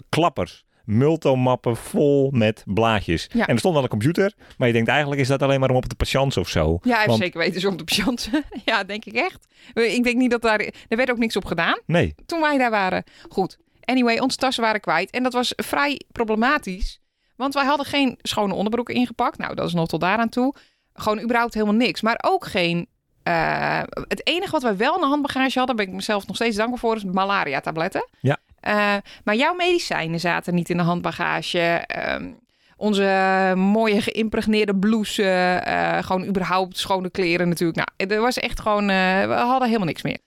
klappers. 0.09 0.65
Multomappen 0.85 1.77
vol 1.77 2.31
met 2.31 2.63
blaadjes. 2.65 3.29
Ja. 3.33 3.47
En 3.47 3.53
er 3.53 3.59
stond 3.59 3.73
wel 3.73 3.83
een 3.83 3.89
computer, 3.89 4.33
maar 4.57 4.67
je 4.67 4.73
denkt 4.73 4.89
eigenlijk 4.89 5.21
is 5.21 5.27
dat 5.27 5.41
alleen 5.41 5.59
maar 5.59 5.69
om 5.69 5.75
op 5.75 5.89
de 5.89 5.95
patiënt 5.95 6.37
of 6.37 6.49
zo. 6.49 6.79
Ja, 6.81 6.95
even 6.95 7.07
Want- 7.07 7.19
zeker 7.19 7.39
weten 7.39 7.61
ze 7.61 7.67
om 7.67 7.77
de 7.77 7.83
patiënt. 7.83 8.29
ja, 8.65 8.83
denk 8.83 9.05
ik 9.05 9.13
echt. 9.13 9.47
Ik 9.73 10.03
denk 10.03 10.17
niet 10.17 10.31
dat 10.31 10.41
daar, 10.41 10.59
er 10.87 10.97
werd 10.97 11.11
ook 11.11 11.17
niks 11.17 11.35
op 11.35 11.45
gedaan 11.45 11.79
Nee, 11.85 12.15
toen 12.25 12.41
wij 12.41 12.57
daar 12.57 12.69
waren. 12.69 13.03
Goed. 13.29 13.57
Anyway, 13.83 14.19
onze 14.19 14.37
tassen 14.37 14.63
waren 14.63 14.81
kwijt. 14.81 15.09
En 15.09 15.23
dat 15.23 15.33
was 15.33 15.53
vrij 15.55 16.01
problematisch. 16.11 16.99
Want 17.35 17.53
wij 17.53 17.65
hadden 17.65 17.85
geen 17.85 18.19
schone 18.21 18.53
onderbroeken 18.53 18.95
ingepakt. 18.95 19.37
Nou, 19.37 19.55
dat 19.55 19.67
is 19.67 19.73
nog 19.73 19.87
tot 19.87 20.01
daaraan 20.01 20.29
toe. 20.29 20.55
Gewoon 20.93 21.21
überhaupt 21.21 21.53
helemaal 21.53 21.75
niks. 21.75 22.01
Maar 22.01 22.19
ook 22.25 22.45
geen... 22.45 22.87
eh, 23.27 23.81
het 24.07 24.27
enige 24.27 24.51
wat 24.51 24.61
wij 24.61 24.77
wel 24.77 24.95
in 24.95 25.01
de 25.01 25.07
handbagage 25.07 25.57
hadden, 25.57 25.75
ben 25.75 25.87
ik 25.87 25.93
mezelf 25.93 26.27
nog 26.27 26.35
steeds 26.35 26.55
dankbaar 26.55 26.79
voor, 26.79 26.95
is 26.95 27.03
malaria-tabletten. 27.03 28.07
Ja. 28.19 28.37
Eh, 28.59 28.95
maar 29.23 29.35
jouw 29.35 29.53
medicijnen 29.53 30.19
zaten 30.19 30.55
niet 30.55 30.69
in 30.69 30.77
de 30.77 30.83
handbagage. 30.83 31.59
Ehm, 31.59 32.31
onze 32.77 33.53
mooie 33.55 34.01
geïmpregneerde 34.01 34.75
blouse. 34.75 35.23
eh, 35.23 36.03
gewoon 36.03 36.25
überhaupt 36.25 36.77
schone 36.77 37.09
kleren 37.09 37.49
natuurlijk. 37.49 37.77
Nou, 37.77 38.09
er 38.11 38.21
was 38.21 38.37
echt 38.37 38.59
gewoon... 38.59 38.87
we 38.87 39.33
hadden 39.37 39.67
helemaal 39.67 39.87
niks 39.87 40.01
meer. 40.01 40.17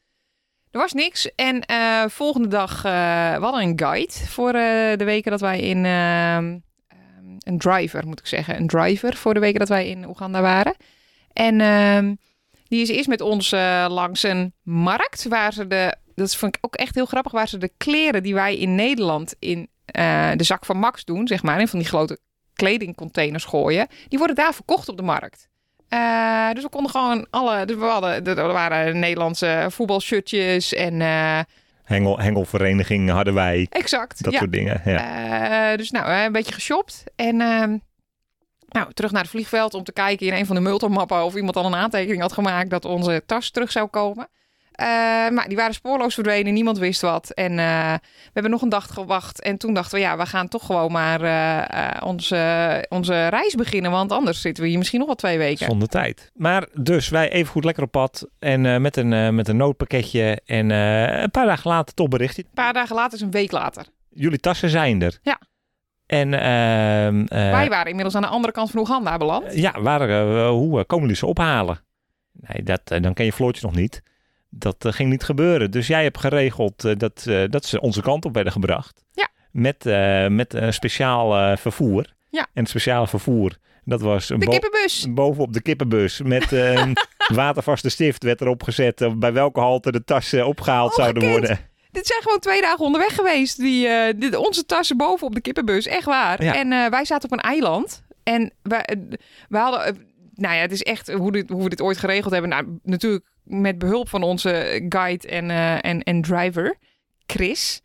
Er 0.70 0.80
was 0.80 0.92
niks. 0.92 1.34
En 1.34 1.64
volgende 2.10 2.48
dag, 2.48 2.82
we 2.82 3.38
hadden 3.40 3.62
een 3.62 3.78
guide 3.78 4.12
voor 4.12 4.52
de 4.52 5.04
weken 5.04 5.30
dat 5.30 5.40
wij 5.40 5.60
in... 5.60 5.84
ehm, 5.84 6.58
ehm, 6.88 7.36
een 7.38 7.58
driver, 7.58 8.06
moet 8.06 8.20
ik 8.20 8.26
zeggen. 8.26 8.56
Een 8.56 8.66
driver 8.66 9.16
voor 9.16 9.34
de 9.34 9.40
weken 9.40 9.58
dat 9.58 9.68
wij 9.68 9.88
in 9.88 10.08
Oeganda 10.08 10.40
waren. 10.40 10.74
En 11.32 11.60
die 12.70 12.80
is 12.80 12.88
eerst 12.88 13.08
met 13.08 13.20
ons 13.20 13.52
eh, 13.52 13.86
langs 13.88 14.22
een 14.22 14.52
markt 14.62 15.28
waar 15.28 15.52
ze 15.52 15.66
de... 15.66 15.94
Dat 16.14 16.36
vond 16.36 16.56
ik 16.56 16.64
ook 16.64 16.74
echt 16.74 16.94
heel 16.94 17.06
grappig. 17.06 17.32
Waar 17.32 17.48
ze 17.48 17.58
de 17.58 17.70
kleren 17.76 18.22
die 18.22 18.34
wij 18.34 18.56
in 18.56 18.74
Nederland 18.74 19.34
in 19.38 19.68
eh, 19.84 20.30
de 20.36 20.44
zak 20.44 20.64
van 20.64 20.76
Max 20.76 21.04
doen, 21.04 21.26
zeg 21.26 21.42
maar. 21.42 21.60
In 21.60 21.68
van 21.68 21.78
die 21.78 21.88
grote 21.88 22.18
kledingcontainers 22.54 23.44
gooien. 23.44 23.86
Die 24.08 24.18
worden 24.18 24.36
daar 24.36 24.54
verkocht 24.54 24.88
op 24.88 24.96
de 24.96 25.02
markt. 25.02 25.48
Eh, 25.88 26.50
dus 26.52 26.62
we 26.62 26.68
konden 26.68 26.90
gewoon 26.90 27.26
alle... 27.30 27.64
Dus 27.64 27.76
we 27.76 27.84
hadden, 27.84 28.24
er 28.24 28.52
waren 28.52 28.98
Nederlandse 28.98 29.66
voetbalshirtjes 29.70 30.74
en... 30.74 31.00
hengel, 31.82 32.18
hengelvereniging 32.18 33.10
hadden 33.10 33.34
wij. 33.34 33.66
exact. 33.70 34.24
Dat 34.24 34.32
ja. 34.32 34.38
soort 34.38 34.52
dingen. 34.52 34.80
Ja. 34.84 35.76
Dus 35.76 35.90
nou, 35.90 36.12
een 36.12 36.32
beetje 36.32 36.54
geshopt. 36.54 37.04
En 37.16 37.40
ehm, 37.40 37.76
nou, 38.70 38.92
terug 38.92 39.10
naar 39.10 39.22
het 39.22 39.30
vliegveld 39.30 39.74
om 39.74 39.84
te 39.84 39.92
kijken 39.92 40.26
in 40.26 40.32
een 40.32 40.46
van 40.46 40.54
de 40.54 40.62
multimappen 40.62 41.24
of 41.24 41.34
iemand 41.34 41.56
al 41.56 41.64
een 41.64 41.74
aantekening 41.74 42.20
had 42.20 42.32
gemaakt 42.32 42.70
dat 42.70 42.84
onze 42.84 43.22
tas 43.26 43.50
terug 43.50 43.72
zou 43.72 43.88
komen. 43.88 44.28
Eh, 44.80 44.86
maar 45.30 45.48
die 45.48 45.56
waren 45.56 45.74
spoorloos 45.74 46.14
verdwenen, 46.14 46.52
niemand 46.52 46.78
wist 46.78 47.00
wat. 47.00 47.30
En 47.30 47.58
eh, 47.58 47.92
we 48.02 48.30
hebben 48.32 48.52
nog 48.52 48.62
een 48.62 48.68
dag 48.68 48.86
gewacht. 48.86 49.40
En 49.40 49.56
toen 49.56 49.74
dachten 49.74 49.98
we, 49.98 50.04
ja, 50.04 50.16
we 50.16 50.26
gaan 50.26 50.48
toch 50.48 50.66
gewoon 50.66 50.92
maar 50.92 51.22
eh, 51.22 52.06
onze, 52.06 52.86
onze 52.88 53.28
reis 53.28 53.54
beginnen. 53.54 53.90
Want 53.90 54.12
anders 54.12 54.40
zitten 54.40 54.62
we 54.62 54.68
hier 54.68 54.78
misschien 54.78 54.98
nog 54.98 55.08
wel 55.08 55.16
twee 55.16 55.38
weken. 55.38 55.66
Zonder 55.66 55.88
tijd. 55.88 56.30
Maar 56.34 56.68
dus 56.74 57.08
wij 57.08 57.30
even 57.30 57.52
goed 57.52 57.64
lekker 57.64 57.82
op 57.82 57.90
pad. 57.90 58.28
En 58.38 58.82
met, 58.82 58.96
een, 58.96 59.34
met 59.34 59.48
een 59.48 59.56
noodpakketje. 59.56 60.40
En 60.44 60.70
een 60.70 61.30
paar 61.30 61.46
dagen 61.46 61.70
later 61.70 61.94
toch 61.94 62.08
bericht. 62.08 62.38
Een 62.38 62.46
paar 62.54 62.72
dagen 62.72 62.96
later 62.96 63.14
is 63.14 63.20
een 63.20 63.30
week 63.30 63.52
later. 63.52 63.86
Jullie 64.08 64.38
tassen 64.38 64.70
zijn 64.70 65.02
er. 65.02 65.18
Ja. 65.22 65.40
En 66.10 66.34
ehm, 66.34 67.24
eh, 67.26 67.50
Wij 67.50 67.68
waren 67.68 67.86
inmiddels 67.88 68.14
aan 68.14 68.22
de 68.22 68.28
andere 68.28 68.52
kant 68.52 68.70
van 68.70 68.80
Oeganda 68.80 69.16
beland. 69.16 69.54
ja, 69.54 69.80
waar, 69.80 70.08
eh, 70.08 70.48
hoe 70.48 70.78
eh, 70.78 70.84
komen 70.84 71.00
jullie 71.04 71.16
ze 71.16 71.26
ophalen? 71.26 71.78
Nee, 72.32 72.62
dat, 72.62 72.80
dan 72.84 73.14
ken 73.14 73.24
je 73.24 73.32
Floortje 73.32 73.66
nog 73.66 73.74
niet. 73.76 74.02
Dat 74.48 74.76
ging 74.88 75.10
niet 75.10 75.22
gebeuren. 75.24 75.70
Dus 75.70 75.86
jij 75.86 76.02
hebt 76.02 76.18
geregeld 76.18 77.00
dat, 77.00 77.26
dat 77.50 77.64
ze 77.64 77.80
onze 77.80 78.02
kant 78.02 78.24
op 78.24 78.34
werden 78.34 78.52
gebracht. 78.52 79.04
Ja. 79.12 79.28
Met, 79.50 79.84
met 80.32 80.54
een 80.54 80.72
speciaal 80.72 81.56
vervoer. 81.56 82.12
Ja. 82.30 82.40
En 82.40 82.60
het 82.62 82.68
speciale 82.68 83.06
vervoer, 83.08 83.56
dat 83.84 84.00
was 84.00 84.28
een 84.28 84.38
De 84.38 84.44
bo- 84.44 84.50
kippenbus. 84.50 85.06
bovenop 85.10 85.52
de 85.52 85.62
kippenbus. 85.62 86.22
Met 86.22 86.52
een 86.52 86.96
watervaste 87.34 87.88
stift 87.88 88.24
werd 88.24 88.40
erop 88.40 88.62
gezet. 88.62 89.08
bij 89.18 89.32
welke 89.32 89.60
halte 89.60 89.92
de 89.92 90.04
tassen 90.04 90.46
opgehaald 90.46 90.94
zouden 90.94 91.22
Ongekend. 91.22 91.46
worden. 91.48 91.69
Dit 91.92 92.06
zijn 92.06 92.22
gewoon 92.22 92.38
twee 92.38 92.60
dagen 92.60 92.84
onderweg 92.84 93.14
geweest. 93.14 93.56
Die, 93.56 93.88
eh, 93.88 94.14
dit, 94.16 94.36
onze 94.36 94.66
tassen 94.66 94.96
boven 94.96 95.26
op 95.26 95.34
de 95.34 95.40
kippenbus. 95.40 95.86
Echt 95.86 96.04
waar. 96.04 96.42
Ja. 96.42 96.54
En 96.54 96.72
eh, 96.72 96.90
wij 96.90 97.04
zaten 97.04 97.30
op 97.30 97.38
een 97.38 97.44
eiland. 97.44 98.02
En 98.22 98.52
wij, 98.62 98.82
eh, 98.82 98.96
we 99.48 99.58
hadden... 99.58 100.08
nou 100.34 100.54
ja, 100.54 100.60
het 100.60 100.72
is 100.72 100.82
echt 100.82 101.12
hoe, 101.12 101.32
dit, 101.32 101.50
hoe 101.50 101.62
we 101.62 101.68
dit 101.68 101.80
ooit 101.80 101.96
geregeld 101.96 102.32
hebben. 102.32 102.50
Nou, 102.50 102.78
natuurlijk 102.82 103.24
met 103.44 103.78
behulp 103.78 104.08
van 104.08 104.22
onze 104.22 104.84
guide 104.88 105.28
en, 105.28 105.50
en, 105.80 106.02
en 106.02 106.22
driver, 106.22 106.76
Chris. 107.26 107.80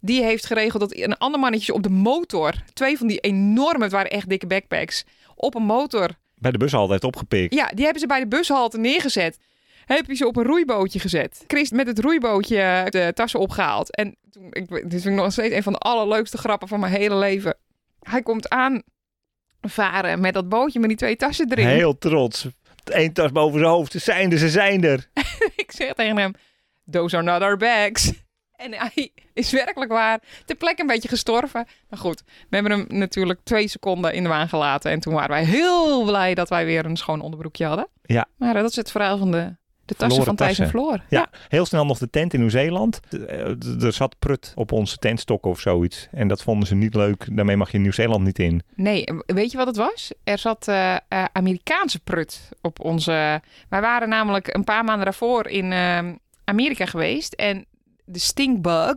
Die 0.00 0.22
heeft 0.22 0.46
geregeld 0.46 0.80
dat 0.80 0.96
een 0.96 1.18
ander 1.18 1.40
mannetje 1.40 1.74
op 1.74 1.82
de 1.82 1.90
motor... 1.90 2.54
Twee 2.72 2.98
van 2.98 3.06
die 3.06 3.18
enorme, 3.18 3.82
het 3.82 3.92
waren 3.92 4.10
echt 4.10 4.28
dikke 4.28 4.46
backpacks... 4.46 5.04
Op 5.34 5.54
een 5.54 5.62
motor 5.62 6.08
Bij 6.34 6.50
de 6.50 6.58
bus 6.58 6.74
altijd 6.74 7.04
opgepikt. 7.04 7.54
ja, 7.54 7.66
die 7.74 7.82
hebben 7.84 8.00
ze 8.00 8.06
bij 8.06 8.20
de 8.20 8.26
bushalte 8.28 8.78
neergezet. 8.78 9.38
Heb 9.96 10.06
je 10.06 10.14
ze 10.14 10.26
op 10.26 10.36
een 10.36 10.44
roeibootje 10.44 10.98
gezet. 10.98 11.44
Chris 11.46 11.70
met 11.70 11.86
het 11.86 11.98
roeibootje 11.98 12.86
de 12.88 13.12
tassen 13.14 13.40
opgehaald. 13.40 13.96
En 13.96 14.16
toen, 14.30 14.46
ik, 14.50 14.68
dit 14.68 15.02
vind 15.02 15.04
ik 15.04 15.12
nog 15.12 15.32
steeds 15.32 15.54
een 15.54 15.62
van 15.62 15.72
de 15.72 15.78
allerleukste 15.78 16.38
grappen 16.38 16.68
van 16.68 16.80
mijn 16.80 16.92
hele 16.92 17.14
leven. 17.14 17.56
Hij 18.00 18.22
komt 18.22 18.48
aan 18.48 18.82
varen 19.60 20.20
met 20.20 20.34
dat 20.34 20.48
bootje 20.48 20.80
met 20.80 20.88
die 20.88 20.98
twee 20.98 21.16
tassen 21.16 21.50
erin. 21.50 21.66
Heel 21.66 21.98
trots. 21.98 22.46
Eén 22.84 23.12
tas 23.12 23.32
boven 23.32 23.58
zijn 23.58 23.70
hoofd. 23.70 23.92
Ze 23.92 23.98
zijn 23.98 24.32
er, 24.32 24.38
ze 24.38 24.48
zijn 24.48 24.84
er. 24.84 25.10
Ik 25.56 25.72
zeg 25.72 25.92
tegen 25.92 26.16
hem, 26.16 26.32
those 26.90 27.16
are 27.16 27.24
not 27.24 27.42
our 27.42 27.56
bags. 27.56 28.12
En 28.56 28.74
hij 28.74 29.12
is 29.32 29.50
werkelijk 29.50 29.90
waar 29.90 30.20
ter 30.44 30.56
plekke 30.56 30.80
een 30.80 30.86
beetje 30.86 31.08
gestorven. 31.08 31.66
Maar 31.88 31.98
goed, 31.98 32.22
we 32.48 32.56
hebben 32.56 32.72
hem 32.72 32.84
natuurlijk 32.88 33.40
twee 33.42 33.68
seconden 33.68 34.12
in 34.12 34.22
de 34.22 34.28
waan 34.28 34.48
gelaten. 34.48 34.90
En 34.90 35.00
toen 35.00 35.14
waren 35.14 35.30
wij 35.30 35.44
heel 35.44 36.04
blij 36.04 36.34
dat 36.34 36.48
wij 36.48 36.64
weer 36.64 36.84
een 36.84 36.96
schoon 36.96 37.20
onderbroekje 37.20 37.66
hadden. 37.66 37.88
Ja. 38.02 38.26
Maar 38.36 38.54
eh, 38.54 38.60
dat 38.60 38.70
is 38.70 38.76
het 38.76 38.90
verhaal 38.90 39.18
van 39.18 39.30
de, 39.30 39.58
de 39.90 39.96
tassen 39.96 40.24
van 40.24 40.36
Thijs 40.36 40.58
en. 40.58 40.68
Floor. 40.68 41.00
Ja, 41.08 41.30
heel 41.48 41.66
snel 41.66 41.84
nog 41.86 41.98
de 41.98 42.10
tent 42.10 42.34
in 42.34 42.40
Nieuw-Zeeland. 42.40 43.00
Eh, 43.28 43.82
Er 43.84 43.92
zat 43.92 44.18
prut 44.18 44.52
op 44.54 44.72
onze 44.72 44.96
tentstokken 44.96 45.50
of 45.50 45.60
zoiets. 45.60 46.08
En 46.12 46.28
dat 46.28 46.42
vonden 46.42 46.68
ze 46.68 46.74
niet 46.74 46.94
leuk. 46.94 47.26
Daarmee 47.36 47.56
mag 47.56 47.72
je 47.72 47.78
Nieuw-Zeeland 47.78 48.24
niet 48.24 48.38
in. 48.38 48.62
Nee, 48.74 49.04
weet 49.26 49.50
je 49.50 49.56
wat 49.56 49.66
het 49.66 49.76
was? 49.76 50.12
Er 50.24 50.38
zat 50.38 50.68
eh, 50.68 50.94
eh, 51.08 51.24
Amerikaanse 51.32 52.00
prut 52.00 52.48
op 52.60 52.80
onze... 52.84 53.40
Wij 53.68 53.80
waren 53.80 54.08
namelijk 54.08 54.54
een 54.54 54.64
paar 54.64 54.84
maanden 54.84 55.04
daarvoor 55.04 55.46
in 55.46 55.72
eh, 55.72 55.98
Amerika 56.44 56.86
geweest. 56.86 57.32
En 57.32 57.64
de 58.04 58.18
stinkbug 58.18 58.96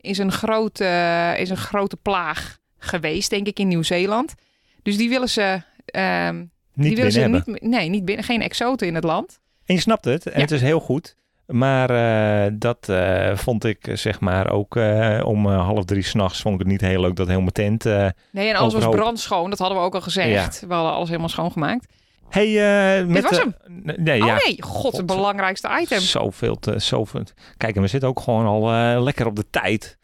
is 0.00 0.18
een, 0.18 0.32
grote, 0.32 1.34
is 1.38 1.50
een 1.50 1.56
grote 1.56 1.96
plaag 1.96 2.58
geweest, 2.78 3.30
denk 3.30 3.46
ik, 3.46 3.58
in 3.58 3.68
Nieuw-Zeeland. 3.68 4.34
Dus 4.82 4.96
die 4.96 5.08
willen 5.08 5.28
ze... 5.28 5.62
ehm, 5.84 6.36
Niet 6.36 6.48
die 6.74 6.82
willen 6.82 6.94
binnen 6.94 7.12
ze 7.12 7.20
hebben. 7.20 7.42
niet, 7.46 7.62
nee, 7.62 7.88
niet 7.88 8.04
binnen. 8.04 8.24
Geen 8.24 8.42
exoten 8.42 8.86
in 8.86 8.94
het 8.94 9.04
land. 9.04 9.40
En 9.72 9.78
je 9.78 9.84
snapt 9.84 10.04
het. 10.04 10.26
En 10.26 10.32
Ja. 10.34 10.40
het 10.40 10.50
is 10.50 10.60
heel 10.60 10.80
goed. 10.80 11.16
Maar 11.46 11.90
eh, 11.90 12.52
dat 12.54 12.88
eh, 12.88 13.36
vond 13.36 13.64
ik 13.64 13.88
zeg 13.92 14.20
maar 14.20 14.50
ook 14.50 14.76
eh, 14.76 15.20
om 15.24 15.46
half 15.46 15.84
drie 15.84 16.02
s'nachts 16.02 16.40
vond 16.40 16.54
ik 16.54 16.60
het 16.60 16.68
niet 16.68 16.80
heel 16.80 17.00
leuk 17.00 17.16
dat 17.16 17.28
heel 17.28 17.40
mijn 17.40 17.52
tent... 17.52 17.84
Nee, 17.84 18.48
en 18.48 18.54
alles 18.54 18.74
was 18.74 18.88
brandschoon. 18.88 19.50
Dat 19.50 19.58
hadden 19.58 19.78
we 19.78 19.84
ook 19.84 19.94
al 19.94 20.00
gezegd. 20.00 20.64
We 20.68 20.74
hadden 20.74 20.92
alles 20.92 21.08
helemaal 21.08 21.28
schoongemaakt. 21.28 21.86
Hey, 22.28 23.04
met, 23.04 23.22
was 23.22 23.38
eh, 23.38 23.38
hem. 23.38 23.54
nee, 23.96 24.20
oh 24.20 24.26
ja. 24.26 24.38
nee, 24.44 24.62
god, 24.62 24.96
het 24.96 25.06
belangrijkste 25.06 25.78
item. 25.80 26.00
Zoveel 26.00 26.58
te, 26.58 26.78
zoveel. 26.78 27.22
Kijk, 27.56 27.76
en 27.76 27.82
we 27.82 27.88
zitten 27.88 28.08
ook 28.08 28.20
gewoon 28.20 28.46
al 28.46 29.02
lekker 29.02 29.26
op 29.26 29.36
de 29.36 29.44
tijd. 29.50 29.98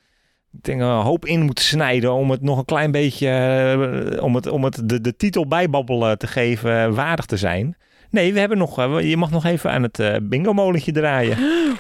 Ik 0.53 0.65
denk 0.65 0.81
een 0.81 0.89
hoop 0.89 1.27
in 1.27 1.41
moeten 1.41 1.65
snijden 1.65 2.13
om 2.13 2.31
het 2.31 2.43
nog 2.43 2.59
een 2.59 2.65
klein 2.65 2.91
beetje, 2.91 4.19
om 4.21 4.35
het, 4.35 4.47
om 4.47 4.65
het 4.65 4.81
de, 4.85 5.01
de 5.01 5.17
titel 5.17 5.47
bijbabbelen 5.47 6.19
te 6.19 6.27
geven 6.27 6.95
waardig 6.95 7.25
te 7.25 7.37
zijn. 7.37 7.77
Nee, 8.11 8.33
we 8.33 8.41
hebben 8.41 8.59
nog, 8.59 8.79
eh, 8.79 9.01
je 9.01 9.17
mag 9.17 9.31
nog 9.31 9.45
even 9.45 9.71
aan 9.71 9.83
het 9.83 9.99
eh, 9.99 10.17
bingo 10.23 10.53
molentje 10.53 10.93
draaien. 10.93 11.39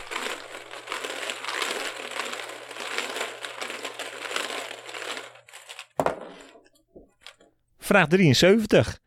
Vraag 7.78 8.06
73. 8.08 9.00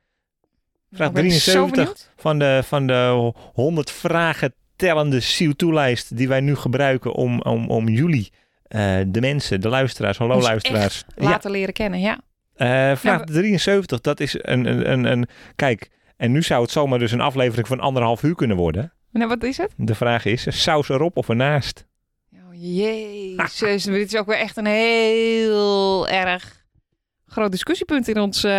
Vraag 0.91 1.07
Ik 1.07 1.13
ben 1.13 1.31
zo 1.31 1.51
73 1.51 1.71
benieuwd. 1.71 2.09
van 2.17 2.39
de, 2.39 2.61
van 2.63 2.87
de 2.87 3.33
100 3.53 3.91
vragen 3.91 4.53
tellende 4.75 5.21
CO2-lijst 5.21 6.17
die 6.17 6.27
wij 6.27 6.39
nu 6.39 6.55
gebruiken 6.55 7.13
om, 7.13 7.41
om, 7.41 7.69
om 7.69 7.87
jullie, 7.87 8.31
eh, 8.67 8.97
de 9.07 9.21
mensen, 9.21 9.61
de 9.61 9.69
luisteraars, 9.69 10.17
hallo 10.17 10.41
luisteraars. 10.41 11.03
Ja, 11.15 11.23
Laten 11.23 11.51
leren 11.51 11.73
kennen, 11.73 11.99
ja. 11.99 12.19
vraag 12.95 13.03
Nou, 13.03 13.25
73, 13.25 14.01
dat 14.01 14.19
is 14.19 14.33
een, 14.41 14.65
een, 14.65 14.91
een, 14.91 15.05
een, 15.05 15.27
kijk, 15.55 15.89
en 16.21 16.31
nu 16.31 16.41
zou 16.41 16.61
het 16.61 16.71
zomaar 16.71 16.99
dus 16.99 17.11
een 17.11 17.21
aflevering 17.21 17.67
van 17.67 17.79
anderhalf 17.79 18.23
uur 18.23 18.35
kunnen 18.35 18.57
worden. 18.57 18.93
Nou, 19.11 19.27
wat 19.27 19.43
is 19.43 19.57
het? 19.57 19.73
De 19.77 19.95
vraag 19.95 20.25
is, 20.25 20.63
saus 20.63 20.89
erop 20.89 21.17
of 21.17 21.29
ernaast? 21.29 21.85
Oh, 22.33 22.39
jezus, 22.53 23.83
dit 23.83 24.13
is 24.13 24.19
ook 24.19 24.25
weer 24.25 24.37
echt 24.37 24.57
een 24.57 24.65
heel 24.65 26.07
erg 26.07 26.65
groot 27.27 27.51
discussiepunt 27.51 28.07
in 28.07 28.19
ons 28.19 28.43
eh, 28.43 28.51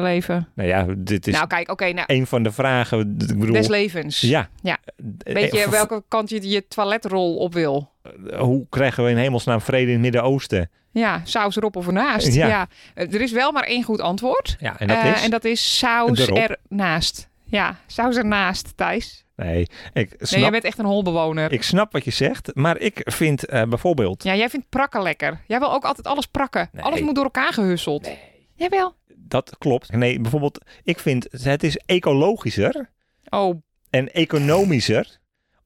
leven. 0.00 0.48
Nou 0.54 0.68
ja, 0.68 0.86
dit 0.98 1.26
is 1.26 1.34
Nou, 1.34 1.46
kijk, 1.46 1.70
oké, 1.70 1.92
nou, 1.92 2.04
een 2.06 2.26
van 2.26 2.42
de 2.42 2.52
vragen, 2.52 3.00
ik 3.00 3.38
bedoel, 3.38 3.54
des 3.54 3.68
levens. 3.68 4.20
ja. 4.20 4.48
Ja. 4.62 4.78
Eh, 5.18 5.34
Weet 5.34 5.52
je 5.52 5.62
eh, 5.62 5.68
welke 5.68 6.02
kant 6.08 6.30
je 6.30 6.48
je 6.48 6.66
toiletrol 6.66 7.36
op 7.36 7.54
wil? 7.54 7.92
Hoe 8.36 8.66
krijgen 8.68 9.04
we 9.04 9.10
in 9.10 9.16
hemelsnaam 9.16 9.60
vrede 9.60 9.86
in 9.86 9.92
het 9.92 10.00
Midden-Oosten? 10.00 10.70
Ja, 10.94 11.20
saus 11.24 11.56
erop 11.56 11.76
of 11.76 11.86
ernaast. 11.86 12.34
Ja. 12.34 12.46
Ja. 12.46 12.68
Eh, 12.94 13.14
Er 13.14 13.20
is 13.20 13.32
wel 13.32 13.52
maar 13.52 13.62
één 13.62 13.82
goed 13.82 14.00
antwoord. 14.00 14.56
Ja, 14.58 14.78
en 14.78 14.86
dat 14.86 14.96
Eh, 14.96 15.06
is? 15.14 15.22
en 15.24 15.30
dat 15.30 15.44
is 15.44 15.78
saus 15.78 16.18
Erop. 16.18 16.38
ernaast. 16.38 17.28
Ja, 17.44 17.76
saus 17.86 18.16
ernaast, 18.16 18.76
Thijs. 18.76 19.24
Nee, 19.36 19.60
ik 19.62 19.70
Nee, 19.94 20.08
snap, 20.20 20.40
jij 20.40 20.50
bent 20.50 20.64
echt 20.64 20.78
een 20.78 20.84
holbewoner. 20.84 21.52
ik 21.52 21.62
snap 21.62 21.92
wat 21.92 22.04
je 22.04 22.10
zegt, 22.10 22.50
maar 22.54 22.78
ik 22.78 23.00
vind 23.04 23.44
eh, 23.46 23.62
bijvoorbeeld... 23.62 24.22
Ja, 24.22 24.34
jij 24.34 24.48
vindt 24.50 24.68
prakken 24.68 25.02
lekker. 25.02 25.40
Jij 25.46 25.58
wil 25.58 25.72
ook 25.72 25.84
altijd 25.84 26.06
alles 26.06 26.26
prakken. 26.26 26.68
Nee. 26.72 26.84
Alles 26.84 27.00
moet 27.00 27.14
door 27.14 27.24
elkaar 27.24 27.52
gehusseld. 27.52 28.02
Nee. 28.02 28.18
Jawel. 28.54 28.94
Dat 29.16 29.56
klopt. 29.58 29.92
Nee, 29.92 30.20
bijvoorbeeld, 30.20 30.64
ik 30.82 30.98
vind 30.98 31.26
het 31.42 31.62
is 31.62 31.76
ecologischer 31.86 32.90
Oh, 33.28 33.62
en 33.90 34.12
economischer 34.12 35.18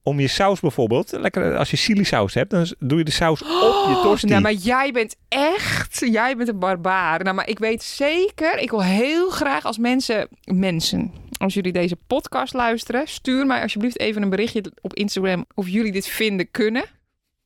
om 0.09 0.20
je 0.20 0.28
saus 0.28 0.61
bijvoorbeeld, 0.61 1.12
lekker 1.12 1.56
als 1.56 1.70
je 1.70 1.76
chili 1.76 2.04
saus 2.04 2.34
hebt, 2.34 2.50
dan 2.50 2.66
doe 2.78 2.98
je 2.98 3.04
de 3.04 3.11
saus 3.11 3.42
op 3.42 3.84
je 3.88 4.00
tosti. 4.02 4.26
Nou, 4.26 4.42
maar 4.42 4.52
jij 4.52 4.92
bent 4.92 5.16
echt, 5.28 5.98
jij 6.11 6.36
bent 6.36 6.48
een 6.48 6.59
barbaar. 6.59 7.22
Nou, 7.22 7.34
maar 7.34 7.48
ik 7.48 7.59
weet 7.59 7.82
zeker, 7.82 8.59
ik 8.59 8.70
wil 8.70 8.82
heel 8.82 9.30
graag 9.30 9.64
als 9.64 9.78
mensen, 9.78 10.28
mensen, 10.44 11.12
als 11.38 11.54
jullie 11.54 11.72
deze 11.72 11.96
podcast 12.06 12.54
luisteren, 12.54 13.09
stuur 13.09 13.46
mij 13.46 13.62
alsjeblieft 13.62 13.98
even 13.98 14.22
een 14.22 14.30
berichtje 14.30 14.72
op 14.80 14.94
Instagram 14.94 15.44
of 15.54 15.68
jullie 15.68 15.92
dit 15.92 16.06
vinden 16.06 16.50
kunnen. 16.50 16.84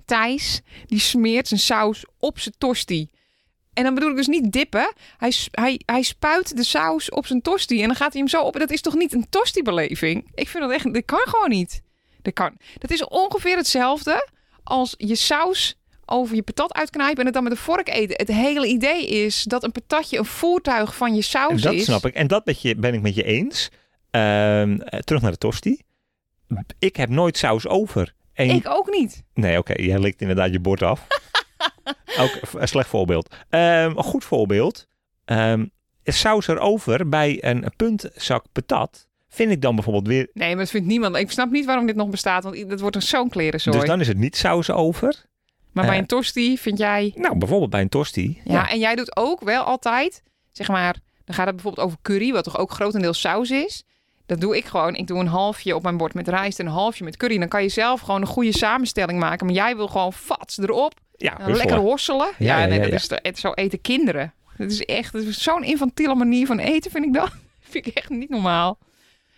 Thijs, 0.05 0.61
die 0.87 1.01
smeert 1.01 1.49
zijn 1.49 1.61
saus 1.61 2.05
op 2.19 2.39
zijn 2.39 2.55
tosti. 2.59 3.11
En 3.73 3.85
dan 3.85 3.95
bedoel 3.95 4.11
ik 4.11 4.17
dus 4.17 4.27
niet 4.27 4.53
dippen. 4.53 4.93
Hij, 5.17 5.33
hij, 5.51 5.81
hij 5.87 6.03
spuit 6.03 6.57
de 6.57 6.65
saus 6.65 7.11
op 7.11 7.27
zijn 7.27 7.43
tosti 7.43 7.81
en 7.81 7.87
dan 7.87 7.97
gaat 7.97 8.13
hij 8.13 8.21
hem 8.21 8.31
zo 8.31 8.43
op. 8.43 8.59
Dat 8.59 8.71
is 8.71 8.81
toch 8.81 8.95
niet 8.95 9.13
een 9.13 9.27
tosti-beleving? 9.29 10.31
Ik 10.35 10.49
vind 10.49 10.63
dat 10.63 10.73
echt, 10.73 10.95
dat 10.95 11.05
kan 11.05 11.23
gewoon 11.25 11.51
niet. 11.51 11.83
Dat 12.23 12.33
kan. 12.33 12.57
Dat 12.79 12.91
is 12.91 13.05
ongeveer 13.05 13.57
hetzelfde 13.57 14.29
als 14.63 14.95
je 14.97 15.15
saus 15.15 15.77
over 16.07 16.35
je 16.35 16.43
patat 16.43 16.75
uitknijpen 16.75 17.19
en 17.19 17.25
het 17.25 17.35
dan 17.35 17.43
met 17.43 17.53
een 17.53 17.59
vork 17.59 17.89
eten. 17.89 18.17
Het 18.17 18.29
hele 18.29 18.67
idee 18.67 19.07
is 19.07 19.43
dat 19.43 19.65
een 19.65 19.73
patatje 19.73 20.19
een 20.19 20.25
voertuig 20.25 20.97
van 20.97 21.15
je 21.15 21.23
saus 21.23 21.63
dat 21.63 21.73
is. 21.73 21.85
snap 21.85 22.07
ik. 22.07 22.15
En 22.15 22.27
dat 22.27 22.45
met 22.45 22.63
je, 22.63 22.77
ben 22.77 22.95
ik 22.95 23.03
met 23.03 23.15
je 23.15 23.23
eens. 23.23 23.71
Ehm, 24.11 24.81
eh, 24.81 25.01
terug 25.01 25.23
naar 25.23 25.31
de 25.31 25.39
tosti. 25.39 25.81
Ik 26.79 26.97
heb 26.97 27.09
nooit 27.09 27.37
saus 27.37 27.67
over. 27.67 28.15
En, 28.33 28.51
Ik 28.51 28.69
ook 28.69 28.91
niet. 28.91 29.23
Nee, 29.35 29.59
oké, 29.59 29.83
jij 29.83 29.99
likt 29.99 30.21
inderdaad 30.21 30.53
je 30.53 30.61
bord 30.61 30.83
af. 30.83 31.07
ook 32.21 32.39
een 32.53 32.69
slecht 32.69 32.89
voorbeeld. 32.89 33.35
Ehm, 33.49 33.97
een 33.97 34.05
goed 34.05 34.25
voorbeeld. 34.25 34.87
Ehm, 35.25 35.67
saus 36.05 36.47
erover 36.47 37.09
bij 37.09 37.45
een 37.45 37.73
puntzak 37.77 38.45
patat 38.53 39.09
vind 39.33 39.51
ik 39.51 39.61
dan 39.61 39.75
bijvoorbeeld 39.75 40.07
weer... 40.07 40.29
Nee, 40.33 40.49
maar 40.49 40.65
dat 40.65 40.71
vindt 40.71 40.87
niemand. 40.87 41.17
Ik 41.17 41.31
snap 41.31 41.51
niet 41.51 41.65
waarom 41.65 41.87
dit 41.87 41.97
nog 41.97 42.09
bestaat, 42.09 42.43
want 42.43 42.69
dat 42.69 42.81
wordt 42.81 42.97
een 42.97 43.03
zo'n 43.03 43.29
klerenzooi. 43.29 43.79
Dus 43.79 43.87
dan 43.87 44.01
is 44.01 44.09
het 44.09 44.19
niet 44.19 44.37
saus 44.37 44.71
over. 44.71 45.25
maar 45.73 45.85
bij 45.85 45.95
eh, 45.95 46.01
een 46.01 46.07
tosti 46.07 46.59
vind 46.59 46.79
jij... 46.79 47.13
Nou, 47.15 47.39
bijvoorbeeld 47.39 47.71
bij 47.71 47.81
een 47.81 47.89
tosti. 47.89 48.41
Ja, 48.45 48.71
en 48.71 48.79
jij 48.79 48.95
doet 48.95 49.17
ook 49.17 49.41
wel 49.41 49.63
altijd, 49.63 50.23
zeg 50.53 50.69
maar, 50.69 50.97
dan 51.25 51.35
gaat 51.35 51.47
het 51.47 51.55
bijvoorbeeld 51.55 51.87
over 51.87 51.99
curry, 52.03 52.33
wat 52.33 52.45
toch 52.45 52.59
ook 52.59 52.71
grotendeels 52.71 53.21
saus 53.21 53.51
is. 53.51 53.85
Dat 54.27 54.41
doe 54.41 54.57
ik 54.57 54.65
gewoon. 54.65 54.95
Ik 54.95 55.07
doe 55.07 55.19
een 55.19 55.27
halfje 55.27 55.75
op 55.75 55.83
mijn 55.83 55.97
bord 55.97 56.15
met 56.15 56.29
rijst 56.29 56.59
en 56.59 56.67
een 56.67 56.73
halfje 56.73 57.05
met 57.05 57.17
curry. 57.17 57.39
Dan 57.39 57.49
kan 57.49 57.63
je 57.63 57.69
zelf 57.69 58.01
gewoon 58.01 58.21
een 58.21 58.27
goede 58.27 58.53
samenstelling 58.53 59.19
maken. 59.19 59.47
Maar 59.47 59.55
jij 59.55 59.77
wil 59.77 59.89
gewoon 59.89 60.13
fats 60.13 60.59
erop. 60.59 60.95
Ja, 61.17 61.39
en 61.39 61.57
lekker 61.57 61.77
hosselen. 61.77 62.31
Ja, 62.39 62.67
nee, 62.67 62.79
ja, 62.79 62.85
dat 62.85 62.93
is 62.93 63.11
het, 63.23 63.39
zo 63.39 63.53
eten 63.53 63.81
kinderen. 63.81 64.35
Dat 64.57 64.71
is 64.71 64.85
echt 64.85 65.15
zo'n 65.29 65.65
infantiele 65.65 66.15
manier 66.15 66.47
van 66.47 66.59
eten, 66.59 66.91
vind 66.91 67.05
ik 67.05 67.13
dat. 67.13 67.31
vind 67.71 67.87
ik 67.87 67.95
echt 67.95 68.09
niet 68.09 68.29
normaal. 68.29 68.79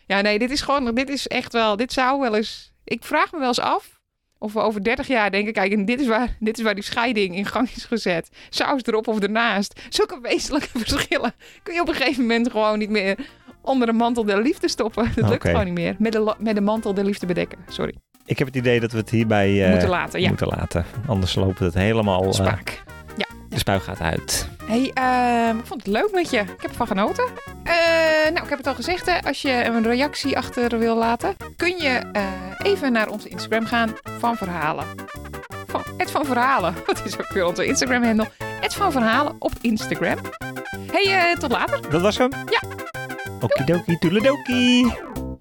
Ja, 0.06 0.20
nee, 0.20 0.38
dit 0.38 0.50
is 0.50 0.60
gewoon, 0.60 0.94
dit 0.94 1.08
is 1.08 1.28
echt 1.28 1.52
wel, 1.52 1.76
dit 1.76 1.92
zou 1.92 2.20
wel 2.20 2.36
eens... 2.36 2.72
Ik 2.84 3.04
vraag 3.04 3.32
me 3.32 3.38
wel 3.38 3.48
eens 3.48 3.60
af 3.60 3.94
of 4.38 4.52
we 4.52 4.60
over 4.60 4.84
30 4.84 5.06
jaar 5.06 5.30
denken, 5.30 5.52
kijk, 5.52 5.72
en 5.72 5.84
dit 5.84 6.00
is 6.00 6.06
waar, 6.06 6.36
dit 6.40 6.58
is 6.58 6.64
waar 6.64 6.74
die 6.74 6.84
scheiding 6.84 7.36
in 7.36 7.46
gang 7.46 7.70
is 7.76 7.84
gezet. 7.84 8.28
Saus 8.50 8.82
erop 8.82 9.08
of 9.08 9.20
ernaast. 9.20 9.80
Zulke 9.88 10.18
wezenlijke 10.22 10.68
verschillen 10.84 11.32
kun 11.62 11.74
je 11.74 11.80
op 11.80 11.88
een 11.88 11.94
gegeven 11.94 12.22
moment 12.22 12.50
gewoon 12.50 12.78
niet 12.78 12.90
meer 12.90 13.16
onder 13.60 13.86
de 13.86 13.92
mantel 13.92 14.24
der 14.24 14.42
liefde 14.42 14.68
stoppen. 14.68 15.12
Dat 15.14 15.28
lukt 15.28 15.46
gewoon 15.46 15.64
niet 15.64 15.74
meer. 15.74 15.96
Met 15.98 16.12
de, 16.12 16.34
met 16.38 16.54
de 16.54 16.60
mantel 16.60 16.94
der 16.94 17.04
liefde 17.04 17.26
bedekken. 17.26 17.58
Sorry. 17.68 17.94
Ik 18.26 18.38
heb 18.38 18.46
het 18.46 18.56
idee 18.56 18.80
dat 18.80 18.92
we 18.92 18.98
het 18.98 19.10
hierbij 19.10 19.64
eh, 19.64 19.70
Moeten 19.70 19.88
laten, 19.88 20.20
ja. 20.20 20.28
moeten 20.28 20.46
laten. 20.46 20.84
Anders 21.06 21.34
loopt 21.34 21.58
het 21.58 21.74
helemaal... 21.74 22.24
eh, 22.24 22.32
Spaak. 22.32 22.82
De 23.54 23.60
spuig 23.60 23.84
gaat 23.84 24.00
uit. 24.00 24.48
Hey, 24.64 24.90
ehm, 24.94 25.58
ik 25.58 25.66
vond 25.66 25.82
het 25.82 25.92
leuk 25.92 26.10
met 26.12 26.30
je. 26.30 26.38
Ik 26.38 26.62
heb 26.62 26.70
ervan 26.70 26.86
genoten. 26.86 27.24
Eh, 27.64 27.74
nou, 28.32 28.44
ik 28.44 28.48
heb 28.48 28.58
het 28.58 28.66
al 28.66 28.74
gezegd. 28.74 29.06
Hè. 29.06 29.22
Als 29.22 29.42
je 29.42 29.64
een 29.64 29.82
reactie 29.82 30.36
achter 30.36 30.78
wil 30.78 30.96
laten, 30.96 31.36
kun 31.56 31.76
je 31.76 32.02
eh, 32.12 32.22
even 32.62 32.92
naar 32.92 33.08
onze 33.08 33.28
Instagram 33.28 33.66
gaan 33.66 33.92
van 34.18 34.36
Verhalen. 34.36 34.84
Van, 35.66 35.82
het 35.96 36.10
van 36.10 36.24
Verhalen. 36.24 36.74
Wat 36.86 37.04
is 37.04 37.18
ook 37.18 37.32
weer 37.32 37.46
onze 37.46 37.66
Instagram-handle? 37.66 38.28
Het 38.60 38.74
van 38.74 38.92
Verhalen 38.92 39.36
op 39.38 39.52
Instagram. 39.60 40.18
Hey, 40.92 41.30
eh, 41.30 41.38
tot 41.38 41.50
later. 41.50 41.90
Dat 41.90 42.00
was 42.00 42.18
hem? 42.18 42.30
Ja. 42.30 42.62
Okidoki, 43.40 43.98
toedeledokie. 43.98 44.92